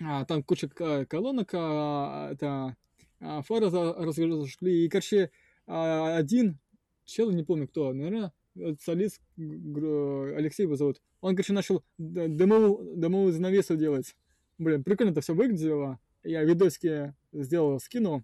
а, 0.00 0.24
там 0.24 0.42
куча 0.42 0.68
колонок, 0.68 1.50
а, 1.54 2.30
это 2.32 2.76
а, 3.20 3.42
фары 3.42 3.66
разожгли, 3.66 4.84
и, 4.84 4.88
короче, 4.88 5.30
а, 5.66 6.16
один 6.16 6.58
чел, 7.04 7.30
не 7.30 7.44
помню 7.44 7.68
кто, 7.68 7.92
наверное, 7.92 8.32
э, 8.56 8.74
солист 8.82 9.20
Алексей 9.36 10.64
его 10.64 10.76
зовут, 10.76 11.00
он, 11.20 11.34
короче, 11.34 11.52
начал 11.52 11.84
дымовую, 11.98 12.96
дымовую 12.96 13.32
занавесу 13.32 13.76
делать. 13.76 14.16
Блин, 14.58 14.84
прикольно 14.84 15.10
это 15.10 15.20
все 15.20 15.34
выглядело. 15.34 16.00
Я 16.26 16.42
видосики 16.44 17.14
сделал, 17.32 17.78
скинул. 17.80 18.22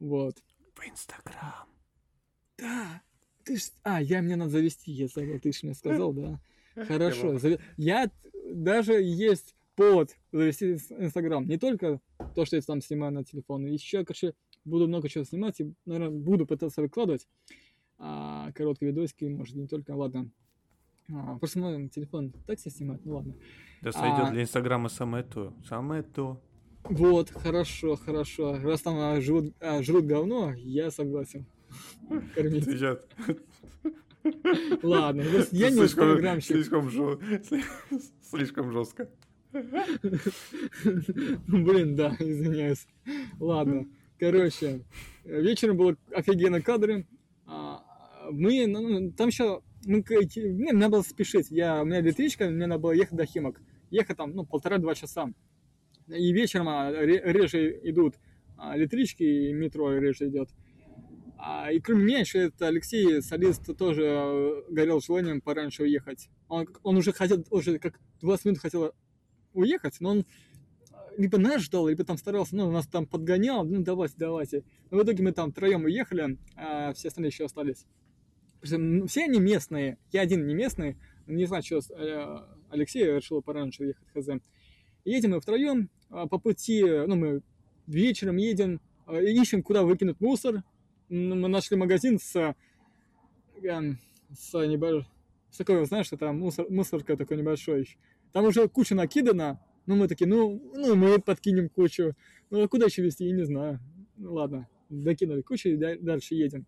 Вот. 0.00 0.36
В 0.74 0.88
Инстаграм. 0.88 1.68
Да, 2.58 3.02
ты 3.44 3.56
ж... 3.56 3.70
А, 3.82 4.02
я 4.02 4.22
мне 4.22 4.36
надо 4.36 4.50
завести, 4.50 4.90
я 4.92 5.06
забыл, 5.06 5.38
ты 5.38 5.52
же 5.52 5.60
мне 5.62 5.74
сказал, 5.74 6.12
да. 6.12 6.40
Хорошо. 6.74 7.38
Я 7.76 8.10
даже 8.52 8.94
есть 9.00 9.54
повод 9.76 10.16
завести 10.32 10.72
инс- 10.74 10.92
Инстаграм. 11.04 11.46
Не 11.46 11.56
только 11.58 12.00
то, 12.34 12.44
что 12.44 12.56
я 12.56 12.62
там 12.62 12.80
снимаю 12.80 13.12
на 13.12 13.24
телефон. 13.24 13.66
Еще, 13.66 14.04
короче, 14.04 14.34
буду 14.64 14.88
много 14.88 15.08
чего 15.08 15.24
снимать 15.24 15.60
и, 15.60 15.72
наверное, 15.84 16.10
буду 16.10 16.46
пытаться 16.46 16.80
выкладывать. 16.82 17.28
А, 17.98 18.50
короткие 18.52 18.90
видосики, 18.90 19.24
может, 19.24 19.54
не 19.54 19.68
только, 19.68 19.92
ладно. 19.92 20.30
А, 21.12 21.38
просто 21.38 21.58
мой 21.60 21.88
телефон 21.88 22.32
так 22.46 22.58
себе 22.58 22.70
снимает, 22.72 23.04
ну 23.04 23.14
ладно. 23.14 23.34
Да 23.82 23.92
сойдет 23.92 24.24
А. 24.26 24.30
для 24.32 24.42
Инстаграма 24.42 24.88
самое 24.88 25.22
то. 25.22 25.54
Самое 25.68 26.02
то. 26.02 26.42
Вот, 26.84 27.30
хорошо, 27.30 27.96
хорошо. 27.96 28.58
Раз 28.62 28.82
там 28.82 28.96
а, 28.98 29.20
жрут, 29.20 29.54
а, 29.60 29.82
жрут 29.82 30.04
говно, 30.04 30.52
я 30.56 30.90
согласен. 30.90 31.46
Кормить. 32.34 32.64
Ты 32.66 32.72
сейчас 32.76 32.98
Ладно, 34.82 35.22
просто 35.24 35.54
я 35.56 35.70
не 35.70 35.76
слишком, 35.76 36.04
инстаграмщик. 36.08 36.52
слишком, 36.56 36.88
жё- 36.88 37.20
слишком 38.22 38.72
жестко. 38.72 39.08
Блин, 41.46 41.96
да, 41.96 42.16
извиняюсь. 42.18 42.86
Ладно. 43.38 43.86
Короче, 44.18 44.80
вечером 45.24 45.76
было 45.76 45.96
офигенно 46.12 46.60
кадры. 46.62 47.06
А, 47.46 47.82
Мы, 48.30 48.66
ну, 48.66 48.80
ну, 49.00 49.12
там 49.12 49.28
еще, 49.28 49.60
к- 49.82 50.36
мне 50.36 50.72
надо 50.72 50.88
было 50.96 51.02
спешить. 51.02 51.50
Я, 51.50 51.82
у 51.82 51.84
меня 51.84 52.00
электричка, 52.00 52.48
мне 52.48 52.66
надо 52.66 52.80
было 52.80 52.92
ехать 52.92 53.16
до 53.16 53.26
Химок. 53.26 53.60
Ехать 53.90 54.16
там, 54.16 54.30
ну, 54.34 54.44
полтора-два 54.46 54.94
часа. 54.94 55.28
И 56.08 56.32
вечером 56.32 56.68
а, 56.68 56.90
ре- 56.90 57.22
реже 57.24 57.78
идут 57.84 58.16
а, 58.56 58.76
электрички, 58.76 59.22
и 59.22 59.52
метро 59.52 59.92
реже 59.92 60.28
идет. 60.28 60.50
А, 61.38 61.70
и 61.70 61.80
кроме 61.80 62.04
меня 62.04 62.20
еще 62.20 62.38
это 62.40 62.68
Алексей, 62.68 63.20
солист, 63.20 63.76
тоже 63.76 64.04
э, 64.04 64.62
горел 64.70 65.00
желанием 65.00 65.40
пораньше 65.40 65.82
уехать. 65.82 66.30
Он, 66.48 66.66
он 66.82 66.96
уже 66.96 67.12
хотел, 67.12 67.44
уже 67.50 67.78
как 67.78 68.00
20 68.20 68.44
минут 68.46 68.60
хотел 68.60 68.92
уехать, 69.52 69.96
но 70.00 70.10
он 70.10 70.26
либо 71.18 71.38
нас 71.38 71.62
ждал, 71.62 71.88
либо 71.88 72.04
там 72.04 72.16
старался, 72.16 72.56
ну, 72.56 72.70
нас 72.70 72.86
там 72.86 73.06
подгонял, 73.06 73.64
ну, 73.64 73.82
давайте, 73.82 74.14
давайте. 74.18 74.64
Но 74.90 74.98
в 74.98 75.02
итоге 75.04 75.22
мы 75.22 75.32
там 75.32 75.52
втроем 75.52 75.84
уехали, 75.84 76.38
а 76.56 76.92
все 76.94 77.08
остальные 77.08 77.28
еще 77.28 77.44
остались. 77.44 77.86
Все 78.62 79.24
они 79.24 79.38
местные, 79.38 79.98
я 80.12 80.22
один 80.22 80.46
не 80.46 80.54
местный, 80.54 80.96
не 81.26 81.44
знаю, 81.44 81.62
что 81.62 81.80
э, 81.90 82.38
Алексей 82.70 83.04
решил 83.04 83.42
пораньше 83.42 83.82
уехать, 83.82 84.08
хз. 84.14 84.28
Едем 85.04 85.32
мы 85.32 85.40
втроем, 85.40 85.90
а 86.08 86.26
по 86.26 86.38
пути, 86.38 86.82
ну, 86.82 87.14
мы 87.16 87.42
вечером 87.86 88.36
едем, 88.36 88.80
а, 89.06 89.20
ищем, 89.20 89.62
куда 89.62 89.82
выкинуть 89.82 90.20
мусор. 90.20 90.62
Мы 91.10 91.48
нашли 91.48 91.76
магазин 91.76 92.18
с, 92.18 92.54
эм, 93.62 93.98
с, 94.32 94.54
небольш- 94.54 95.04
с 95.50 95.58
такой, 95.58 95.84
знаешь, 95.86 96.10
это 96.12 96.32
мусор, 96.32 96.66
мусорка 96.70 97.16
такой 97.16 97.36
небольшой. 97.36 97.98
Там 98.32 98.46
уже 98.46 98.66
куча 98.68 98.94
накидана, 98.94 99.60
ну, 99.86 99.96
мы 99.96 100.08
такие, 100.08 100.26
ну, 100.26 100.58
ну, 100.74 100.94
мы 100.94 101.18
подкинем 101.20 101.68
кучу. 101.68 102.14
Ну, 102.50 102.62
а 102.62 102.68
куда 102.68 102.86
еще 102.86 103.02
везти, 103.02 103.26
я 103.26 103.34
не 103.36 103.44
знаю. 103.44 103.80
Ну, 104.16 104.32
ладно, 104.32 104.68
докинули 104.88 105.42
кучу 105.42 105.68
и 105.68 105.76
да- 105.76 105.98
дальше 105.98 106.34
едем. 106.34 106.66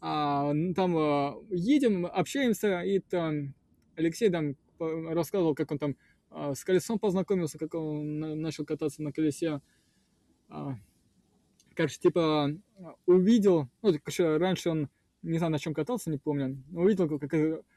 А, 0.00 0.52
там 0.74 0.96
а, 0.96 1.36
едем, 1.50 2.06
общаемся, 2.06 2.80
и 2.80 2.98
там 3.00 3.54
Алексей 3.96 4.30
там 4.30 4.56
по- 4.78 5.12
рассказывал, 5.14 5.54
как 5.54 5.70
он 5.70 5.78
там 5.78 5.96
с 6.54 6.64
колесом 6.64 6.98
познакомился, 6.98 7.58
как 7.58 7.74
он 7.74 8.18
на- 8.18 8.34
начал 8.34 8.64
кататься 8.64 9.02
на 9.02 9.12
колесе. 9.12 9.60
А, 10.48 10.76
короче, 11.74 11.98
типа, 12.00 12.46
а, 12.78 12.94
увидел, 13.06 13.68
ну, 13.82 13.92
короче, 14.02 14.36
раньше 14.36 14.70
он, 14.70 14.88
не 15.22 15.38
знаю, 15.38 15.52
на 15.52 15.58
чем 15.58 15.74
катался, 15.74 16.10
не 16.10 16.18
помню, 16.18 16.62
увидел, 16.72 17.08
как, 17.18 17.32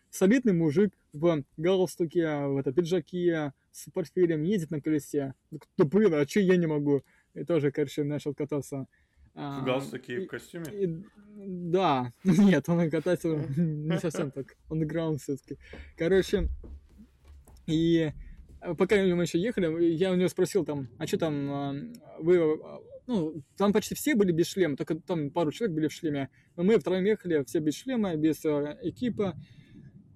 солидный 0.10 0.54
мужик 0.54 0.93
в 1.13 1.43
галстуке, 1.58 2.46
в 2.48 2.58
это, 2.58 2.72
пиджаке, 2.74 3.54
с 3.72 3.89
портфелем 3.91 4.41
едет 4.43 4.72
на 4.72 4.82
колесе. 4.82 5.34
Ну, 5.52 5.60
Да 5.78 5.86
блин, 5.86 6.13
а 6.15 6.26
че 6.26 6.41
я 6.41 6.58
не 6.58 6.65
могу? 6.67 7.04
И 7.36 7.43
тоже, 7.43 7.72
короче, 7.72 8.04
начал 8.04 8.34
кататься. 8.34 8.88
А, 9.36 9.62
В 9.62 9.65
галстуке 9.65 10.15
и 10.15 10.22
и- 10.22 10.26
в 10.26 10.28
костюме? 10.28 10.65
и- 10.72 11.04
да, 11.70 12.12
нет, 12.24 12.67
он 12.70 12.89
катается 12.89 13.28
не 13.58 14.00
совсем 14.00 14.32
так, 14.32 14.58
underground 14.70 15.17
все-таки. 15.20 15.58
Короче, 15.96 16.50
и 17.67 18.12
пока 18.78 18.96
мы 18.96 19.24
еще 19.24 19.39
ехали, 19.39 19.86
я 19.86 20.12
у 20.12 20.15
него 20.15 20.30
спросил 20.30 20.65
там, 20.65 20.89
а 20.98 21.08
что 21.08 21.17
там, 21.17 21.52
а, 21.52 21.76
вы, 22.20 22.38
а, 22.39 22.80
ну, 23.06 23.41
там 23.56 23.74
почти 23.74 23.96
все 23.96 24.15
были 24.15 24.32
без 24.32 24.48
шлема, 24.48 24.76
только 24.76 24.96
там 24.96 25.32
пару 25.32 25.52
человек 25.52 25.76
были 25.76 25.88
в 25.88 25.93
шлеме, 25.93 26.30
но 26.56 26.63
мы 26.63 26.78
втроем 26.78 27.06
ехали, 27.06 27.43
все 27.46 27.60
без 27.60 27.76
шлема, 27.76 28.15
без 28.15 28.43
экипа, 28.46 29.36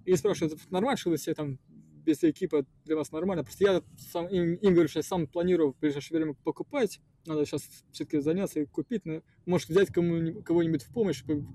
и 0.05 0.15
спрашивают, 0.15 0.59
нормально, 0.71 0.97
что 0.97 1.09
вы 1.11 1.17
все 1.17 1.33
там 1.33 1.59
без 2.05 2.23
экипа 2.23 2.65
для 2.85 2.95
вас 2.95 3.11
нормально? 3.11 3.43
Просто 3.43 3.63
я 3.63 3.83
сам, 4.11 4.27
им, 4.27 4.55
им 4.55 4.73
говорю, 4.73 4.89
что 4.89 4.99
я 4.99 5.03
сам 5.03 5.27
планирую 5.27 5.73
в 5.73 5.79
ближайшее 5.79 6.17
время 6.17 6.33
покупать, 6.43 6.99
надо 7.25 7.45
сейчас 7.45 7.63
все-таки 7.91 8.19
заняться 8.19 8.59
и 8.59 8.65
купить, 8.65 9.05
но, 9.05 9.21
может 9.45 9.69
взять 9.69 9.89
кому 9.89 10.41
кого-нибудь 10.41 10.83
в 10.83 10.91
помощь, 10.91 11.17
чтобы 11.17 11.45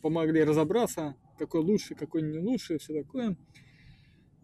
помогли 0.00 0.44
разобраться, 0.44 1.16
какой 1.38 1.60
лучше, 1.62 1.94
какой 1.96 2.22
не 2.22 2.38
лучше, 2.38 2.78
все 2.78 3.02
такое. 3.02 3.36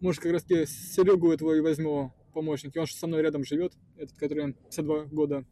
Может, 0.00 0.22
как 0.22 0.32
раз 0.32 0.44
таки 0.44 0.66
Серегу 0.66 1.32
этого 1.32 1.54
и 1.54 1.60
возьму 1.60 2.12
помощник. 2.32 2.76
Он 2.76 2.86
же 2.86 2.94
со 2.94 3.06
мной 3.06 3.22
рядом 3.22 3.44
живет, 3.44 3.72
этот, 3.96 4.16
который 4.16 4.52
52 4.52 5.04
года. 5.06 5.44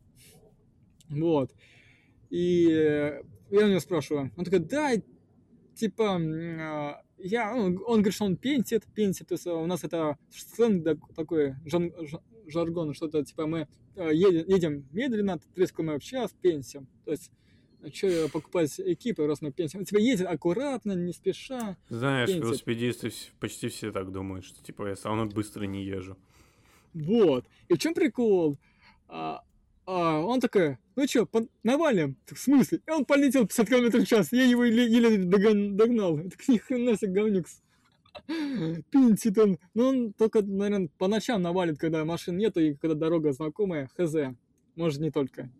Вот. 1.09 1.53
И 2.31 2.65
я 3.51 3.65
у 3.65 3.69
него 3.69 3.81
спрашиваю. 3.81 4.33
Он 4.37 4.45
такой, 4.45 4.61
да, 4.61 4.93
типа, 5.75 6.17
а, 6.17 7.03
я, 7.19 7.55
он, 7.55 7.79
он 7.87 7.99
говорит, 7.99 8.15
что 8.15 8.25
он 8.25 8.37
пенсит, 8.37 8.85
пенсит, 8.95 9.29
то 9.29 9.35
есть 9.35 9.47
у 9.47 9.67
нас 9.67 9.85
это 9.85 10.19
сленг 10.31 10.85
так- 10.85 11.15
такой, 11.15 11.55
жан- 11.65 11.93
жа- 12.03 12.23
жаргон, 12.47 12.95
что-то, 12.95 13.25
типа, 13.25 13.47
мы 13.47 13.69
э, 13.95 14.11
едем, 14.13 14.49
едем 14.49 14.89
медленно, 14.93 15.39
трескаем 15.55 15.99
в 15.99 16.03
час, 16.03 16.35
пенсим. 16.41 16.89
То 17.05 17.13
есть, 17.13 17.31
что 17.93 18.29
покупать 18.29 18.79
экипы, 18.79 19.27
раз 19.27 19.43
мы 19.43 19.53
пенсим? 19.53 19.85
Типа, 19.85 19.99
едет 19.99 20.27
аккуратно, 20.27 20.93
не 20.93 21.13
спеша. 21.13 21.77
Знаешь, 21.89 22.29
пенсит. 22.29 22.45
велосипедисты 22.45 23.13
почти 23.41 23.69
все 23.69 23.93
так 23.93 24.13
думают, 24.13 24.45
что 24.45 24.63
типа 24.63 24.89
я 24.89 24.97
самый 24.97 25.27
быстро 25.27 25.65
не 25.65 25.85
езжу. 25.85 26.17
Вот. 26.95 27.47
И 27.69 27.75
в 27.75 27.79
чем 27.79 27.95
прикол? 27.95 28.59
А, 29.09 29.43
а, 29.85 30.21
он 30.21 30.41
такой, 30.41 30.79
ну 30.97 31.07
что, 31.07 31.29
навалим? 31.63 32.17
Так, 32.27 32.39
в 32.39 32.41
смысле? 32.41 32.81
И 32.87 32.91
он 32.91 33.05
полетел 33.05 33.47
50 33.47 33.69
км 33.69 34.01
в 34.01 34.07
час, 34.07 34.33
я 34.33 34.45
его 34.45 34.65
еле, 34.65 34.87
еле 34.87 35.19
догон- 35.25 35.77
догнал. 35.77 36.19
Я 36.19 36.25
Так 36.31 36.49
ни 36.49 36.59
хрена 36.59 36.97
себе 36.97 37.13
говнюкс. 37.13 37.63
Пинтит 38.91 39.39
он. 39.39 39.59
Ну, 39.75 39.89
он 39.89 40.13
только, 40.13 40.43
наверное, 40.43 40.89
по 40.99 41.07
ночам 41.07 41.43
навалит, 41.43 41.79
когда 41.79 42.05
машин 42.05 42.37
нету 42.37 42.61
и 42.61 42.75
когда 42.75 42.95
дорога 42.95 43.33
знакомая, 43.33 43.89
хз. 43.97 44.15
Может, 44.75 45.01
не 45.01 45.11
только. 45.11 45.51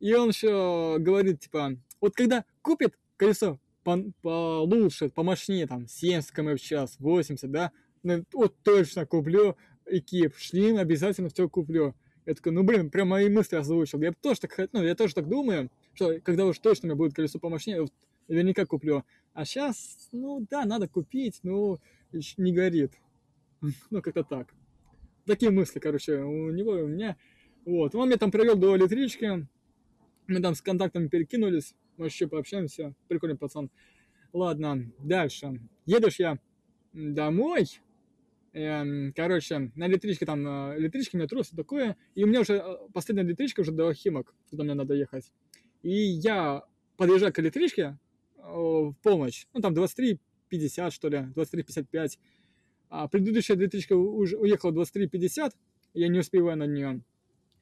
И 0.00 0.12
он 0.14 0.30
еще 0.30 0.96
говорит, 0.98 1.40
типа, 1.40 1.76
вот 2.00 2.14
когда 2.14 2.44
купит 2.62 2.98
колесо 3.16 3.60
по- 3.84 4.02
получше, 4.22 5.10
помощнее, 5.10 5.66
там, 5.66 5.86
70 5.86 6.32
км 6.32 6.56
в 6.56 6.66
час, 6.66 6.96
80, 6.98 7.50
да, 7.50 7.70
ну, 8.02 8.24
вот 8.32 8.56
точно 8.62 9.06
куплю 9.06 9.56
экип, 9.86 10.34
шлем 10.36 10.78
обязательно 10.78 11.28
все 11.28 11.48
куплю. 11.48 11.94
Я 12.26 12.34
такой, 12.34 12.52
ну 12.52 12.62
блин, 12.62 12.90
прям 12.90 13.08
мои 13.08 13.28
мысли 13.28 13.56
озвучил. 13.56 14.00
Я 14.00 14.12
тоже 14.12 14.40
так, 14.40 14.68
ну, 14.72 14.82
я 14.82 14.94
тоже 14.94 15.14
так 15.14 15.28
думаю, 15.28 15.70
что 15.94 16.18
когда 16.20 16.46
уж 16.46 16.58
точно 16.58 16.86
у 16.86 16.88
меня 16.88 16.96
будет 16.96 17.14
колесо 17.14 17.38
помощнее, 17.38 17.86
наверняка 18.28 18.64
куплю. 18.66 19.04
А 19.32 19.44
сейчас, 19.44 20.08
ну 20.12 20.46
да, 20.48 20.64
надо 20.64 20.88
купить, 20.88 21.40
ещё 21.42 21.78
не 22.36 22.52
горит. 22.52 22.92
Ну, 23.90 24.00
как-то 24.00 24.24
так. 24.24 24.54
Такие 25.26 25.50
мысли, 25.50 25.78
короче, 25.80 26.16
у 26.22 26.50
него 26.50 26.78
и 26.78 26.82
у 26.82 26.88
меня. 26.88 27.16
Вот, 27.66 27.94
он 27.94 28.08
меня 28.08 28.16
там 28.16 28.30
привел 28.30 28.56
до 28.56 28.76
электрички, 28.76 29.46
мы 30.30 30.40
там 30.40 30.54
с 30.54 30.62
контактами 30.62 31.08
перекинулись, 31.08 31.74
мы 31.96 32.06
еще 32.06 32.26
пообщаемся, 32.26 32.94
прикольный 33.08 33.36
пацан. 33.36 33.70
Ладно, 34.32 34.90
дальше. 34.98 35.60
Едешь 35.86 36.18
я 36.18 36.38
домой, 36.92 37.66
Эм, 38.52 39.12
короче, 39.14 39.70
на 39.76 39.86
электричке 39.86 40.26
там, 40.26 40.44
электричка, 40.76 41.16
метро, 41.16 41.42
все 41.42 41.54
такое. 41.54 41.96
И 42.16 42.24
у 42.24 42.26
меня 42.26 42.40
уже 42.40 42.54
э, 42.54 42.76
последняя 42.92 43.22
электричка 43.22 43.60
уже 43.60 43.70
до 43.70 43.92
Химок, 43.94 44.34
куда 44.50 44.64
мне 44.64 44.74
надо 44.74 44.94
ехать. 44.94 45.30
И 45.82 45.92
я 45.92 46.64
подъезжаю 46.96 47.32
к 47.32 47.38
электричке 47.38 47.98
э, 48.36 48.42
в 48.42 48.94
полночь, 49.02 49.46
ну 49.54 49.60
там 49.60 49.72
23.50 49.72 50.90
что 50.90 51.08
ли, 51.08 51.18
23.55. 51.36 52.18
А 52.88 53.06
предыдущая 53.06 53.56
электричка 53.56 53.92
уже 53.94 54.36
уехала 54.36 54.72
23.50, 54.72 55.52
я 55.94 56.08
не 56.08 56.18
успеваю 56.18 56.58
на 56.58 56.66
нее. 56.66 57.02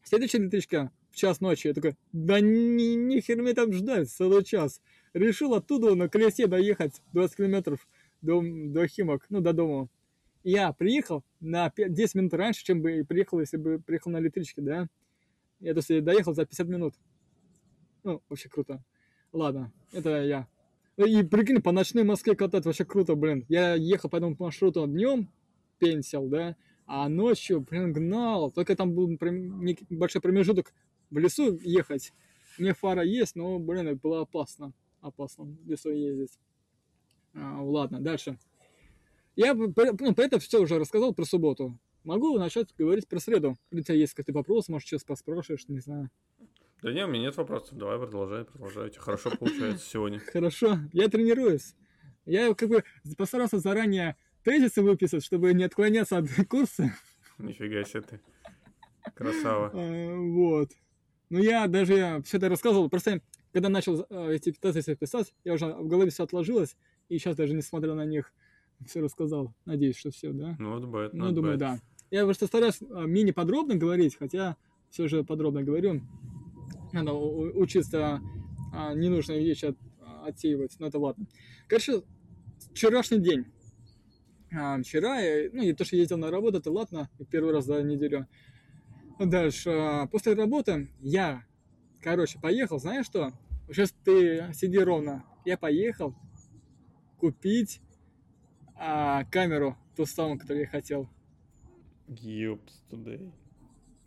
Следующая 0.09 0.39
электричка 0.39 0.91
в 1.11 1.17
час 1.17 1.43
ночи. 1.43 1.67
Я 1.67 1.75
такой, 1.75 1.95
да 2.13 2.41
ни, 2.41 2.95
ни 2.95 3.21
хер 3.21 3.43
мне 3.43 3.53
там 3.53 3.71
ждать 3.75 4.09
целый 4.09 4.43
час. 4.43 4.81
Решил 5.13 5.53
оттуда 5.53 5.95
на 5.95 6.09
колесе 6.09 6.47
доехать 6.47 7.03
20 7.13 7.37
километров 7.37 7.87
до, 8.23 8.43
до 8.43 8.89
Химок, 8.89 9.27
ну, 9.29 9.43
до 9.43 9.53
дома. 9.53 9.91
Я 10.45 10.73
приехал 10.73 11.25
на 11.41 11.69
5, 11.69 11.93
10 11.93 12.15
минут 12.15 12.33
раньше, 12.33 12.65
чем 12.65 12.81
бы 12.81 13.05
приехал, 13.07 13.39
если 13.39 13.59
бы 13.59 13.81
приехал 13.81 14.11
на 14.11 14.19
электричке, 14.19 14.63
да. 14.63 14.89
Я, 15.61 15.75
то 15.75 15.81
есть, 15.87 16.03
доехал 16.03 16.33
за 16.33 16.47
50 16.47 16.69
минут. 16.69 16.95
Ну, 18.03 18.23
вообще 18.31 18.49
круто. 18.49 18.83
Ладно, 19.31 19.71
это 19.93 20.23
я. 20.23 20.49
И 20.97 21.23
прикинь, 21.23 21.61
по 21.61 21.71
ночной 21.71 22.05
Москве 22.05 22.35
катать 22.35 22.65
вообще 22.65 22.87
круто, 22.87 23.15
блин. 23.15 23.45
Я 23.51 23.75
ехал 23.75 24.09
по 24.09 24.17
этому 24.17 24.37
маршруту 24.39 24.87
днем, 24.87 25.31
пенсил, 25.79 26.29
да, 26.29 26.57
а 26.89 27.09
ночью, 27.11 27.61
блин, 27.61 27.93
гнал. 27.93 28.51
Только 28.51 28.75
там 28.75 28.95
был 28.95 29.17
большой 29.91 30.23
промежуток 30.23 30.73
в 31.11 31.19
лесу 31.19 31.59
ехать. 31.63 32.15
Мне 32.59 32.73
фара 32.73 33.03
есть, 33.05 33.37
но, 33.37 33.59
блин, 33.59 33.87
это 33.89 34.01
было 34.01 34.23
опасно. 34.23 34.73
Опасно 35.03 35.45
в 35.45 35.69
лесу 35.69 35.91
ездить. 35.91 36.39
А, 37.35 37.63
ладно, 37.63 38.01
дальше. 38.01 38.39
Я 39.37 39.55
ну, 39.55 39.71
про 39.73 40.25
это 40.25 40.39
все 40.39 40.61
уже 40.61 40.79
рассказал 40.79 41.15
про 41.15 41.25
субботу. 41.25 41.79
Могу 42.05 42.39
начать 42.39 42.75
говорить 42.77 43.07
про 43.07 43.21
среду. 43.21 43.57
У 43.71 43.81
тебя 43.81 43.95
есть 43.95 44.15
какой-то 44.15 44.33
вопрос, 44.33 44.69
может, 44.69 44.89
сейчас 44.89 45.05
поспрашиваешь, 45.05 45.69
не 45.69 45.81
знаю. 45.81 46.11
Да 46.83 46.91
нет, 46.91 47.07
у 47.07 47.11
меня 47.11 47.25
нет 47.25 47.37
вопросов. 47.37 47.77
Давай 47.77 47.99
продолжай, 47.99 48.47
продолжай. 48.47 48.91
Хорошо 48.97 49.31
получается 49.39 49.87
сегодня. 49.87 50.21
Хорошо, 50.33 50.79
я 50.95 51.09
тренируюсь. 51.09 51.75
Я 52.25 52.55
как 52.55 52.71
бы 52.71 52.83
постарался 53.17 53.59
заранее 53.59 54.17
тезисы 54.49 54.81
выписать, 54.81 55.23
чтобы 55.23 55.53
не 55.53 55.65
отклоняться 55.65 56.17
от 56.17 56.27
курса. 56.49 56.95
Нифига 57.39 57.85
себе 57.85 58.01
ты. 58.01 58.21
Красава. 59.15 59.71
А, 59.75 60.17
вот. 60.17 60.71
Ну, 61.29 61.39
я 61.39 61.67
даже 61.67 62.23
все 62.25 62.39
это 62.39 62.49
рассказывал, 62.49 62.89
просто 62.89 63.21
когда 63.53 63.69
начал 63.69 64.07
а, 64.09 64.31
эти 64.31 64.53
тезисы 64.53 64.97
писать, 64.97 65.35
я 65.45 65.53
уже 65.53 65.67
в 65.67 65.87
голове 65.87 66.11
все 66.11 66.25
отложилось, 66.25 66.77
и 67.11 67.19
сейчас 67.19 67.37
даже 67.37 67.53
несмотря 67.53 67.93
на 67.93 68.07
них 68.07 68.33
все 68.87 69.01
рассказал. 69.01 69.55
Надеюсь, 69.67 69.99
что 69.99 70.11
все, 70.11 70.33
да? 70.33 70.57
Ну, 70.59 70.79
not 70.79 70.91
bad, 70.91 71.11
Ну, 71.13 71.31
думаю, 71.33 71.59
да. 71.59 71.79
Я 72.11 72.25
просто 72.25 72.47
стараюсь 72.47 72.81
а, 72.81 73.05
мини-подробно 73.05 73.75
говорить, 73.75 74.17
хотя 74.17 74.57
все 74.89 75.09
же 75.09 75.25
подробно 75.25 75.63
говорю 75.63 76.01
надо 76.95 77.13
учиться 77.13 78.23
ненужные 78.95 79.45
вещи 79.45 79.67
от, 79.67 79.77
отсеивать, 80.25 80.75
но 80.79 80.87
это 80.87 80.99
ладно. 80.99 81.27
Короче, 81.67 82.03
вчерашний 82.73 83.19
день. 83.19 83.45
А, 84.53 84.81
вчера, 84.81 85.21
я, 85.21 85.51
ну, 85.53 85.63
и 85.63 85.73
то, 85.73 85.85
что 85.85 85.97
ездил 85.97 86.17
на 86.17 86.31
работу, 86.31 86.59
это 86.59 86.71
ладно, 86.71 87.11
первый 87.31 87.53
раз 87.53 87.67
за 87.67 87.83
неделю. 87.83 88.27
Дальше, 89.19 89.71
а, 89.71 90.07
после 90.07 90.35
работы 90.35 90.89
я, 91.01 91.45
короче, 92.01 92.39
поехал, 92.39 92.79
знаешь 92.79 93.07
что? 93.07 93.33
Сейчас 93.69 93.95
ты 94.05 94.51
сиди 94.55 94.79
ровно. 94.79 95.25
Я 95.45 95.59
поехал 95.59 96.15
купить 97.19 97.81
а, 98.75 99.25
камеру, 99.25 99.77
ту 99.97 100.07
самую, 100.07 100.39
которую 100.39 100.63
я 100.63 100.69
хотел. 100.69 101.09
Ёпс, 102.09 102.85
today. 102.91 103.33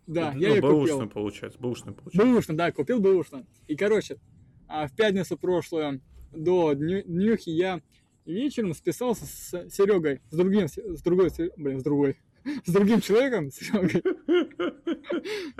Да, 0.06 0.32
ну, 0.32 0.40
я 0.40 0.48
ее 0.48 0.60
купил. 0.60 1.08
получается, 1.08 1.58
бэушный 1.60 1.92
получается. 1.92 2.26
Бэушный, 2.26 2.56
да, 2.56 2.72
купил 2.72 3.00
бэушный. 3.00 3.46
И, 3.68 3.76
короче, 3.76 4.18
а 4.66 4.88
в 4.88 4.96
пятницу 4.96 5.36
прошлую 5.36 6.00
до 6.32 6.72
днюхи 6.72 7.50
я 7.50 7.80
вечером 8.26 8.74
списался 8.74 9.24
с 9.26 9.70
Серегой, 9.70 10.20
с 10.30 10.36
другим, 10.36 10.68
с 10.68 11.02
другой, 11.02 11.30
блин, 11.56 11.80
с 11.80 11.82
другой, 11.82 12.16
с 12.64 12.72
другим 12.72 13.00
человеком, 13.00 13.50
Серегой. 13.50 14.02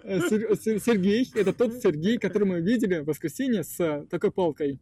Э, 0.04 0.20
Сергей, 0.20 1.30
это 1.34 1.52
тот 1.52 1.74
Сергей, 1.74 2.18
который 2.18 2.44
мы 2.44 2.60
видели 2.60 3.00
в 3.00 3.06
воскресенье 3.06 3.64
с 3.64 4.06
такой 4.10 4.30
палкой. 4.30 4.80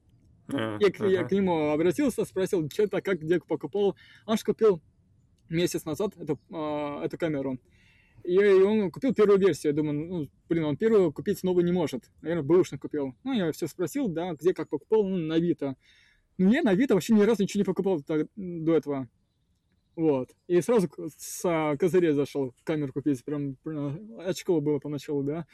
А, 0.48 0.78
я, 0.80 0.88
ага. 0.88 1.06
я 1.06 1.24
к 1.24 1.32
нему 1.32 1.70
обратился, 1.70 2.24
спросил, 2.24 2.68
что-то, 2.70 3.00
как, 3.00 3.20
где 3.20 3.38
покупал. 3.40 3.96
Он 4.26 4.36
же 4.36 4.44
купил 4.44 4.80
месяц 5.48 5.84
назад 5.84 6.16
эту, 6.16 6.40
э, 6.50 7.04
эту 7.04 7.18
камеру. 7.18 7.58
И 8.24 8.38
он 8.38 8.90
купил 8.90 9.14
первую 9.14 9.38
версию. 9.38 9.72
Я 9.72 9.76
думаю, 9.76 10.06
ну, 10.06 10.28
блин, 10.48 10.64
он 10.64 10.76
первую 10.76 11.12
купить 11.12 11.42
новую 11.42 11.64
не 11.64 11.72
может. 11.72 12.10
Наверное, 12.20 12.44
бэушный 12.44 12.78
купил. 12.78 13.14
Ну, 13.24 13.32
я 13.32 13.50
все 13.52 13.66
спросил, 13.66 14.08
да, 14.08 14.32
где 14.34 14.52
как 14.52 14.68
покупал, 14.68 15.06
ну, 15.06 15.16
на 15.16 15.36
Авито. 15.36 15.76
Ну, 16.40 16.50
я 16.50 16.62
на 16.62 16.70
Авито 16.70 16.94
вообще 16.94 17.12
ни 17.12 17.20
разу 17.20 17.42
ничего 17.42 17.60
не 17.60 17.64
покупал 17.64 18.00
так, 18.00 18.26
до 18.34 18.74
этого. 18.74 19.08
Вот. 19.94 20.30
И 20.46 20.58
сразу 20.62 20.88
с 21.18 21.76
козырей 21.78 22.12
зашел 22.12 22.54
камеру 22.64 22.94
купить. 22.94 23.22
Прям, 23.22 23.56
прям 23.56 24.18
очково 24.20 24.60
было 24.60 24.78
поначалу, 24.78 25.22
да. 25.22 25.46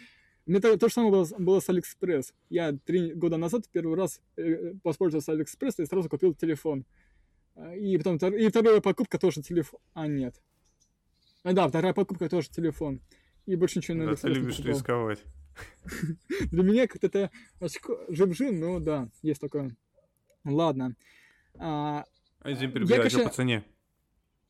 Мне 0.46 0.60
то, 0.60 0.78
то 0.78 0.86
же 0.86 0.94
самое 0.94 1.10
было, 1.10 1.26
было 1.38 1.58
с 1.58 1.68
Алиэкспресс. 1.68 2.32
Я 2.50 2.72
три 2.72 3.14
года 3.14 3.36
назад 3.36 3.64
первый 3.72 3.96
раз 3.96 4.20
э, 4.36 4.74
воспользовался 4.84 5.32
Алиэкспресс 5.32 5.80
и 5.80 5.86
сразу 5.86 6.08
купил 6.08 6.34
телефон. 6.34 6.86
И 7.76 7.98
потом 7.98 8.18
и 8.34 8.48
вторая 8.48 8.80
покупка 8.80 9.18
тоже 9.18 9.42
телефон. 9.42 9.80
А, 9.92 10.06
нет. 10.06 10.40
А, 11.42 11.52
да, 11.52 11.66
вторая 11.66 11.94
покупка 11.94 12.28
тоже 12.28 12.48
телефон. 12.48 13.00
И 13.44 13.56
больше 13.56 13.80
ничего 13.80 13.96
не 13.96 14.04
надо. 14.04 14.14
Да, 14.22 14.22
ты 14.22 14.28
любишь 14.28 14.60
рисковать. 14.60 15.24
Для 16.52 16.62
меня 16.62 16.86
как-то 16.86 17.08
это 17.08 17.32
очко 17.58 17.98
жим-жим, 18.08 18.60
но 18.60 18.78
да, 18.78 19.08
есть 19.22 19.40
такое. 19.40 19.76
Ладно. 20.46 20.96
А, 21.58 22.04
извини, 22.44 22.72
перебиваю, 22.72 23.10
я, 23.10 23.24
по 23.24 23.34
цене? 23.34 23.64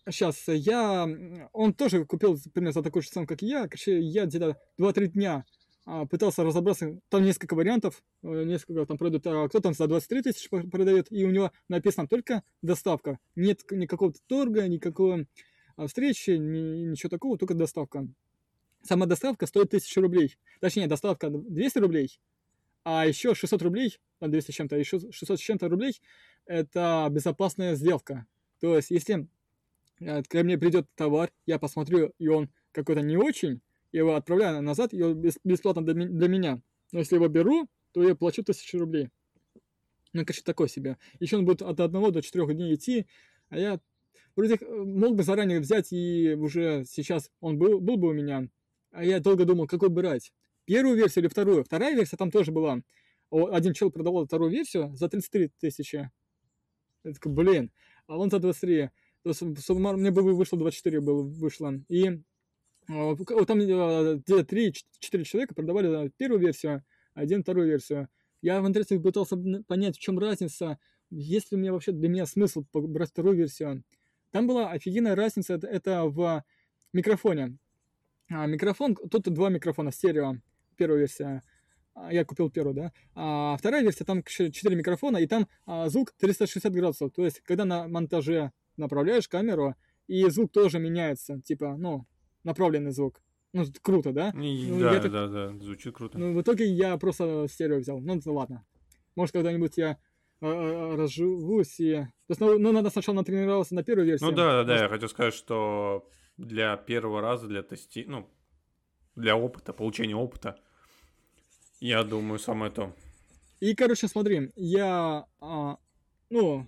Сейчас, 0.08 0.44
я... 0.46 1.08
Он 1.52 1.72
тоже 1.74 2.04
купил 2.04 2.38
примерно 2.52 2.72
за 2.72 2.82
такой 2.82 3.02
же 3.02 3.08
цену, 3.08 3.26
как 3.26 3.42
и 3.42 3.46
я. 3.46 3.64
Короче, 3.64 3.98
я 3.98 4.26
где-то 4.26 4.56
2-3 4.78 5.06
дня 5.08 5.44
а, 5.84 6.06
пытался 6.06 6.44
разобраться. 6.44 7.00
Там 7.08 7.24
несколько 7.24 7.54
вариантов, 7.54 8.02
э, 8.22 8.44
несколько 8.44 8.86
там 8.86 8.98
продают. 8.98 9.26
А 9.26 9.48
кто 9.48 9.60
там 9.60 9.74
за 9.74 9.86
23 9.88 10.22
тысячи 10.22 10.48
продает, 10.48 11.10
и 11.10 11.24
у 11.24 11.30
него 11.30 11.50
написано 11.68 12.06
только 12.06 12.42
доставка. 12.62 13.18
Нет 13.34 13.62
никакого 13.70 14.12
торга, 14.28 14.68
никакого 14.68 15.26
а 15.76 15.86
встречи, 15.86 16.30
ни, 16.30 16.90
ничего 16.90 17.10
такого, 17.10 17.36
только 17.36 17.54
доставка. 17.54 18.08
Сама 18.82 19.06
доставка 19.06 19.46
стоит 19.46 19.68
1000 19.68 20.00
рублей. 20.00 20.36
Точнее, 20.60 20.86
доставка 20.86 21.28
200 21.30 21.78
рублей, 21.78 22.20
а 22.88 23.04
еще 23.04 23.34
600 23.34 23.62
рублей, 23.62 23.98
200 24.20 24.52
с 24.52 24.54
чем-то, 24.54 24.76
еще 24.76 25.00
600 25.10 25.40
с 25.40 25.42
чем-то 25.42 25.68
рублей, 25.68 26.00
это 26.46 27.08
безопасная 27.10 27.74
сделка. 27.74 28.26
То 28.60 28.76
есть, 28.76 28.92
если 28.92 29.26
э, 29.98 30.22
ко 30.22 30.44
мне 30.44 30.56
придет 30.56 30.86
товар, 30.94 31.32
я 31.46 31.58
посмотрю, 31.58 32.12
и 32.20 32.28
он 32.28 32.48
какой-то 32.70 33.00
не 33.00 33.16
очень, 33.16 33.60
я 33.90 34.02
его 34.02 34.14
отправляю 34.14 34.62
назад, 34.62 34.94
и 34.94 35.02
он 35.02 35.20
бесплатно 35.42 35.82
для 35.84 36.28
меня. 36.28 36.62
Но 36.92 37.00
если 37.00 37.16
его 37.16 37.26
беру, 37.26 37.68
то 37.90 38.06
я 38.06 38.14
плачу 38.14 38.42
1000 38.42 38.78
рублей. 38.78 39.10
Ну, 40.12 40.24
конечно, 40.24 40.44
такой 40.44 40.68
себе. 40.68 40.96
Еще 41.18 41.38
он 41.38 41.44
будет 41.44 41.62
от 41.62 41.80
1 41.80 42.12
до 42.12 42.22
4 42.22 42.54
дней 42.54 42.76
идти, 42.76 43.08
а 43.48 43.58
я 43.58 43.80
Вроде 44.36 44.58
э, 44.60 44.84
мог 44.84 45.16
бы 45.16 45.24
заранее 45.24 45.58
взять 45.58 45.92
и 45.92 46.34
уже 46.34 46.84
сейчас 46.86 47.32
он 47.40 47.58
был, 47.58 47.80
был 47.80 47.96
бы 47.96 48.10
у 48.10 48.12
меня. 48.12 48.46
А 48.92 49.04
я 49.04 49.18
долго 49.18 49.44
думал, 49.44 49.66
какой 49.66 49.88
брать. 49.88 50.32
Первую 50.66 50.96
версию 50.96 51.24
или 51.24 51.30
вторую. 51.30 51.64
Вторая 51.64 51.94
версия 51.94 52.16
там 52.16 52.30
тоже 52.30 52.52
была. 52.52 52.80
Один 53.30 53.72
чел 53.72 53.90
продавал 53.90 54.26
вторую 54.26 54.50
версию 54.50 54.94
за 54.94 55.08
33 55.08 55.50
тысячи. 55.58 56.10
Я 57.04 57.12
такой, 57.12 57.32
блин, 57.32 57.72
а 58.06 58.18
он 58.18 58.30
за 58.30 58.40
23. 58.40 58.90
То 59.22 59.30
есть 59.30 59.68
мне 59.70 60.10
бы 60.10 60.34
вышло 60.34 60.58
24 60.58 61.00
было, 61.00 61.22
вышло. 61.22 61.72
И 61.88 62.20
а, 62.88 63.16
там 63.46 63.60
э, 63.60 64.16
где-то 64.16 64.56
3-4 64.56 65.24
человека 65.24 65.54
продавали 65.54 66.12
первую 66.16 66.40
версию, 66.40 66.84
один 67.14 67.42
вторую 67.42 67.66
версию. 67.66 68.08
Я 68.42 68.60
в 68.60 68.66
интернете 68.66 69.00
пытался 69.00 69.36
понять, 69.66 69.96
в 69.96 70.00
чем 70.00 70.18
разница, 70.18 70.78
есть 71.10 71.50
ли 71.50 71.56
у 71.56 71.60
меня 71.60 71.72
вообще 71.72 71.92
для 71.92 72.08
меня 72.08 72.26
смысл 72.26 72.64
брать 72.72 73.10
вторую 73.10 73.36
версию. 73.36 73.82
Там 74.30 74.46
была 74.46 74.70
офигенная 74.70 75.16
разница, 75.16 75.54
это, 75.54 75.66
это 75.66 76.04
в 76.04 76.44
микрофоне. 76.92 77.56
А, 78.28 78.46
микрофон, 78.46 78.94
тут 78.94 79.24
два 79.24 79.48
микрофона, 79.48 79.90
стерео, 79.90 80.36
первая 80.76 81.00
версия. 81.00 81.42
А, 81.94 82.12
я 82.12 82.24
купил 82.24 82.50
первую, 82.50 82.74
да. 82.74 82.92
А 83.14 83.56
вторая 83.56 83.82
версия, 83.82 84.04
там 84.04 84.22
4 84.22 84.76
микрофона, 84.76 85.16
и 85.18 85.26
там 85.26 85.48
а, 85.66 85.88
звук 85.88 86.12
360 86.18 86.72
градусов. 86.72 87.12
То 87.12 87.24
есть, 87.24 87.40
когда 87.40 87.64
на 87.64 87.88
монтаже 87.88 88.52
направляешь 88.76 89.28
камеру, 89.28 89.74
и 90.06 90.28
звук 90.28 90.52
тоже 90.52 90.78
меняется, 90.78 91.40
типа, 91.40 91.76
ну, 91.76 92.06
направленный 92.44 92.92
звук. 92.92 93.20
Ну, 93.52 93.64
круто, 93.82 94.12
да? 94.12 94.30
И, 94.30 94.70
ну, 94.70 94.80
да, 94.80 95.00
так... 95.00 95.10
да, 95.10 95.28
да, 95.28 95.58
звучит 95.58 95.94
круто. 95.94 96.18
Ну, 96.18 96.34
в 96.34 96.42
итоге 96.42 96.66
я 96.66 96.96
просто 96.98 97.46
стерео 97.48 97.78
взял. 97.78 98.00
Ну, 98.00 98.20
ладно. 98.26 98.64
Может, 99.14 99.32
когда-нибудь 99.32 99.78
я 99.78 99.98
а, 100.42 100.96
разживусь 100.96 101.80
и... 101.80 101.94
То 101.94 102.30
есть, 102.30 102.40
ну, 102.40 102.58
ну, 102.58 102.72
надо 102.72 102.90
сначала 102.90 103.16
натренироваться 103.16 103.74
на 103.74 103.82
первую 103.82 104.06
версию. 104.06 104.30
Ну 104.30 104.36
да, 104.36 104.62
да, 104.62 104.64
да, 104.64 104.82
я 104.82 104.88
хочу 104.88 105.08
сказать, 105.08 105.34
что 105.34 106.06
для 106.36 106.76
первого 106.76 107.22
раза, 107.22 107.46
для 107.46 107.62
тести, 107.62 108.04
ну, 108.06 108.28
для 109.14 109.36
опыта, 109.36 109.72
получения 109.72 110.14
опыта, 110.14 110.60
я 111.80 112.04
думаю, 112.04 112.38
самое 112.38 112.70
то. 112.70 112.92
И, 113.60 113.74
короче, 113.74 114.08
смотри, 114.08 114.50
я, 114.56 115.26
а, 115.40 115.78
ну, 116.30 116.66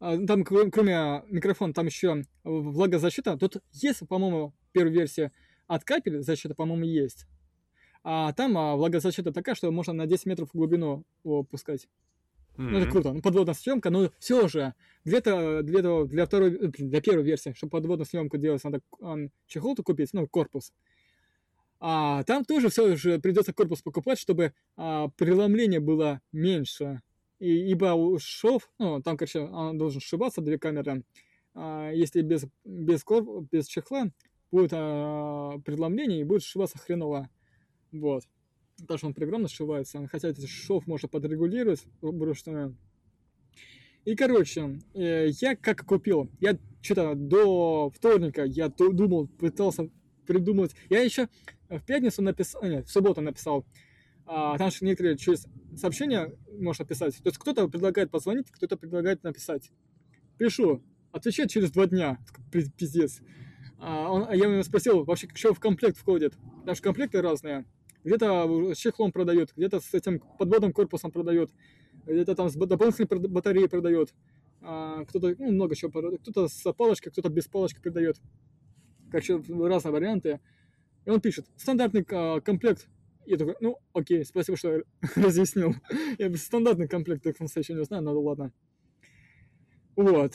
а, 0.00 0.18
там, 0.26 0.44
кроме 0.44 1.22
микрофона, 1.28 1.72
там 1.72 1.86
еще 1.86 2.24
влагозащита. 2.44 3.36
Тут 3.36 3.62
есть, 3.72 4.06
по-моему, 4.08 4.54
первая 4.72 4.92
версия 4.92 5.32
от 5.66 5.84
капель 5.84 6.22
защита, 6.22 6.54
по-моему, 6.54 6.84
есть. 6.84 7.26
А 8.02 8.32
там 8.32 8.56
а, 8.56 8.76
влагозащита 8.76 9.32
такая, 9.32 9.54
что 9.54 9.70
можно 9.70 9.92
на 9.92 10.06
10 10.06 10.26
метров 10.26 10.50
в 10.50 10.56
глубину 10.56 11.04
его 11.24 11.42
пускать. 11.44 11.88
Ну, 12.56 12.78
это 12.78 12.90
круто. 12.90 13.12
Ну, 13.12 13.20
подводная 13.20 13.54
съемка, 13.54 13.90
но 13.90 14.10
все 14.18 14.48
же, 14.48 14.74
для, 15.04 15.18
этого, 15.18 15.62
для, 15.62 16.24
второй, 16.24 16.50
для 16.68 17.00
первой 17.02 17.22
версии, 17.22 17.52
чтобы 17.52 17.70
подводную 17.70 18.06
съемку 18.06 18.38
делать, 18.38 18.64
надо 18.64 18.80
чехол-то 19.46 19.82
купить, 19.82 20.10
ну, 20.14 20.26
корпус. 20.26 20.72
А 21.78 22.22
там 22.24 22.44
тоже 22.44 22.68
все 22.68 22.96
же 22.96 23.18
придется 23.18 23.52
корпус 23.52 23.82
покупать, 23.82 24.18
чтобы 24.18 24.52
а, 24.76 25.08
преломление 25.08 25.80
было 25.80 26.20
меньше. 26.32 27.02
И, 27.38 27.70
ибо 27.70 28.18
шов, 28.18 28.70
ну, 28.78 29.02
там, 29.02 29.16
короче, 29.16 29.40
он 29.40 29.76
должен 29.76 30.00
сшибаться, 30.00 30.40
две 30.40 30.58
камеры. 30.58 31.04
А, 31.54 31.90
если 31.90 32.22
без, 32.22 32.46
без, 32.64 33.04
корп, 33.04 33.48
без 33.50 33.66
чехла, 33.66 34.10
будет 34.50 34.70
а, 34.72 35.58
преломление 35.64 36.20
и 36.20 36.24
будет 36.24 36.42
сшиваться 36.42 36.78
хреново. 36.78 37.28
Вот. 37.92 38.24
Потому 38.78 38.98
что 38.98 39.06
он 39.08 39.14
программно 39.14 39.48
сшивается. 39.48 40.06
Хотя 40.06 40.28
этот 40.28 40.48
шов 40.48 40.86
можно 40.86 41.08
подрегулировать 41.08 41.84
вручную. 42.00 42.76
И, 44.06 44.14
короче, 44.14 44.78
э, 44.94 45.30
я 45.40 45.56
как 45.56 45.84
купил, 45.84 46.30
я 46.38 46.56
что-то 46.80 47.14
до 47.16 47.90
вторника 47.90 48.44
я 48.44 48.68
думал, 48.68 49.26
пытался 49.26 49.90
придумать. 50.26 50.74
Я 50.90 51.00
еще 51.00 51.28
в 51.68 51.80
пятницу 51.80 52.22
написал, 52.22 52.62
нет, 52.62 52.86
в 52.86 52.90
субботу 52.90 53.20
написал. 53.20 53.64
А, 54.26 54.58
там 54.58 54.70
же 54.70 54.78
некоторые 54.80 55.16
через 55.16 55.46
сообщения 55.76 56.32
можно 56.58 56.84
писать. 56.84 57.16
То 57.16 57.28
есть 57.28 57.38
кто-то 57.38 57.68
предлагает 57.68 58.10
позвонить, 58.10 58.50
кто-то 58.50 58.76
предлагает 58.76 59.22
написать. 59.22 59.70
Пишу, 60.36 60.82
отвечает 61.12 61.50
через 61.50 61.70
два 61.70 61.86
дня. 61.86 62.18
Пиздец. 62.50 63.20
А, 63.78 64.10
он, 64.10 64.28
я 64.32 64.46
его 64.46 64.62
спросил, 64.62 65.04
вообще, 65.04 65.28
что 65.34 65.54
в 65.54 65.60
комплект 65.60 65.96
входит. 65.96 66.34
Потому 66.60 66.74
что 66.74 66.82
комплекты 66.82 67.22
разные. 67.22 67.64
Где-то 68.04 68.74
с 68.74 68.78
чехлом 68.78 69.12
продают, 69.12 69.52
где-то 69.56 69.80
с 69.80 69.92
этим 69.92 70.20
подводным 70.38 70.72
корпусом 70.72 71.10
продают, 71.10 71.50
где-то 72.04 72.36
там 72.36 72.48
с 72.48 72.54
дополнительной 72.54 73.28
батареей 73.28 73.68
продают. 73.68 74.12
А, 74.60 75.04
кто-то, 75.04 75.34
ну, 75.38 75.52
много 75.52 75.76
чего 75.76 75.90
продает. 75.90 76.20
Кто-то 76.22 76.48
с 76.48 76.72
палочкой, 76.72 77.12
кто-то 77.12 77.28
без 77.28 77.46
палочки 77.46 77.80
продает. 77.80 78.16
Короче, 79.10 79.40
разные 79.48 79.92
варианты. 79.92 80.40
И 81.04 81.10
он 81.10 81.20
пишет, 81.20 81.46
стандартный 81.56 82.04
а, 82.10 82.40
комплект. 82.40 82.88
Я 83.26 83.36
такой, 83.38 83.56
ну, 83.60 83.78
окей, 83.92 84.24
спасибо, 84.24 84.56
что 84.56 84.82
разъяснил. 85.16 85.74
Я 86.18 86.34
стандартный 86.36 86.88
комплект, 86.88 87.22
так 87.22 87.36
еще 87.40 87.74
не 87.74 87.84
знаю, 87.84 88.02
но 88.02 88.18
ладно. 88.20 88.52
Вот. 89.96 90.34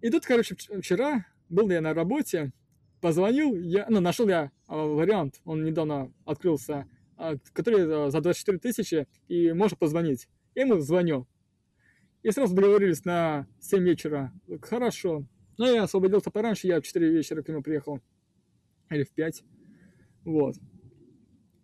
И 0.00 0.10
тут, 0.10 0.24
короче, 0.24 0.54
вчера 0.54 1.26
был 1.48 1.70
я 1.70 1.80
на 1.80 1.94
работе, 1.94 2.52
позвонил, 3.00 3.54
я, 3.56 3.86
ну, 3.88 4.00
нашел 4.00 4.28
я 4.28 4.50
а, 4.66 4.76
вариант, 4.76 5.40
он 5.44 5.64
недавно 5.64 6.12
открылся, 6.24 6.86
а, 7.16 7.36
который 7.52 8.10
за 8.10 8.20
24 8.20 8.58
тысячи, 8.58 9.06
и 9.28 9.52
можно 9.52 9.76
позвонить. 9.76 10.28
Я 10.54 10.62
ему 10.62 10.78
звоню. 10.80 11.26
И 12.22 12.30
сразу 12.30 12.54
договорились 12.54 13.04
на 13.04 13.46
7 13.60 13.82
вечера. 13.82 14.32
Хорошо. 14.62 15.26
Ну, 15.56 15.72
я 15.72 15.84
освободился 15.84 16.30
пораньше, 16.30 16.66
я 16.66 16.80
в 16.80 16.84
4 16.84 17.10
вечера 17.10 17.42
к 17.42 17.48
нему 17.48 17.62
приехал. 17.62 18.00
Или 18.90 19.04
в 19.04 19.10
5. 19.10 19.44
Вот. 20.24 20.56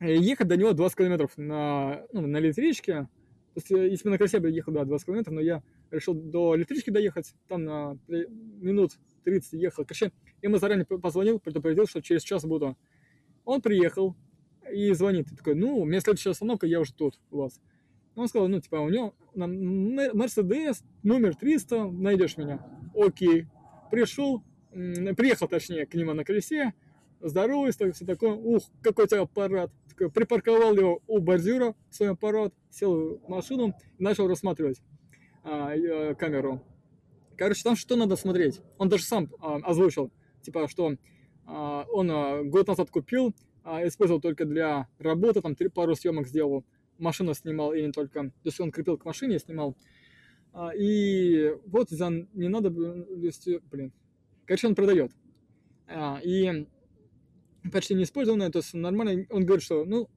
И 0.00 0.12
ехать 0.14 0.48
до 0.48 0.56
него 0.56 0.72
20 0.72 0.96
километров 0.96 1.36
на, 1.36 2.06
ну, 2.12 2.26
на 2.26 2.38
электричке. 2.38 3.08
То 3.54 3.56
есть, 3.56 3.70
э, 3.72 3.90
если 3.90 4.04
бы 4.04 4.10
на 4.10 4.18
Красябе 4.18 4.50
ехал, 4.50 4.72
да, 4.72 4.84
20 4.84 5.06
километров, 5.06 5.34
но 5.34 5.40
я 5.40 5.62
решил 5.90 6.14
до 6.14 6.56
электрички 6.56 6.90
доехать, 6.90 7.34
там 7.48 7.64
на 7.64 7.98
минут 8.08 8.92
30 9.24 9.54
ехал. 9.54 9.84
Короче, 9.84 10.12
ему 10.40 10.56
заранее 10.56 10.86
позвонил, 10.86 11.38
предупредил, 11.40 11.86
что 11.86 12.00
через 12.00 12.22
час 12.22 12.44
буду. 12.44 12.76
Он 13.44 13.60
приехал 13.60 14.16
и 14.72 14.92
звонит. 14.92 15.30
И 15.32 15.36
такой, 15.36 15.54
ну, 15.54 15.78
у 15.78 15.84
меня 15.84 16.00
следующая 16.00 16.30
остановка, 16.30 16.66
я 16.66 16.80
уже 16.80 16.94
тут 16.94 17.18
у 17.30 17.38
вас. 17.38 17.60
Он 18.14 18.28
сказал, 18.28 18.48
ну, 18.48 18.60
типа, 18.60 18.76
у 18.76 18.88
него 18.88 19.14
Мерседес, 19.34 20.82
номер 21.02 21.34
300, 21.36 21.90
найдешь 21.90 22.36
меня. 22.36 22.64
Окей. 22.94 23.46
Пришел, 23.90 24.42
приехал, 24.70 25.48
точнее, 25.48 25.86
к 25.86 25.94
нему 25.94 26.14
на 26.14 26.24
колесе, 26.24 26.74
здоровый, 27.20 27.72
все 27.72 28.04
такое, 28.04 28.32
ух, 28.32 28.62
какой 28.82 29.04
у 29.04 29.08
тебя 29.08 29.22
аппарат. 29.22 29.70
Такой, 29.88 30.10
припарковал 30.10 30.74
его 30.74 31.02
у 31.06 31.18
бордюра, 31.18 31.74
свой 31.90 32.10
аппарат, 32.10 32.54
сел 32.70 33.18
в 33.18 33.28
машину 33.28 33.74
и 33.98 34.02
начал 34.02 34.28
рассматривать 34.28 34.80
а, 35.42 35.72
а, 35.72 36.14
камеру. 36.14 36.62
Короче, 37.36 37.62
там 37.62 37.76
что 37.76 37.96
надо 37.96 38.16
смотреть? 38.16 38.60
Он 38.78 38.88
даже 38.88 39.04
сам 39.04 39.28
а, 39.40 39.56
озвучил, 39.56 40.10
типа, 40.42 40.68
что 40.68 40.96
а, 41.46 41.84
он 41.90 42.10
а, 42.10 42.42
год 42.42 42.68
назад 42.68 42.90
купил, 42.90 43.34
а, 43.64 43.86
использовал 43.86 44.20
только 44.20 44.44
для 44.44 44.88
работы, 44.98 45.40
там 45.40 45.54
три, 45.54 45.68
пару 45.68 45.94
съемок 45.94 46.28
сделал, 46.28 46.64
машину 46.98 47.34
снимал 47.34 47.72
и 47.72 47.82
не 47.82 47.92
только, 47.92 48.24
то 48.24 48.32
есть 48.44 48.60
он 48.60 48.70
крепил 48.70 48.98
к 48.98 49.04
машине, 49.04 49.38
снимал. 49.38 49.76
А, 50.52 50.70
и 50.74 51.54
вот 51.66 51.90
за 51.90 52.10
не 52.10 52.48
надо, 52.48 52.70
блин, 52.70 53.92
короче, 54.46 54.66
он 54.66 54.74
продает. 54.74 55.12
А, 55.86 56.20
и 56.22 56.66
почти 57.72 57.94
не 57.94 58.04
использованное, 58.04 58.50
то 58.50 58.58
есть 58.58 58.74
нормально, 58.74 59.26
он 59.30 59.44
говорит, 59.44 59.64
что, 59.64 59.84
ну, 59.84 60.08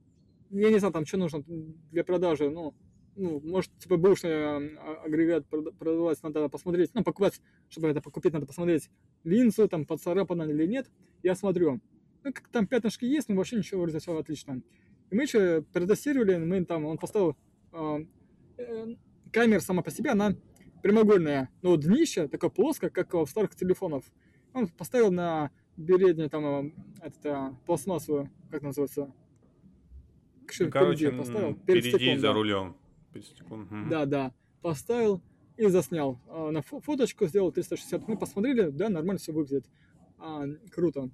я 0.50 0.70
не 0.70 0.80
знаю, 0.80 0.94
там, 0.94 1.06
что 1.06 1.18
нужно 1.18 1.44
для 1.92 2.04
продажи, 2.04 2.50
ну, 2.50 2.74
ну, 3.16 3.40
может, 3.44 3.72
типа, 3.78 3.98
бывший 3.98 4.32
а, 4.32 4.58
агрегат 5.06 5.46
продавать, 5.48 6.22
надо 6.24 6.50
посмотреть, 6.50 6.92
ну, 6.94 7.04
покупать, 7.04 7.40
чтобы 7.70 7.88
это 7.90 8.02
покупить, 8.02 8.34
надо 8.34 8.46
посмотреть 8.46 8.90
линзу, 9.24 9.68
там, 9.68 9.86
поцарапана 9.86 10.44
или 10.44 10.66
нет, 10.66 10.90
я 11.22 11.36
смотрю. 11.36 11.80
Ну, 12.24 12.34
как 12.34 12.48
там 12.50 12.68
пятнышки 12.68 13.06
есть, 13.06 13.30
но 13.30 13.36
вообще 13.36 13.58
ничего 13.58 13.82
вроде 13.82 14.00
все 14.00 14.18
отлично. 14.18 14.62
И 15.12 15.16
мы 15.16 15.24
еще 15.24 15.64
протестировали, 15.74 16.38
мы 16.38 16.66
там, 16.66 16.86
он 16.86 16.98
поставил 16.98 17.36
э, 17.74 18.06
э, 18.58 18.96
камера 19.34 19.60
сама 19.60 19.82
по 19.82 19.92
себе, 19.92 20.12
она 20.12 20.36
прямоугольная, 20.82 21.50
но 21.62 21.76
днище 21.76 22.28
такое 22.28 22.50
плоское, 22.50 22.90
как 22.90 23.14
в 23.14 23.26
старых 23.26 23.56
телефонах. 23.56 24.04
Он 24.54 24.68
поставил 24.68 25.12
на 25.12 25.52
переднюю 25.76 26.30
там 26.30 26.46
э, 26.46 26.72
это, 27.02 27.58
пластмассовую, 27.66 28.30
как 28.52 28.62
называется, 28.62 29.12
ну, 30.60 30.70
короче, 30.70 31.12
поставил, 31.12 31.56
перед 31.56 31.84
впереди 31.84 31.98
стеклом, 31.98 32.20
за 32.20 32.28
да. 32.28 32.34
рулем. 32.34 32.76
Угу. 33.50 33.90
Да, 33.90 34.06
да, 34.06 34.34
поставил 34.62 35.22
и 35.58 35.68
заснял. 35.68 36.20
А, 36.28 36.52
на 36.52 36.62
фоточку 36.62 37.28
сделал 37.28 37.52
360. 37.52 38.08
Мы 38.08 38.18
посмотрели, 38.18 38.70
да, 38.70 38.90
нормально 38.90 39.20
все 39.20 39.32
выглядит. 39.32 39.66
А, 40.18 40.46
круто. 40.72 41.10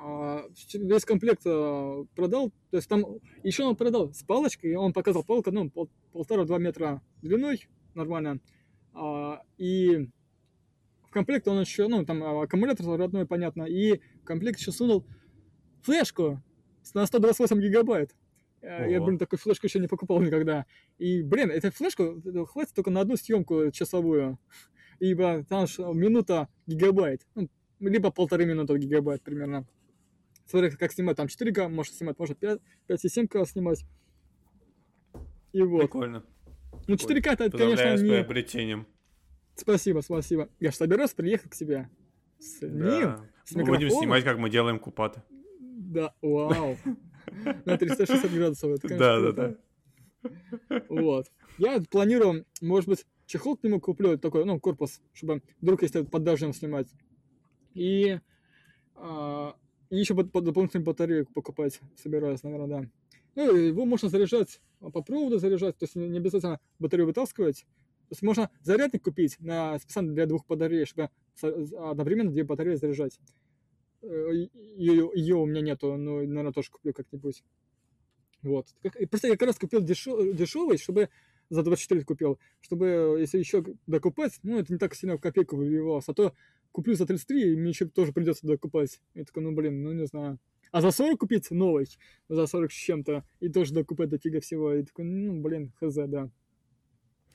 А, 0.00 0.44
весь 0.74 1.04
комплект 1.04 1.42
а, 1.46 2.04
продал. 2.14 2.50
То 2.70 2.76
есть 2.76 2.88
там 2.88 3.04
еще 3.42 3.64
он 3.64 3.76
продал 3.76 4.12
с 4.12 4.22
палочкой. 4.22 4.74
Он 4.74 4.92
показал 4.92 5.22
палку, 5.22 5.50
ну, 5.50 5.70
пол, 5.70 5.90
полтора-два 6.12 6.58
метра 6.58 7.02
длиной, 7.20 7.68
нормально. 7.94 8.40
А, 8.94 9.42
и 9.58 10.08
в 11.04 11.10
комплект 11.10 11.46
он 11.46 11.60
еще, 11.60 11.88
ну, 11.88 12.04
там 12.04 12.22
аккумулятор 12.22 12.86
родной, 12.98 13.26
понятно. 13.26 13.64
И 13.64 14.00
в 14.22 14.24
комплект 14.24 14.58
еще 14.58 14.72
сунул 14.72 15.04
флешку 15.82 16.42
на 16.94 17.06
128 17.06 17.60
гигабайт. 17.60 18.14
Ого. 18.62 18.84
Я, 18.84 19.00
блин, 19.00 19.18
такую 19.18 19.40
флешку 19.40 19.66
еще 19.66 19.80
не 19.80 19.88
покупал 19.88 20.20
никогда. 20.20 20.66
И, 20.98 21.22
блин, 21.22 21.50
эта 21.50 21.70
флешка 21.70 22.14
хватит 22.46 22.74
только 22.74 22.90
на 22.90 23.00
одну 23.00 23.16
съемку 23.16 23.70
часовую. 23.72 24.38
Ибо 25.00 25.44
там 25.44 25.66
же 25.66 25.82
минута 25.82 26.48
гигабайт. 26.66 27.26
Ну, 27.34 27.48
либо 27.80 28.12
полторы 28.12 28.46
минуты 28.46 28.78
гигабайт 28.78 29.22
примерно. 29.22 29.66
Смотри, 30.46 30.70
как 30.70 30.92
снимать. 30.92 31.16
Там 31.16 31.26
4К 31.26 31.68
можно 31.68 31.94
снимать, 31.94 32.18
может 32.18 32.38
5, 32.38 32.60
5,7К 32.88 33.46
снимать. 33.46 33.84
И 35.52 35.62
вот. 35.62 35.82
Прикольно. 35.82 36.24
Ну 36.88 36.94
4К 36.94 37.32
это, 37.32 37.50
конечно, 37.50 37.96
не... 37.96 38.10
приобретением. 38.10 38.86
Спасибо, 39.54 40.00
спасибо. 40.00 40.48
Я 40.60 40.70
же 40.70 40.76
собираюсь 40.76 41.12
приехать 41.12 41.50
к 41.50 41.54
тебе. 41.54 41.88
С 42.38 42.60
да. 42.60 42.66
ним, 42.68 43.16
с 43.44 43.54
мы 43.54 43.64
будем 43.64 43.90
снимать, 43.90 44.24
как 44.24 44.38
мы 44.38 44.50
делаем 44.50 44.78
купаты. 44.78 45.22
Да, 45.60 46.14
вау. 46.22 46.76
На 47.64 47.78
360 47.78 48.32
градусов. 48.32 48.72
Это, 48.72 48.88
конечно, 48.88 48.98
да, 48.98 49.32
да, 49.32 49.56
да. 50.68 50.82
Вот. 50.88 51.30
Я 51.58 51.80
планирую, 51.90 52.46
может 52.60 52.88
быть, 52.88 53.06
чехол 53.26 53.56
к 53.56 53.62
нему 53.62 53.80
куплю, 53.80 54.18
такой, 54.18 54.44
ну, 54.44 54.58
корпус, 54.58 55.00
чтобы 55.12 55.42
вдруг, 55.60 55.82
если 55.82 56.02
под 56.02 56.24
дождем 56.24 56.52
снимать. 56.52 56.88
И, 57.74 58.18
а, 58.96 59.54
и 59.92 59.98
еще 59.98 60.14
под, 60.14 60.32
под 60.32 60.44
дополнительную 60.44 60.86
батарею 60.86 61.26
покупать 61.26 61.78
собираюсь, 61.96 62.42
наверное, 62.42 62.66
да. 62.66 62.90
Ну, 63.34 63.54
его 63.54 63.84
можно 63.84 64.08
заряжать 64.08 64.58
по 64.80 65.02
проводу 65.02 65.38
заряжать, 65.38 65.76
то 65.76 65.84
есть 65.84 65.94
не 65.96 66.16
обязательно 66.16 66.60
батарею 66.78 67.06
вытаскивать. 67.06 67.66
То 68.08 68.12
есть 68.12 68.22
можно 68.22 68.50
зарядник 68.62 69.02
купить 69.04 69.36
на 69.38 69.78
специально 69.78 70.14
для 70.14 70.24
двух 70.24 70.46
батарей, 70.46 70.86
чтобы 70.86 71.10
одновременно 71.42 72.30
две 72.30 72.42
батареи 72.42 72.76
заряжать. 72.76 73.20
Ее, 74.02 74.48
э, 75.08 75.18
ее 75.18 75.36
у 75.36 75.44
меня 75.44 75.60
нету, 75.60 75.94
но, 75.98 76.22
наверное, 76.22 76.52
тоже 76.52 76.70
куплю 76.70 76.94
как-нибудь. 76.94 77.44
Вот. 78.42 78.68
Просто 79.10 79.28
я 79.28 79.36
как 79.36 79.46
раз 79.46 79.58
купил 79.58 79.82
дешев, 79.82 80.34
дешевый, 80.34 80.78
чтобы 80.78 81.10
за 81.50 81.62
24 81.62 82.02
купил, 82.04 82.38
чтобы 82.62 83.18
если 83.20 83.38
еще 83.38 83.62
докупать, 83.86 84.38
ну, 84.42 84.58
это 84.58 84.72
не 84.72 84.78
так 84.78 84.94
сильно 84.94 85.18
в 85.18 85.20
копейку 85.20 85.56
выливалось, 85.56 86.08
а 86.08 86.14
то 86.14 86.32
куплю 86.72 86.94
за 86.94 87.06
33, 87.06 87.52
и 87.52 87.56
мне 87.56 87.70
еще 87.70 87.86
тоже 87.86 88.12
придется 88.12 88.46
докупать. 88.46 89.00
Я 89.14 89.24
такой, 89.24 89.42
ну, 89.42 89.52
блин, 89.52 89.82
ну, 89.82 89.92
не 89.92 90.06
знаю. 90.06 90.38
А 90.72 90.80
за 90.80 90.90
40 90.90 91.20
купить 91.20 91.50
новый, 91.50 91.86
за 92.28 92.46
40 92.46 92.72
с 92.72 92.74
чем-то, 92.74 93.24
и 93.40 93.48
тоже 93.50 93.74
докупать 93.74 94.08
дофига 94.08 94.40
всего. 94.40 94.72
И 94.72 94.82
такой, 94.82 95.04
ну, 95.04 95.40
блин, 95.40 95.72
хз, 95.80 95.94
да. 96.08 96.30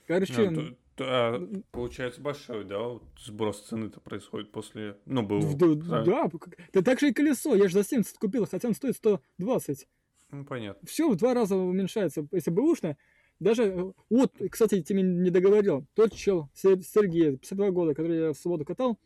Короче, 0.08 0.34
А, 0.48 0.54
то- 0.54 0.76
то- 0.96 1.06
а, 1.08 1.50
получается 1.72 2.22
большой, 2.22 2.66
да, 2.66 2.80
вот 2.80 3.04
сброс 3.20 3.62
цены-то 3.68 4.00
происходит 4.00 4.52
после, 4.52 4.98
ну, 5.06 5.22
был. 5.22 5.56
да, 5.56 6.04
да, 6.04 6.30
да 6.74 6.82
так 6.82 7.00
же 7.00 7.10
и 7.10 7.14
колесо, 7.14 7.56
я 7.56 7.68
же 7.68 7.74
за 7.76 7.84
70 7.84 8.18
купил, 8.18 8.46
хотя 8.48 8.68
он 8.70 8.74
стоит 8.74 8.96
120. 8.96 9.88
Ну, 10.32 10.44
понятно. 10.44 10.86
Все 10.88 11.10
в 11.10 11.16
два 11.16 11.34
раза 11.34 11.56
уменьшается. 11.56 12.28
Если 12.32 12.52
бэушно, 12.52 12.98
даже... 13.40 13.64
э, 13.64 13.92
Вот, 14.10 14.34
кстати, 14.52 14.82
тебе 14.82 15.02
не 15.02 15.30
договорил. 15.30 15.86
Тот 15.94 16.14
чел, 16.14 16.50
Се- 16.54 16.82
Сергей, 16.82 17.38
52 17.38 17.72
года, 17.72 17.94
который 17.94 18.20
я 18.20 18.34
в 18.34 18.38
субботу 18.38 18.66
катал, 18.66 18.98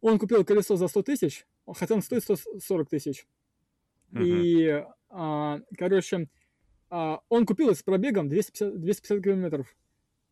он 0.00 0.18
купил 0.18 0.44
колесо 0.44 0.76
за 0.76 0.88
100 0.88 1.02
тысяч, 1.02 1.46
хотя 1.66 1.94
он 1.94 2.02
стоит 2.02 2.22
140 2.24 2.88
тысяч. 2.88 3.26
Мгм. 4.10 4.24
И, 4.24 4.84
а, 5.10 5.60
короче, 5.78 6.28
а, 6.90 7.20
он 7.28 7.46
купил 7.46 7.74
с 7.74 7.82
пробегом 7.82 8.28
250, 8.28 8.80
250 8.80 9.22
километров. 9.24 9.76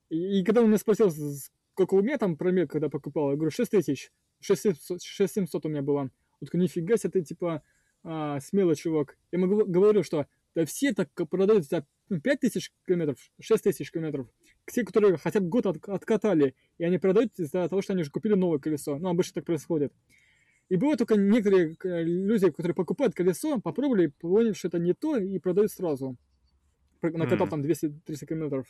И, 0.09 0.41
и 0.41 0.45
когда 0.45 0.61
он 0.62 0.68
меня 0.68 0.78
спросил, 0.78 1.11
сколько 1.11 1.95
у 1.95 2.03
меня 2.03 2.18
там 2.18 2.36
пробег, 2.36 2.70
когда 2.70 2.88
покупал, 2.88 3.30
я 3.30 3.36
говорю, 3.36 3.51
6 3.51 3.70
тысяч. 3.70 4.11
6700, 4.41 5.03
6700 5.03 5.66
у 5.66 5.68
меня 5.68 5.82
было. 5.82 6.01
Он 6.01 6.11
такой, 6.47 6.61
нифига 6.61 6.97
себе, 6.97 7.11
ты 7.11 7.22
типа 7.22 7.62
а, 8.03 8.41
смелый 8.41 8.74
чувак. 8.74 9.16
Я 9.30 9.38
ему 9.38 9.47
гов- 9.55 9.68
говорю, 9.68 10.03
что 10.03 10.26
да 10.55 10.64
все 10.64 10.92
так 10.92 11.09
продают 11.28 11.64
за 11.64 11.86
5 12.22 12.40
тысяч 12.40 12.72
километров, 12.86 13.18
6 13.40 13.64
тысяч 13.64 13.90
километров. 13.90 14.28
Те, 14.66 14.84
которые 14.84 15.16
хотя 15.16 15.40
бы 15.40 15.48
год 15.48 15.66
от- 15.66 15.88
откатали, 15.88 16.55
и 16.78 16.84
они 16.84 16.98
продают 16.98 17.38
из-за 17.38 17.68
того, 17.68 17.82
что 17.82 17.92
они 17.92 18.03
уже 18.03 18.11
купили 18.11 18.34
новое 18.34 18.59
колесо. 18.59 18.98
Ну, 18.98 19.09
обычно 19.09 19.34
так 19.34 19.44
происходит. 19.44 19.92
И 20.68 20.76
было 20.76 20.96
только 20.96 21.16
некоторые 21.16 21.76
люди, 22.05 22.48
которые 22.51 22.74
покупают 22.74 23.14
колесо, 23.14 23.61
попробовали, 23.61 24.07
поняли, 24.07 24.53
что 24.53 24.68
это 24.68 24.78
не 24.78 24.94
то, 24.94 25.16
и 25.16 25.38
продают 25.38 25.72
сразу. 25.72 26.16
Накатал 27.03 27.46
Мгм. 27.46 27.51
там 27.51 27.62
200-300 27.62 28.26
километров. 28.26 28.66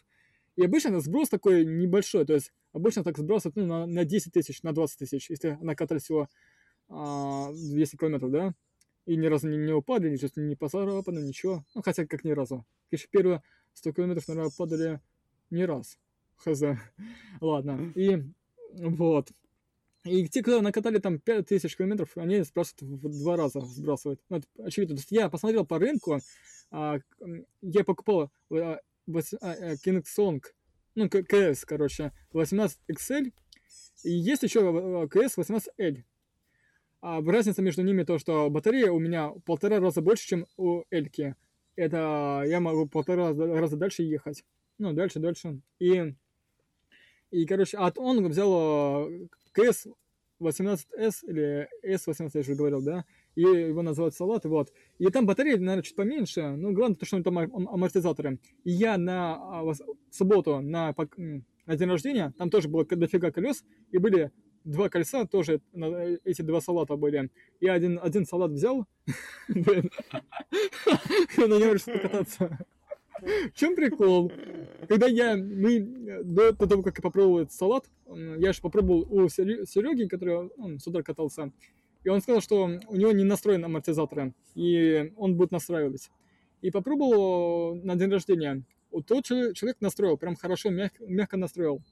И 0.57 0.65
обычно 0.65 1.01
сброс 1.01 1.29
такой 1.29 1.65
небольшой, 1.65 2.25
то 2.25 2.35
есть 2.35 2.53
обычно 2.73 3.05
так 3.05 3.19
сбрасывают 3.19 3.57
ну, 3.57 3.67
на, 3.67 3.87
на 3.87 4.05
10 4.05 4.33
тысяч, 4.33 4.63
на 4.63 4.73
20 4.73 4.99
тысяч, 4.99 5.31
если 5.31 5.59
накатали 5.61 5.99
всего 5.99 6.29
а, 6.89 7.51
200 7.53 7.97
километров, 7.97 8.31
да? 8.31 8.55
И 9.11 9.17
ни 9.17 9.27
разу 9.27 9.49
не, 9.49 9.57
не 9.57 9.73
упали, 9.73 10.09
ничего 10.09 10.31
не 10.37 10.55
поцарапано, 10.55 11.19
ничего. 11.19 11.65
Ну, 11.75 11.83
хотя 11.83 12.07
как 12.07 12.23
ни 12.23 12.31
разу. 12.31 12.65
Конечно, 12.91 13.09
первые 13.11 13.43
100 13.75 13.93
километров, 13.93 14.29
наверное, 14.29 14.53
падали 14.57 15.01
не 15.51 15.65
раз. 15.65 15.99
Хз. 16.37 16.63
Ладно. 17.41 17.93
И 17.97 18.23
вот. 18.73 19.33
И 20.05 20.29
те, 20.29 20.43
кто 20.43 20.63
накатали 20.63 20.99
там 20.99 21.19
5000 21.19 21.77
километров, 21.77 22.17
они 22.17 22.43
сбрасывают 22.43 23.03
в 23.03 23.19
два 23.19 23.37
раза, 23.37 23.61
сбрасывают. 23.63 24.21
Ну, 24.29 24.37
это 24.37 24.47
очевидно. 24.63 24.95
То 24.95 25.01
есть 25.01 25.11
я 25.11 25.29
посмотрел 25.29 25.67
по 25.67 25.81
рынку, 25.81 26.21
а, 26.71 27.01
я 27.63 27.83
покупал 27.83 28.31
вось- 28.49 29.37
а, 29.41 29.51
а, 29.51 29.75
Kingsong, 29.75 30.41
ну, 30.95 31.09
КС, 31.11 31.65
короче, 31.65 32.13
18 32.33 32.79
XL, 32.89 33.33
и 34.05 34.11
есть 34.13 34.45
еще 34.45 34.61
а, 34.61 35.09
КС 35.09 35.37
18L. 35.37 36.05
А 37.01 37.23
разница 37.23 37.63
между 37.63 37.83
ними 37.83 38.03
то, 38.03 38.19
что 38.19 38.51
батарея 38.51 38.91
у 38.91 38.99
меня 38.99 39.31
полтора 39.47 39.81
раза 39.81 40.03
больше, 40.03 40.27
чем 40.27 40.47
у 40.57 40.83
Эльки. 40.91 41.35
Это 41.77 42.43
я 42.47 42.61
могу 42.61 42.87
полтора 42.87 43.33
раза, 43.33 43.77
дальше 43.77 44.03
ехать. 44.03 44.45
Ну, 44.79 44.93
дальше, 44.93 45.19
дальше. 45.19 45.61
И, 45.79 46.15
и 47.31 47.47
короче, 47.47 47.79
а 47.79 47.91
он 47.97 48.29
взял 48.29 49.09
э, 49.09 49.29
КС 49.53 49.87
18S 50.41 51.27
или 51.27 51.69
S18, 51.85 52.31
я 52.35 52.43
же 52.43 52.55
говорил, 52.55 52.83
да? 52.83 53.05
И 53.35 53.43
его 53.43 53.83
называют 53.83 54.15
салат, 54.15 54.45
вот. 54.45 54.73
И 54.99 55.07
там 55.07 55.27
батарея, 55.27 55.57
наверное, 55.57 55.83
чуть 55.83 55.97
поменьше. 55.97 56.51
Ну, 56.51 56.73
главное, 56.73 56.97
то, 56.97 57.07
что 57.07 57.23
там 57.23 57.39
ам- 57.39 57.69
амортизаторы. 57.69 58.39
И 58.65 58.71
я 58.71 58.99
на 58.99 59.35
а, 59.35 59.73
субботу, 60.11 60.61
на, 60.61 60.95
на 61.17 61.77
день 61.77 61.89
рождения, 61.89 62.35
там 62.37 62.51
тоже 62.51 62.69
было 62.69 62.85
дофига 62.85 63.31
колес, 63.31 63.65
и 63.93 63.99
были 63.99 64.33
два 64.65 64.89
колеса, 64.89 65.27
тоже 65.27 65.61
эти 66.25 66.43
два 66.43 66.61
салата 66.61 66.97
были. 66.97 67.31
Я 67.61 67.75
один, 67.75 67.99
один 68.03 68.27
салат 68.27 68.53
взял, 68.53 68.87
блин, 69.49 69.91
на 71.37 71.59
нем 71.59 71.73
решил 71.73 71.95
покататься. 71.95 72.59
В 73.23 73.53
чем 73.53 73.77
прикол? 73.77 74.33
Когда 74.89 75.07
я, 75.07 75.37
мы, 75.37 75.81
до, 76.25 76.55
того, 76.55 76.83
как 76.83 76.99
я 76.99 77.03
попробовал 77.03 77.41
этот 77.41 77.53
салат, 77.53 77.85
я 78.07 78.53
же 78.53 78.61
попробовал 78.63 79.07
у 79.11 79.29
Сереги, 79.29 80.09
который 80.09 80.49
он 80.57 80.79
с 80.79 80.87
утра 80.87 81.03
катался, 81.03 81.53
и 82.03 82.09
он 82.09 82.23
сказал, 82.23 82.41
что 82.41 82.65
у 82.65 82.97
него 82.97 83.13
не 83.13 83.25
настроен 83.25 83.65
амортизаторы, 83.65 84.33
и 84.55 85.13
он 85.17 85.37
будет 85.37 85.51
настраивать. 85.51 86.11
И 86.63 86.71
попробовал 86.71 87.75
на 87.77 87.95
день 87.97 88.11
рождения. 88.11 88.63
Вот 88.91 89.07
тот 89.07 89.25
чело- 89.25 89.53
человек 89.53 89.81
настроил, 89.81 90.17
прям 90.17 90.35
хорошо, 90.35 90.71
мягко, 90.71 91.05
мягко 91.07 91.37
настроил. 91.37 91.83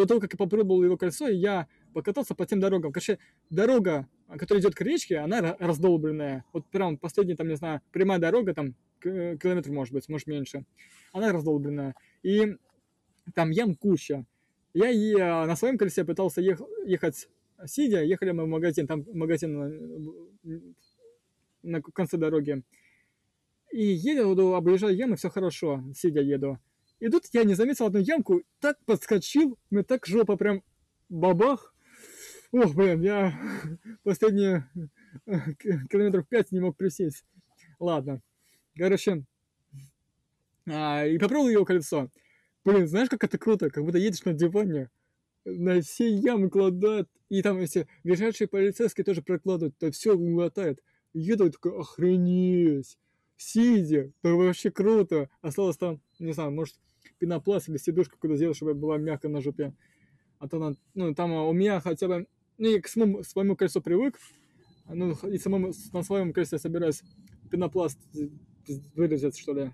До 0.00 0.06
того, 0.06 0.18
как 0.18 0.32
я 0.32 0.38
попробовал 0.38 0.82
его 0.82 0.96
колесо, 0.96 1.28
я 1.28 1.68
покатался 1.92 2.34
по 2.34 2.46
тем 2.46 2.58
дорогам. 2.58 2.90
Короче, 2.90 3.18
дорога, 3.50 4.08
которая 4.38 4.62
идет 4.62 4.74
к 4.74 4.80
речке, 4.80 5.18
она 5.18 5.40
ра- 5.40 5.56
раздолбленная. 5.58 6.46
Вот 6.54 6.64
прям 6.68 6.96
последняя, 6.96 7.36
там, 7.36 7.48
не 7.48 7.56
знаю, 7.56 7.82
прямая 7.92 8.18
дорога, 8.18 8.54
там, 8.54 8.74
километр, 9.02 9.70
может 9.72 9.92
быть, 9.92 10.08
может, 10.08 10.26
меньше. 10.26 10.64
Она 11.12 11.32
раздолбленная. 11.32 11.94
И 12.22 12.56
там 13.34 13.50
ям 13.50 13.74
куча. 13.74 14.24
Я 14.72 14.88
и, 14.88 15.12
а, 15.20 15.44
на 15.44 15.54
своем 15.54 15.76
колесе 15.76 16.02
пытался 16.06 16.40
ех- 16.40 16.62
ехать 16.86 17.28
сидя, 17.66 18.02
ехали 18.02 18.30
мы 18.30 18.44
в 18.44 18.48
магазин, 18.48 18.86
там 18.86 19.04
магазин 19.12 20.32
э, 20.44 20.60
на 21.62 21.82
конце 21.82 22.16
дороги. 22.16 22.62
И 23.70 23.84
еду, 23.84 24.54
объезжаю 24.54 24.96
ямы, 24.96 25.16
все 25.16 25.28
хорошо, 25.28 25.84
сидя 25.94 26.22
еду. 26.22 26.58
И 27.00 27.08
тут 27.08 27.24
я 27.32 27.44
не 27.44 27.54
заметил 27.54 27.86
одну 27.86 27.98
ямку, 27.98 28.42
так 28.60 28.78
подскочил, 28.84 29.58
мне 29.70 29.82
так 29.82 30.06
жопа 30.06 30.36
прям 30.36 30.62
бабах. 31.08 31.74
Ох, 32.52 32.74
блин, 32.74 33.00
я 33.02 33.38
последние 34.04 34.68
э, 35.26 35.54
километров 35.88 36.28
пять 36.28 36.52
не 36.52 36.60
мог 36.60 36.76
присесть. 36.76 37.24
Ладно. 37.78 38.20
Короче, 38.76 39.24
а, 40.68 41.06
и 41.06 41.18
попробовал 41.18 41.48
его 41.48 41.64
колесо. 41.64 42.10
Блин, 42.64 42.86
знаешь, 42.86 43.08
как 43.08 43.24
это 43.24 43.38
круто? 43.38 43.70
Как 43.70 43.84
будто 43.84 43.98
едешь 43.98 44.24
на 44.24 44.34
диване, 44.34 44.90
на 45.44 45.80
все 45.80 46.10
ямы 46.10 46.50
кладут, 46.50 47.08
и 47.28 47.42
там 47.42 47.58
эти 47.58 47.88
ближайшие 48.04 48.48
полицейские 48.48 49.04
тоже 49.04 49.22
прокладывают, 49.22 49.76
то 49.78 49.90
все 49.90 50.16
глотает. 50.16 50.80
Еду 51.12 51.46
и 51.46 51.50
такой, 51.50 51.78
охренеть, 51.78 52.98
сидя, 53.36 54.12
да 54.22 54.34
вообще 54.34 54.70
круто. 54.70 55.30
Осталось 55.40 55.78
там, 55.78 56.00
не 56.18 56.32
знаю, 56.32 56.52
может, 56.52 56.76
пенопласт 57.20 57.68
или 57.68 57.76
сидушку 57.76 58.16
куда 58.18 58.34
сделать, 58.34 58.56
чтобы 58.56 58.74
была 58.74 58.98
мягко 58.98 59.28
на 59.28 59.40
жопе. 59.40 59.74
А 60.38 60.48
то, 60.48 60.58
на- 60.58 60.74
ну, 60.94 61.14
там 61.14 61.32
а, 61.32 61.46
у 61.46 61.52
меня 61.52 61.80
хотя 61.80 62.08
бы, 62.08 62.26
ну, 62.58 62.68
я 62.68 62.80
к 62.80 62.88
своему, 62.88 63.22
своему 63.22 63.56
колесу 63.56 63.82
привык, 63.82 64.18
ну, 64.88 65.12
и 65.28 65.38
самому, 65.38 65.72
на 65.92 66.02
своем 66.02 66.32
колесе 66.32 66.58
собираюсь 66.58 67.02
пенопласт 67.50 67.98
вырезать, 68.94 69.38
что 69.38 69.52
ли. 69.52 69.70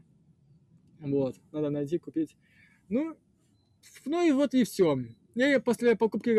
Вот, 0.98 1.36
надо 1.52 1.70
найти, 1.70 1.98
купить. 1.98 2.36
Ну, 2.88 3.16
ну 4.04 4.26
и 4.26 4.32
вот 4.32 4.54
и 4.54 4.64
все. 4.64 4.98
Я 5.34 5.60
после 5.60 5.94
покупки, 5.96 6.34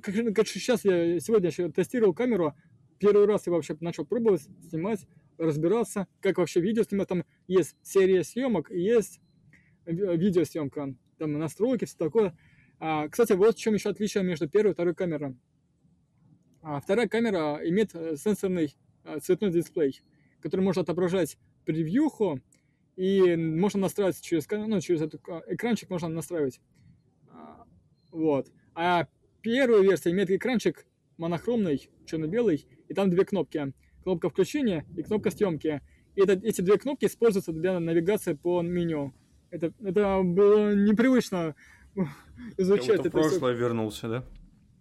как, 0.00 0.34
как 0.34 0.48
сейчас 0.48 0.84
я 0.84 1.20
сегодня 1.20 1.50
еще 1.50 1.70
тестировал 1.70 2.14
камеру, 2.14 2.54
первый 2.98 3.26
раз 3.26 3.46
я 3.46 3.52
вообще 3.52 3.76
начал 3.80 4.06
пробовать 4.06 4.48
снимать, 4.68 5.06
разбираться, 5.36 6.06
как 6.20 6.38
вообще 6.38 6.60
видео 6.60 6.84
снимать. 6.84 7.08
Там 7.08 7.24
есть 7.48 7.76
серия 7.82 8.24
съемок 8.24 8.70
есть 8.70 9.20
видеосъемка, 9.86 10.94
там 11.18 11.32
настройки, 11.38 11.84
все 11.84 11.96
такое. 11.96 12.36
А, 12.78 13.08
кстати, 13.08 13.32
вот 13.32 13.56
в 13.56 13.60
чем 13.60 13.74
еще 13.74 13.90
отличие 13.90 14.22
между 14.24 14.48
первой 14.48 14.70
и 14.70 14.74
второй 14.74 14.94
камерой. 14.94 15.36
А, 16.62 16.80
вторая 16.80 17.08
камера 17.08 17.60
имеет 17.64 17.94
э, 17.94 18.16
сенсорный 18.16 18.76
э, 19.04 19.18
цветной 19.20 19.50
дисплей, 19.50 20.00
который 20.40 20.60
может 20.60 20.82
отображать 20.82 21.38
превьюху, 21.64 22.40
и 22.96 23.36
можно 23.36 23.80
настраивать 23.80 24.20
через, 24.20 24.46
ну, 24.50 24.80
через 24.80 25.02
этот 25.02 25.22
а, 25.28 25.42
экранчик 25.46 25.88
можно 25.90 26.08
настраивать. 26.08 26.60
А, 27.28 27.64
Вот. 28.10 28.50
А 28.74 29.06
первая 29.40 29.82
версия 29.82 30.10
имеет 30.10 30.30
экранчик 30.30 30.86
монохромный, 31.16 31.90
черно-белый, 32.06 32.66
и 32.88 32.94
там 32.94 33.10
две 33.10 33.24
кнопки. 33.24 33.72
Кнопка 34.02 34.30
включения 34.30 34.86
и 34.96 35.02
кнопка 35.02 35.30
съемки. 35.30 35.82
И 36.16 36.20
это- 36.22 36.32
эти 36.32 36.60
две 36.60 36.78
кнопки 36.78 37.06
используются 37.06 37.52
для 37.52 37.78
навигации 37.78 38.34
по 38.34 38.62
меню. 38.62 39.14
Это, 39.50 39.72
это 39.82 40.22
было 40.22 40.74
непривычно 40.74 41.54
Как 41.94 42.58
изучать 42.58 42.96
будто 42.98 43.08
в 43.08 43.12
прошлое 43.12 43.52
вернулся, 43.54 44.08
да? 44.08 44.24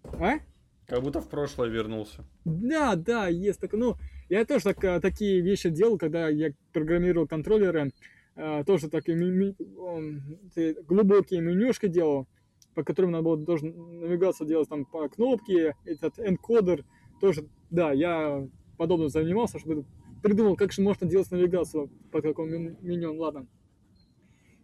А? 0.04 0.40
Как 0.88 1.02
будто 1.04 1.22
в 1.22 1.30
прошлое 1.30 1.70
вернулся. 1.70 2.24
Да, 2.46 2.96
да, 2.96 3.28
есть 3.28 3.60
так. 3.60 3.74
Ну, 3.74 3.96
я 4.30 4.46
тоже 4.46 4.64
так, 4.66 4.84
а, 4.84 5.00
такие 5.00 5.42
вещи 5.42 5.70
делал, 5.70 5.98
когда 5.98 6.30
я 6.30 6.52
программировал 6.74 7.28
контроллеры. 7.28 7.92
а, 8.36 8.64
тоже 8.64 8.90
такие 8.90 9.18
ми- 9.18 9.32
ми- 9.32 10.76
глубокие 10.88 11.42
менюшки 11.42 11.88
делал, 11.88 12.26
по 12.74 12.84
которым 12.84 13.12
надо 13.12 13.24
было 13.26 13.38
должен 13.38 14.00
навигацию 14.00 14.48
делать 14.48 14.70
там 14.70 14.86
по 14.86 15.10
кнопке, 15.10 15.76
этот 15.84 16.18
энкодер 16.20 16.86
тоже, 17.20 17.50
да, 17.70 17.92
я 17.92 18.48
подобным 18.78 19.10
занимался, 19.10 19.60
чтобы 19.60 19.84
придумал, 20.24 20.56
как 20.56 20.72
же 20.72 20.82
можно 20.82 21.06
делать 21.06 21.30
навигацию 21.32 21.90
по 22.12 22.22
какому 22.22 22.78
меню, 22.82 23.14
ладно. 23.18 23.46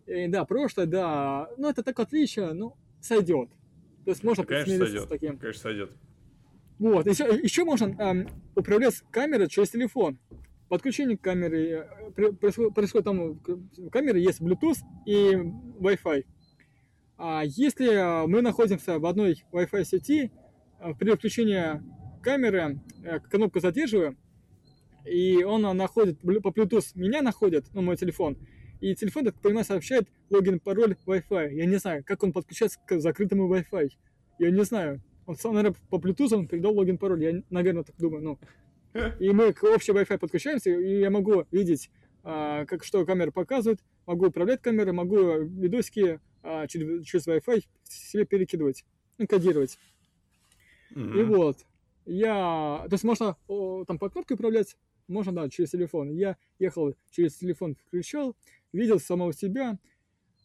И, 0.08 0.28
да, 0.28 0.46
прошлое, 0.46 0.86
да, 0.86 1.50
ну 1.58 1.70
это 1.70 1.84
так 1.84 2.00
отличие, 2.00 2.54
ну, 2.54 2.76
сойдет. 3.02 3.50
То 4.06 4.12
есть 4.12 4.24
можно 4.24 4.44
Конечно, 4.46 4.78
сойдет. 4.78 5.04
с 5.04 5.08
таким. 5.08 5.38
Конечно, 5.38 5.62
сойдет. 5.62 5.92
Вот, 6.78 7.08
еще, 7.08 7.24
еще 7.42 7.64
можно 7.64 7.86
эм, 7.86 8.28
управлять 8.56 9.02
камерой 9.10 9.48
через 9.48 9.70
телефон. 9.70 10.20
Подключение 10.68 11.18
к 11.18 11.22
камере, 11.22 11.88
э, 12.18 12.32
происходит, 12.34 12.74
происходит 12.74 13.06
там, 13.06 13.34
в 13.34 13.90
камере 13.90 14.22
есть 14.22 14.42
Bluetooth 14.42 14.78
и 15.06 15.34
Wi-Fi. 15.80 16.26
А 17.18 17.44
если 17.46 17.94
э, 17.94 18.28
мы 18.28 18.42
находимся 18.42 19.00
в 19.00 19.06
одной 19.06 19.44
Wi-Fi 19.52 19.86
сети, 19.86 20.32
э, 20.80 20.94
при 21.00 21.16
включении 21.16 21.82
камеры 22.22 22.80
кнопку 23.30 23.60
задерживаю, 23.60 24.18
и 25.06 25.44
он 25.44 25.62
находит 25.78 26.20
по 26.20 26.50
Bluetooth 26.50 26.92
меня 26.96 27.22
находит, 27.22 27.66
ну, 27.74 27.82
мой 27.82 27.96
телефон, 27.96 28.38
и 28.86 28.94
телефон, 28.94 29.26
так 29.26 29.34
понимаю, 29.42 29.66
сообщает 29.66 30.08
логин, 30.30 30.60
пароль 30.60 30.96
Wi-Fi. 31.08 31.54
Я 31.54 31.66
не 31.66 31.78
знаю, 31.78 32.04
как 32.06 32.22
он 32.22 32.32
подключается 32.32 32.80
к 32.86 33.00
закрытому 33.00 33.52
Wi-Fi. 33.52 33.90
Я 34.38 34.52
не 34.52 34.64
знаю. 34.64 35.02
Он 35.26 35.36
сам, 35.36 35.56
наверное, 35.56 35.76
по 35.90 35.96
Bluetooth 35.96 36.36
он 36.36 36.48
передал 36.48 36.76
логин, 36.76 37.00
пароль. 37.00 37.24
Я, 37.24 37.42
наверное, 37.50 37.84
так 37.84 37.96
думаю. 37.98 38.24
Ну. 38.24 38.40
И 39.20 39.32
мы 39.32 39.54
к 39.54 39.64
общей 39.64 39.92
Wi-Fi 39.92 40.20
подключаемся, 40.20 40.70
и 40.70 41.00
я 41.00 41.10
могу 41.10 41.46
видеть, 41.52 41.90
а, 42.24 42.66
как 42.66 42.84
что 42.84 43.04
камера 43.08 43.32
показывает, 43.32 43.80
могу 44.06 44.28
управлять 44.28 44.62
камерой, 44.62 44.94
могу 44.94 45.40
видосики 45.40 46.20
а, 46.44 46.68
через, 46.68 47.04
через 47.08 47.28
Wi-Fi 47.28 47.64
себе 47.86 48.26
перекидывать, 48.26 48.86
ну, 49.18 49.26
кодировать. 49.26 49.80
Mm-hmm. 50.94 51.20
И 51.20 51.24
вот. 51.24 51.58
Я... 52.06 52.86
То 52.88 52.94
есть 52.94 53.04
можно 53.04 53.36
о, 53.48 53.84
там 53.86 53.98
по 53.98 54.12
кнопке 54.12 54.36
управлять, 54.36 54.78
можно, 55.08 55.32
да, 55.32 55.50
через 55.50 55.72
телефон. 55.72 56.12
Я 56.12 56.38
ехал 56.60 56.94
через 57.12 57.36
телефон, 57.36 57.76
включал, 57.76 58.36
видел 58.76 59.00
самого 59.00 59.34
себя 59.34 59.78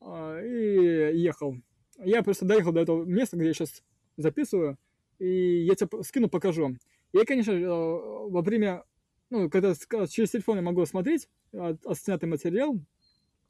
а, 0.00 0.40
и 0.40 1.18
ехал. 1.18 1.56
Я 1.98 2.22
просто 2.22 2.46
доехал 2.46 2.72
до 2.72 2.80
этого 2.80 3.04
места, 3.04 3.36
где 3.36 3.48
я 3.48 3.54
сейчас 3.54 3.82
записываю, 4.16 4.78
и 5.18 5.64
я 5.64 5.74
тебе 5.74 6.02
скину, 6.02 6.28
покажу. 6.28 6.76
Я, 7.12 7.24
конечно, 7.24 7.52
э, 7.52 7.66
во 7.66 8.40
время, 8.42 8.84
ну, 9.28 9.50
когда 9.50 9.74
через 9.74 10.30
телефон 10.30 10.56
я 10.56 10.62
могу 10.62 10.84
смотреть 10.86 11.28
отснятый 11.52 12.28
материал, 12.28 12.80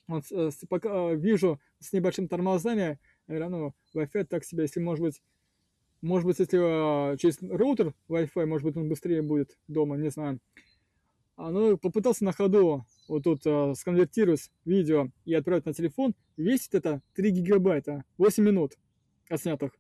вот, 0.09 0.25
э, 0.33 0.51
пока 0.69 1.13
вижу 1.13 1.61
с 1.79 1.93
небольшим 1.93 2.27
тормозами, 2.27 2.99
наверное, 3.29 3.59
ну, 3.59 3.75
Wi-Fi 3.95 4.25
так 4.25 4.45
себе, 4.45 4.63
если, 4.63 4.81
может 4.81 5.05
быть, 5.05 5.23
может 6.03 6.27
быть, 6.27 6.39
если 6.39 7.13
э, 7.13 7.17
через 7.19 7.41
роутер 7.43 7.95
Wi-Fi, 8.09 8.47
может 8.47 8.67
быть, 8.67 8.77
он 8.77 8.89
быстрее 8.89 9.23
будет 9.23 9.59
дома, 9.69 9.97
не 9.97 10.11
знаю. 10.11 10.41
А, 11.43 11.51
ну, 11.51 11.79
попытался 11.79 12.23
на 12.23 12.33
ходу 12.33 12.85
вот 13.09 13.25
тут 13.25 13.47
э, 13.47 13.73
сконвертировать 13.75 14.51
видео 14.67 15.09
и 15.25 15.33
отправить 15.33 15.65
на 15.65 15.73
телефон. 15.73 16.15
Весит 16.37 16.75
это 16.75 17.01
3 17.15 17.31
гигабайта, 17.31 18.05
8 18.19 18.45
минут 18.45 18.75
отснятых. 19.31 19.73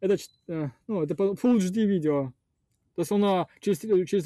Это, 0.00 0.16
э, 0.46 0.70
ну, 0.86 1.02
это 1.02 1.12
Full 1.12 1.58
HD 1.58 1.84
видео. 1.84 2.32
То 2.94 3.02
есть 3.02 3.12
он 3.12 3.22
э, 3.22 3.44
через, 3.60 3.80
через, 3.80 4.24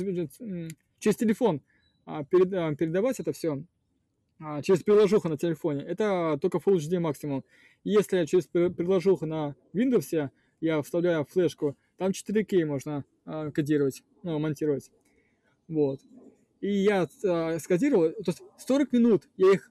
через 1.01 1.17
телефон 1.17 1.63
э, 2.07 2.23
перед, 2.31 2.53
э, 2.53 2.77
передавать 2.77 3.19
это 3.19 3.33
все 3.33 3.65
э, 4.39 4.63
через 4.63 4.85
приложуху 4.85 5.29
на 5.29 5.37
телефоне. 5.37 5.83
Это 5.83 6.39
только 6.41 6.59
Full 6.59 6.77
HD 6.77 7.01
максимум. 7.01 7.43
Если 7.83 8.25
через 8.27 8.47
приложуху 8.47 9.27
на 9.27 9.57
Windows 9.75 10.31
я 10.61 10.81
вставляю 10.83 11.25
флешку, 11.25 11.77
там 11.97 12.13
4К 12.13 12.65
можно 12.67 13.05
э, 13.27 13.51
кодировать, 13.51 14.05
ну, 14.23 14.39
монтировать. 14.39 14.93
Вот. 15.67 15.99
И 16.63 16.71
я 16.71 17.09
э, 17.25 17.59
скодировал, 17.59 18.11
то 18.13 18.29
есть 18.31 18.43
40 18.57 18.93
минут 18.93 19.29
я 19.37 19.53
их 19.53 19.71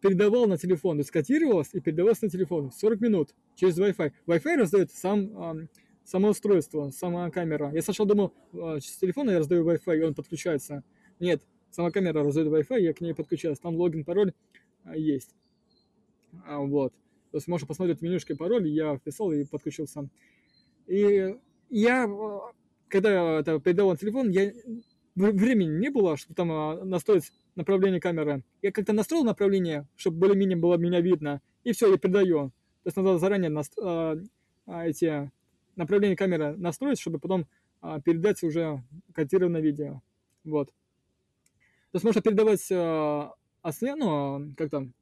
передавал 0.00 0.46
на 0.46 0.56
телефон, 0.56 0.96
то 0.96 1.00
есть 1.00 1.08
скодировалось 1.08 1.68
и 1.74 1.80
передавалось 1.80 2.22
на 2.22 2.30
телефон 2.30 2.72
40 2.72 3.00
минут 3.02 3.34
через 3.54 3.78
Wi-Fi. 3.78 4.12
Wi-Fi 4.26 4.56
раздает 4.56 4.90
сам, 4.90 5.60
э, 5.60 5.66
само 6.04 6.30
устройство, 6.30 6.88
сама 6.90 7.30
камера. 7.30 7.70
Я 7.74 7.82
сначала 7.82 8.08
думал, 8.08 8.32
э, 8.54 8.80
через 8.80 8.96
телефон 8.96 9.28
я 9.28 9.38
раздаю 9.38 9.62
Wi-Fi, 9.70 9.98
и 9.98 10.02
он 10.02 10.14
подключается. 10.14 10.82
Нет, 11.20 11.42
сама 11.70 11.90
камера 11.90 12.24
раздает 12.24 12.48
Wi-Fi, 12.48 12.80
я 12.80 12.94
к 12.94 13.02
ней 13.02 13.14
подключаюсь. 13.14 13.58
Там 13.58 13.76
логин, 13.76 14.02
пароль 14.02 14.32
э, 14.86 14.98
есть. 14.98 15.34
А, 16.46 16.60
вот. 16.60 16.94
То 17.30 17.36
есть 17.36 17.46
можно 17.46 17.66
посмотреть 17.66 18.00
менюшки 18.00 18.32
пароль, 18.32 18.66
я 18.68 18.96
вписал 18.96 19.32
и 19.32 19.44
подключил 19.44 19.86
сам. 19.86 20.10
И 20.86 21.36
я, 21.68 22.10
когда 22.88 23.40
это 23.40 23.60
передавал 23.60 23.92
на 23.92 23.98
телефон, 23.98 24.30
я 24.30 24.50
времени 25.14 25.78
не 25.78 25.90
было, 25.90 26.16
чтобы 26.16 26.34
там 26.34 26.52
а, 26.52 26.84
настроить 26.84 27.32
направление 27.54 28.00
камеры. 28.00 28.44
Я 28.62 28.72
как-то 28.72 28.92
настроил 28.92 29.24
направление, 29.24 29.86
чтобы 29.96 30.18
более-менее 30.18 30.56
было 30.56 30.76
меня 30.76 31.00
видно, 31.00 31.40
и 31.64 31.72
все, 31.72 31.90
я 31.90 31.98
передаю. 31.98 32.50
То 32.82 32.88
есть 32.88 32.96
надо 32.96 33.18
заранее 33.18 33.50
настро... 33.50 33.84
А, 33.84 34.18
а, 34.66 34.86
эти 34.86 35.30
направления 35.76 36.16
камеры 36.16 36.56
настроить, 36.56 37.00
чтобы 37.00 37.18
потом 37.18 37.46
передать 38.04 38.42
уже 38.44 38.84
кодированное 39.12 39.60
видео. 39.60 40.02
Вот. 40.44 40.68
То 40.68 41.96
есть 41.96 42.04
можно 42.04 42.22
передавать 42.22 42.66
а, 42.70 43.32
основ... 43.60 43.98
ну, 43.98 44.54
как 44.56 44.70
там, 44.70 44.94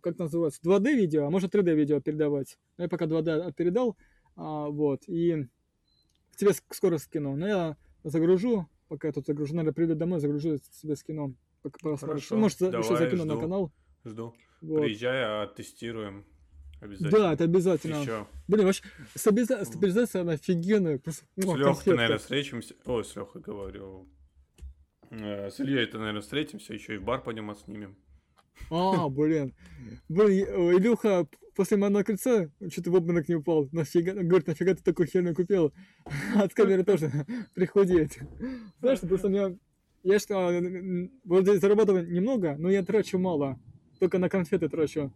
как 0.00 0.18
называется, 0.18 0.60
2D 0.64 0.94
видео, 0.94 1.26
а 1.26 1.30
можно 1.30 1.46
3D 1.46 1.74
видео 1.74 2.00
передавать. 2.00 2.58
Но 2.78 2.84
я 2.84 2.88
пока 2.88 3.04
2D 3.04 3.52
передал, 3.52 3.96
вот, 4.34 5.02
и 5.08 5.46
тебе 6.36 6.52
скоро 6.70 6.96
скину. 6.96 7.36
Но 7.36 7.46
я 7.46 7.76
загружу, 8.02 8.66
пока 8.88 9.08
я 9.08 9.12
тут 9.12 9.26
загружу, 9.26 9.54
наверное, 9.54 9.74
приду 9.74 9.94
домой, 9.94 10.20
загружу 10.20 10.58
себе 10.72 10.96
с 10.96 11.02
кино. 11.02 11.32
Хорошо, 11.72 12.34
ну, 12.34 12.40
Может, 12.42 12.58
давай, 12.58 12.80
еще 12.80 12.96
закину 12.96 13.24
жду, 13.24 13.34
на 13.34 13.40
канал. 13.40 13.72
Жду. 14.04 14.34
Вот. 14.60 14.82
Приезжай, 14.82 15.22
а 15.24 15.46
тестируем. 15.46 16.24
Обязательно. 16.80 17.10
Да, 17.10 17.32
это 17.32 17.44
обязательно. 17.44 17.96
Еще. 17.96 18.26
Блин, 18.46 18.66
вообще, 18.66 18.84
стабилизация, 19.14 19.64
стабилизация 19.64 20.22
она 20.22 20.32
офигенная. 20.32 20.98
Просто, 20.98 21.24
с 21.36 21.44
Лехой, 21.44 21.94
наверное, 21.94 22.18
встретимся. 22.18 22.74
Ой, 22.84 23.04
с 23.04 23.16
Лехой 23.16 23.42
говорю. 23.42 24.08
Э, 25.10 25.50
с 25.50 25.58
Ильей-то, 25.60 25.98
наверное, 25.98 26.22
встретимся, 26.22 26.74
еще 26.74 26.94
и 26.94 26.98
в 26.98 27.04
бар 27.04 27.22
пойдем 27.22 27.50
отснимем. 27.50 27.96
А, 28.70 29.08
блин. 29.08 29.54
Блин, 30.08 30.46
Илюха 30.76 31.26
после 31.58 31.76
моего 31.76 32.04
кольца 32.04 32.50
что-то 32.70 32.92
в 32.92 32.94
обморок 32.94 33.28
не 33.28 33.34
упал. 33.34 33.68
Нафига, 33.72 34.12
говорит, 34.14 34.46
нафига 34.46 34.74
ты 34.76 34.82
такую 34.82 35.08
херню 35.08 35.34
купил? 35.34 35.72
От 36.36 36.54
камеры 36.54 36.84
тоже 36.84 37.10
приходит. 37.54 38.16
Знаешь, 38.78 39.00
просто 39.00 39.26
у 39.26 39.30
меня... 39.30 39.56
Я 40.04 40.20
что, 40.20 40.36
вроде 41.24 41.58
зарабатываю 41.58 42.08
немного, 42.08 42.54
но 42.56 42.70
я 42.70 42.84
трачу 42.84 43.18
мало. 43.18 43.58
Только 43.98 44.18
на 44.18 44.28
конфеты 44.28 44.68
трачу. 44.68 45.12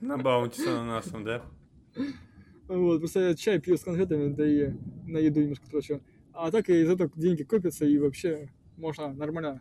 На 0.00 0.16
баунти 0.16 0.62
с 0.62 0.66
ананасом, 0.66 1.24
да? 1.24 1.44
Вот, 2.68 3.00
просто 3.00 3.20
я 3.20 3.34
чай 3.34 3.58
пью 3.60 3.76
с 3.76 3.82
конфетами, 3.82 4.32
да 4.32 4.46
и 4.46 4.72
на 5.06 5.18
еду 5.18 5.42
немножко 5.42 5.68
трачу. 5.68 6.00
А 6.32 6.50
так 6.50 6.70
и 6.70 6.80
из 6.80 6.88
этого 6.88 7.10
деньги 7.16 7.42
копятся, 7.42 7.84
и 7.84 7.98
вообще 7.98 8.48
можно 8.78 9.12
нормально 9.12 9.60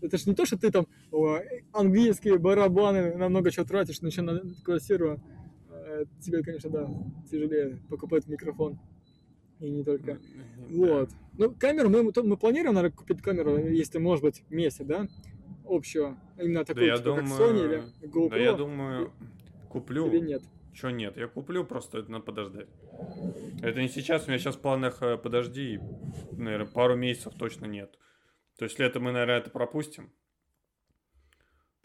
это 0.00 0.18
же 0.18 0.24
не 0.26 0.34
то, 0.34 0.46
что 0.46 0.58
ты 0.58 0.70
там 0.70 0.86
о, 1.12 1.38
английские 1.72 2.38
барабаны, 2.38 3.14
на 3.14 3.28
много 3.28 3.50
чего 3.50 3.64
тратишь, 3.64 4.00
но 4.00 4.08
еще 4.08 4.22
на 4.22 4.42
квартиру. 4.64 5.20
Э, 5.70 6.04
тебе, 6.20 6.42
конечно, 6.42 6.70
да, 6.70 6.88
тяжелее 7.30 7.78
покупать 7.88 8.26
микрофон. 8.26 8.78
И 9.60 9.70
не 9.70 9.82
только. 9.82 10.18
Вот. 10.70 11.10
Ну, 11.36 11.52
камеру 11.52 11.88
мы, 11.88 12.02
мы 12.02 12.36
планируем, 12.36 12.74
наверное, 12.74 12.96
купить 12.96 13.22
камеру, 13.22 13.58
если, 13.58 13.98
может 13.98 14.22
быть, 14.22 14.44
вместе, 14.48 14.84
да? 14.84 15.08
Общую. 15.64 16.16
Именно 16.38 16.64
такую, 16.64 16.90
да, 16.90 16.96
типа, 16.96 17.04
думаю... 17.04 17.28
как 17.28 17.40
Sony 17.40 17.64
или 17.64 18.08
GoPro. 18.08 18.30
Да, 18.30 18.36
я 18.36 18.52
думаю, 18.52 19.12
куплю. 19.68 20.06
Или 20.08 20.20
нет? 20.20 20.42
Че 20.72 20.90
нет? 20.90 21.16
Я 21.16 21.26
куплю, 21.26 21.64
просто 21.64 21.98
это 21.98 22.10
надо 22.10 22.24
подождать. 22.24 22.68
Это 23.62 23.80
не 23.80 23.88
сейчас, 23.88 24.26
у 24.26 24.28
меня 24.28 24.38
сейчас 24.38 24.54
в 24.54 24.60
планах 24.60 25.02
э, 25.02 25.16
подожди, 25.16 25.80
наверное, 26.32 26.66
пару 26.66 26.94
месяцев 26.94 27.34
точно 27.36 27.66
нет. 27.66 27.98
То 28.58 28.64
есть 28.64 28.78
лето 28.78 28.98
мы, 28.98 29.12
наверное, 29.12 29.38
это 29.38 29.50
пропустим. 29.50 30.12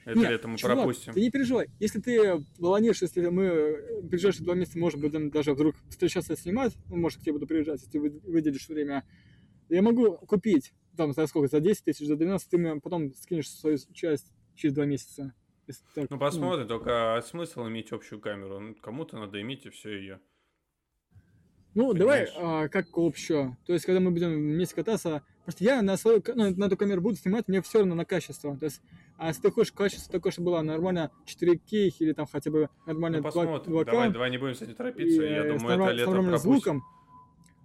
Это 0.05 0.19
Нет, 0.19 0.31
лето 0.31 0.47
мы 0.47 0.57
чувак, 0.57 0.77
пропустим. 0.77 1.13
Ты 1.13 1.21
не 1.21 1.29
переживай. 1.29 1.69
Если 1.79 2.01
ты 2.01 2.43
планируешь, 2.57 3.01
если 3.01 3.27
мы 3.27 4.01
в 4.01 4.07
ближайшие 4.07 4.43
два 4.43 4.55
месяца, 4.55 4.79
может 4.79 4.99
быть, 4.99 5.11
даже 5.31 5.53
вдруг 5.53 5.75
встречаться 5.89 6.35
снимать, 6.35 6.75
ну, 6.89 6.97
может, 6.97 7.19
к 7.19 7.21
тебе 7.21 7.33
буду 7.33 7.47
приезжать, 7.47 7.79
если 7.79 7.91
ты 7.91 7.99
выделишь 7.99 8.67
время, 8.67 9.07
я 9.69 9.81
могу 9.81 10.17
купить, 10.17 10.73
там, 10.97 11.13
за 11.13 11.27
сколько, 11.27 11.47
за 11.47 11.61
10 11.61 11.85
тысяч, 11.85 12.07
за 12.07 12.17
12, 12.17 12.49
ты 12.49 12.57
мне 12.57 12.81
потом 12.81 13.13
скинешь 13.13 13.49
свою 13.49 13.77
часть 13.93 14.33
через 14.55 14.73
два 14.73 14.85
месяца. 14.85 15.33
Так, 15.95 16.09
ну, 16.09 16.17
посмотрим, 16.17 16.63
ну. 16.63 16.69
только 16.69 17.15
а 17.15 17.21
смысл 17.21 17.67
иметь 17.67 17.91
общую 17.93 18.19
камеру? 18.19 18.59
Ну, 18.59 18.75
кому-то 18.75 19.17
надо 19.17 19.39
иметь 19.41 19.65
и 19.65 19.69
все 19.69 19.97
ее. 19.97 20.19
Ну, 21.73 21.93
Понимаешь? 21.93 22.33
давай 22.33 22.65
а, 22.65 22.67
как 22.67 22.87
общую. 22.93 23.57
То 23.65 23.73
есть, 23.73 23.85
когда 23.85 24.01
мы 24.01 24.11
будем 24.11 24.33
вместе 24.33 24.75
кататься, 24.75 25.23
просто 25.43 25.63
я 25.63 25.81
на 25.81 25.97
свою, 25.97 26.21
ну, 26.35 26.55
на 26.55 26.65
эту 26.65 26.77
камеру 26.77 27.01
буду 27.01 27.15
снимать, 27.15 27.47
мне 27.47 27.61
все 27.61 27.79
равно 27.79 27.95
на 27.95 28.05
качество. 28.05 28.57
То 28.57 28.65
есть, 28.65 28.81
а 29.17 29.27
если 29.27 29.41
ты 29.41 29.51
хочешь 29.51 29.71
качество 29.71 30.11
такое, 30.11 30.31
чтобы 30.31 30.51
было 30.51 30.61
нормально 30.61 31.11
4К 31.25 31.59
или 31.99 32.13
там 32.13 32.25
хотя 32.25 32.51
бы 32.51 32.69
нормально 32.85 33.21
ну, 33.21 33.31
2, 33.31 33.43
2К. 33.59 33.85
Давай, 33.85 34.11
давай 34.11 34.31
не 34.31 34.37
будем 34.37 34.55
с 34.55 34.61
этим 34.61 34.75
торопиться. 34.75 35.23
И, 35.23 35.29
Я 35.31 35.43
думаю, 35.43 35.81
это 35.83 35.91
лето 35.91 36.11
пропустим. 36.11 36.37
звуком. 36.39 36.83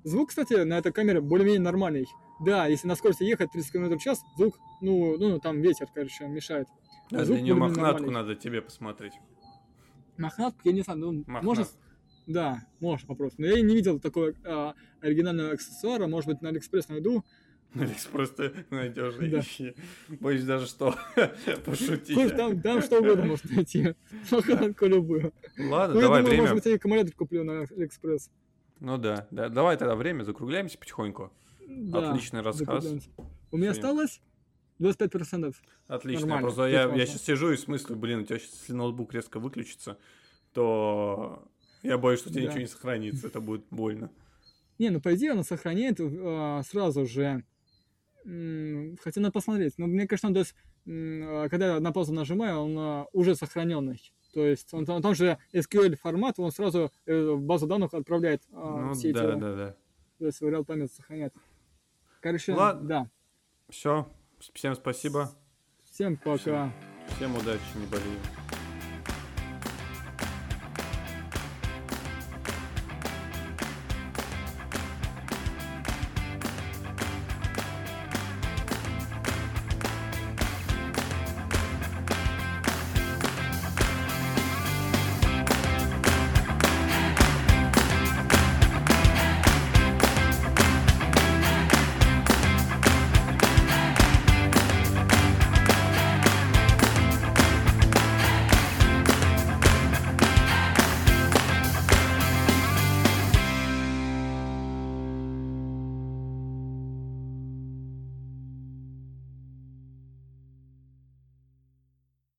Звук, 0.04 0.28
кстати, 0.28 0.54
на 0.54 0.78
этой 0.78 0.92
камере 0.92 1.20
более-менее 1.20 1.60
нормальный. 1.60 2.06
Да, 2.40 2.66
если 2.66 2.86
на 2.86 2.94
скорости 2.94 3.24
ехать 3.24 3.50
30 3.52 3.72
км 3.72 3.96
в 3.96 4.00
час, 4.02 4.20
звук, 4.36 4.58
ну, 4.80 5.16
ну 5.18 5.40
там 5.40 5.60
ветер, 5.60 5.88
короче, 5.92 6.26
мешает. 6.28 6.68
А 7.12 7.24
Звук 7.24 7.36
для 7.38 7.42
нее 7.42 7.54
мохнатку 7.54 7.82
нормальный. 8.02 8.10
надо 8.12 8.34
тебе 8.36 8.62
посмотреть. 8.62 9.14
Мохнатку, 10.18 10.60
я 10.64 10.72
не 10.72 10.82
знаю, 10.82 10.98
ну, 11.00 11.12
Мохнат. 11.26 11.42
можно... 11.42 11.64
с- 11.64 11.76
Да, 12.26 12.60
можно 12.80 13.08
попробовать. 13.08 13.38
Но 13.38 13.46
я 13.46 13.60
не 13.62 13.74
видел 13.74 13.98
такого 13.98 14.32
а, 14.44 14.74
оригинального 15.00 15.52
аксессуара. 15.52 16.06
Может 16.06 16.28
быть, 16.28 16.42
на 16.42 16.50
Алиэкспресс 16.50 16.88
найду. 16.88 17.24
На 17.74 17.82
Алиэкспресс 17.84 18.30
ты 18.30 18.52
найдешь 18.70 19.14
и 19.20 19.28
Да. 19.28 19.40
ищи. 19.40 19.74
Боюсь 20.20 20.44
даже 20.44 20.66
что 20.66 20.94
пошутить. 21.66 22.14
Слушай, 22.14 22.36
там, 22.36 22.60
там 22.62 22.82
что 22.82 22.98
угодно 23.00 23.26
можно 23.26 23.54
найти. 23.54 23.94
Мохнатку 24.30 24.86
любую. 24.86 25.32
Ладно, 25.58 25.94
Ну, 25.94 26.00
я 26.00 26.06
давай 26.06 26.20
думаю, 26.22 26.24
время. 26.24 26.40
может 26.42 26.54
быть, 26.56 26.64
я 26.66 26.72
и 26.72 26.74
аккумулятор 26.76 27.12
куплю 27.14 27.44
на 27.44 27.60
Алиэкспресс. 27.62 28.30
Ну 28.80 28.96
да, 28.96 29.26
да. 29.30 29.48
Давай 29.48 29.76
тогда 29.76 29.96
время, 29.96 30.22
закругляемся 30.24 30.78
потихоньку. 30.78 31.30
Да, 31.68 32.10
Отличный 32.10 32.40
рассказ. 32.40 32.86
У 33.50 33.56
меня 33.58 33.72
Сегодня. 33.74 33.90
осталось 34.06 34.20
25%. 34.80 35.54
Отлично. 35.88 36.20
Нормально, 36.26 36.42
Просто 36.46 36.66
я, 36.68 36.84
я 36.94 37.06
сейчас 37.06 37.22
сижу 37.24 37.50
и 37.52 37.56
в 37.56 37.60
смысле, 37.60 37.96
блин, 37.96 38.20
у 38.20 38.24
тебя 38.24 38.38
сейчас, 38.38 38.52
если 38.60 38.72
ноутбук 38.72 39.12
резко 39.12 39.38
выключится, 39.40 39.98
то 40.52 41.46
я 41.82 41.98
боюсь, 41.98 42.20
что 42.20 42.30
у 42.30 42.32
тебя 42.32 42.42
Да. 42.44 42.48
ничего 42.48 42.60
не 42.62 42.66
сохранится. 42.66 43.26
Это 43.26 43.40
будет 43.40 43.64
больно. 43.70 44.10
Не, 44.78 44.90
ну 44.90 45.00
по 45.00 45.14
идее 45.14 45.32
она 45.32 45.42
сохраняет 45.42 45.98
а, 46.00 46.62
сразу 46.62 47.04
же. 47.04 47.44
Хотя 49.02 49.20
надо 49.20 49.32
посмотреть. 49.32 49.78
Но 49.78 49.86
мне 49.86 50.06
кажется, 50.06 50.26
он 50.26 50.34
то 50.34 50.40
есть, 50.40 50.54
а, 50.86 51.48
когда 51.48 51.74
я 51.74 51.80
на 51.80 51.92
паузу 51.92 52.12
нажимаю, 52.12 52.58
он 52.58 52.78
а, 52.78 53.06
уже 53.12 53.34
сохраненный. 53.34 54.12
То 54.34 54.44
есть 54.44 54.72
он, 54.74 54.84
там 54.84 55.00
там 55.00 55.14
же 55.14 55.38
SQL 55.54 55.96
формат, 55.96 56.38
он 56.38 56.52
сразу 56.52 56.92
э, 57.06 57.30
в 57.30 57.40
базу 57.40 57.66
данных 57.66 57.94
отправляет 57.94 58.42
а, 58.52 58.88
ну 58.88 58.92
все 58.92 59.12
да, 59.12 59.20
эти, 59.24 59.40
да, 59.40 59.54
да. 59.54 59.76
то 60.18 60.26
есть 60.26 60.40
в 60.40 60.64
память 60.64 60.92
сохраняет. 60.92 61.32
Короче, 62.20 62.52
Ладно. 62.52 62.88
да. 62.88 63.10
Все. 63.70 64.06
Всем 64.52 64.74
спасибо. 64.74 65.30
Всем 65.84 66.16
пока. 66.16 66.70
Всем 67.16 67.34
удачи, 67.34 67.62
не 67.76 67.86
болеем. 67.86 68.47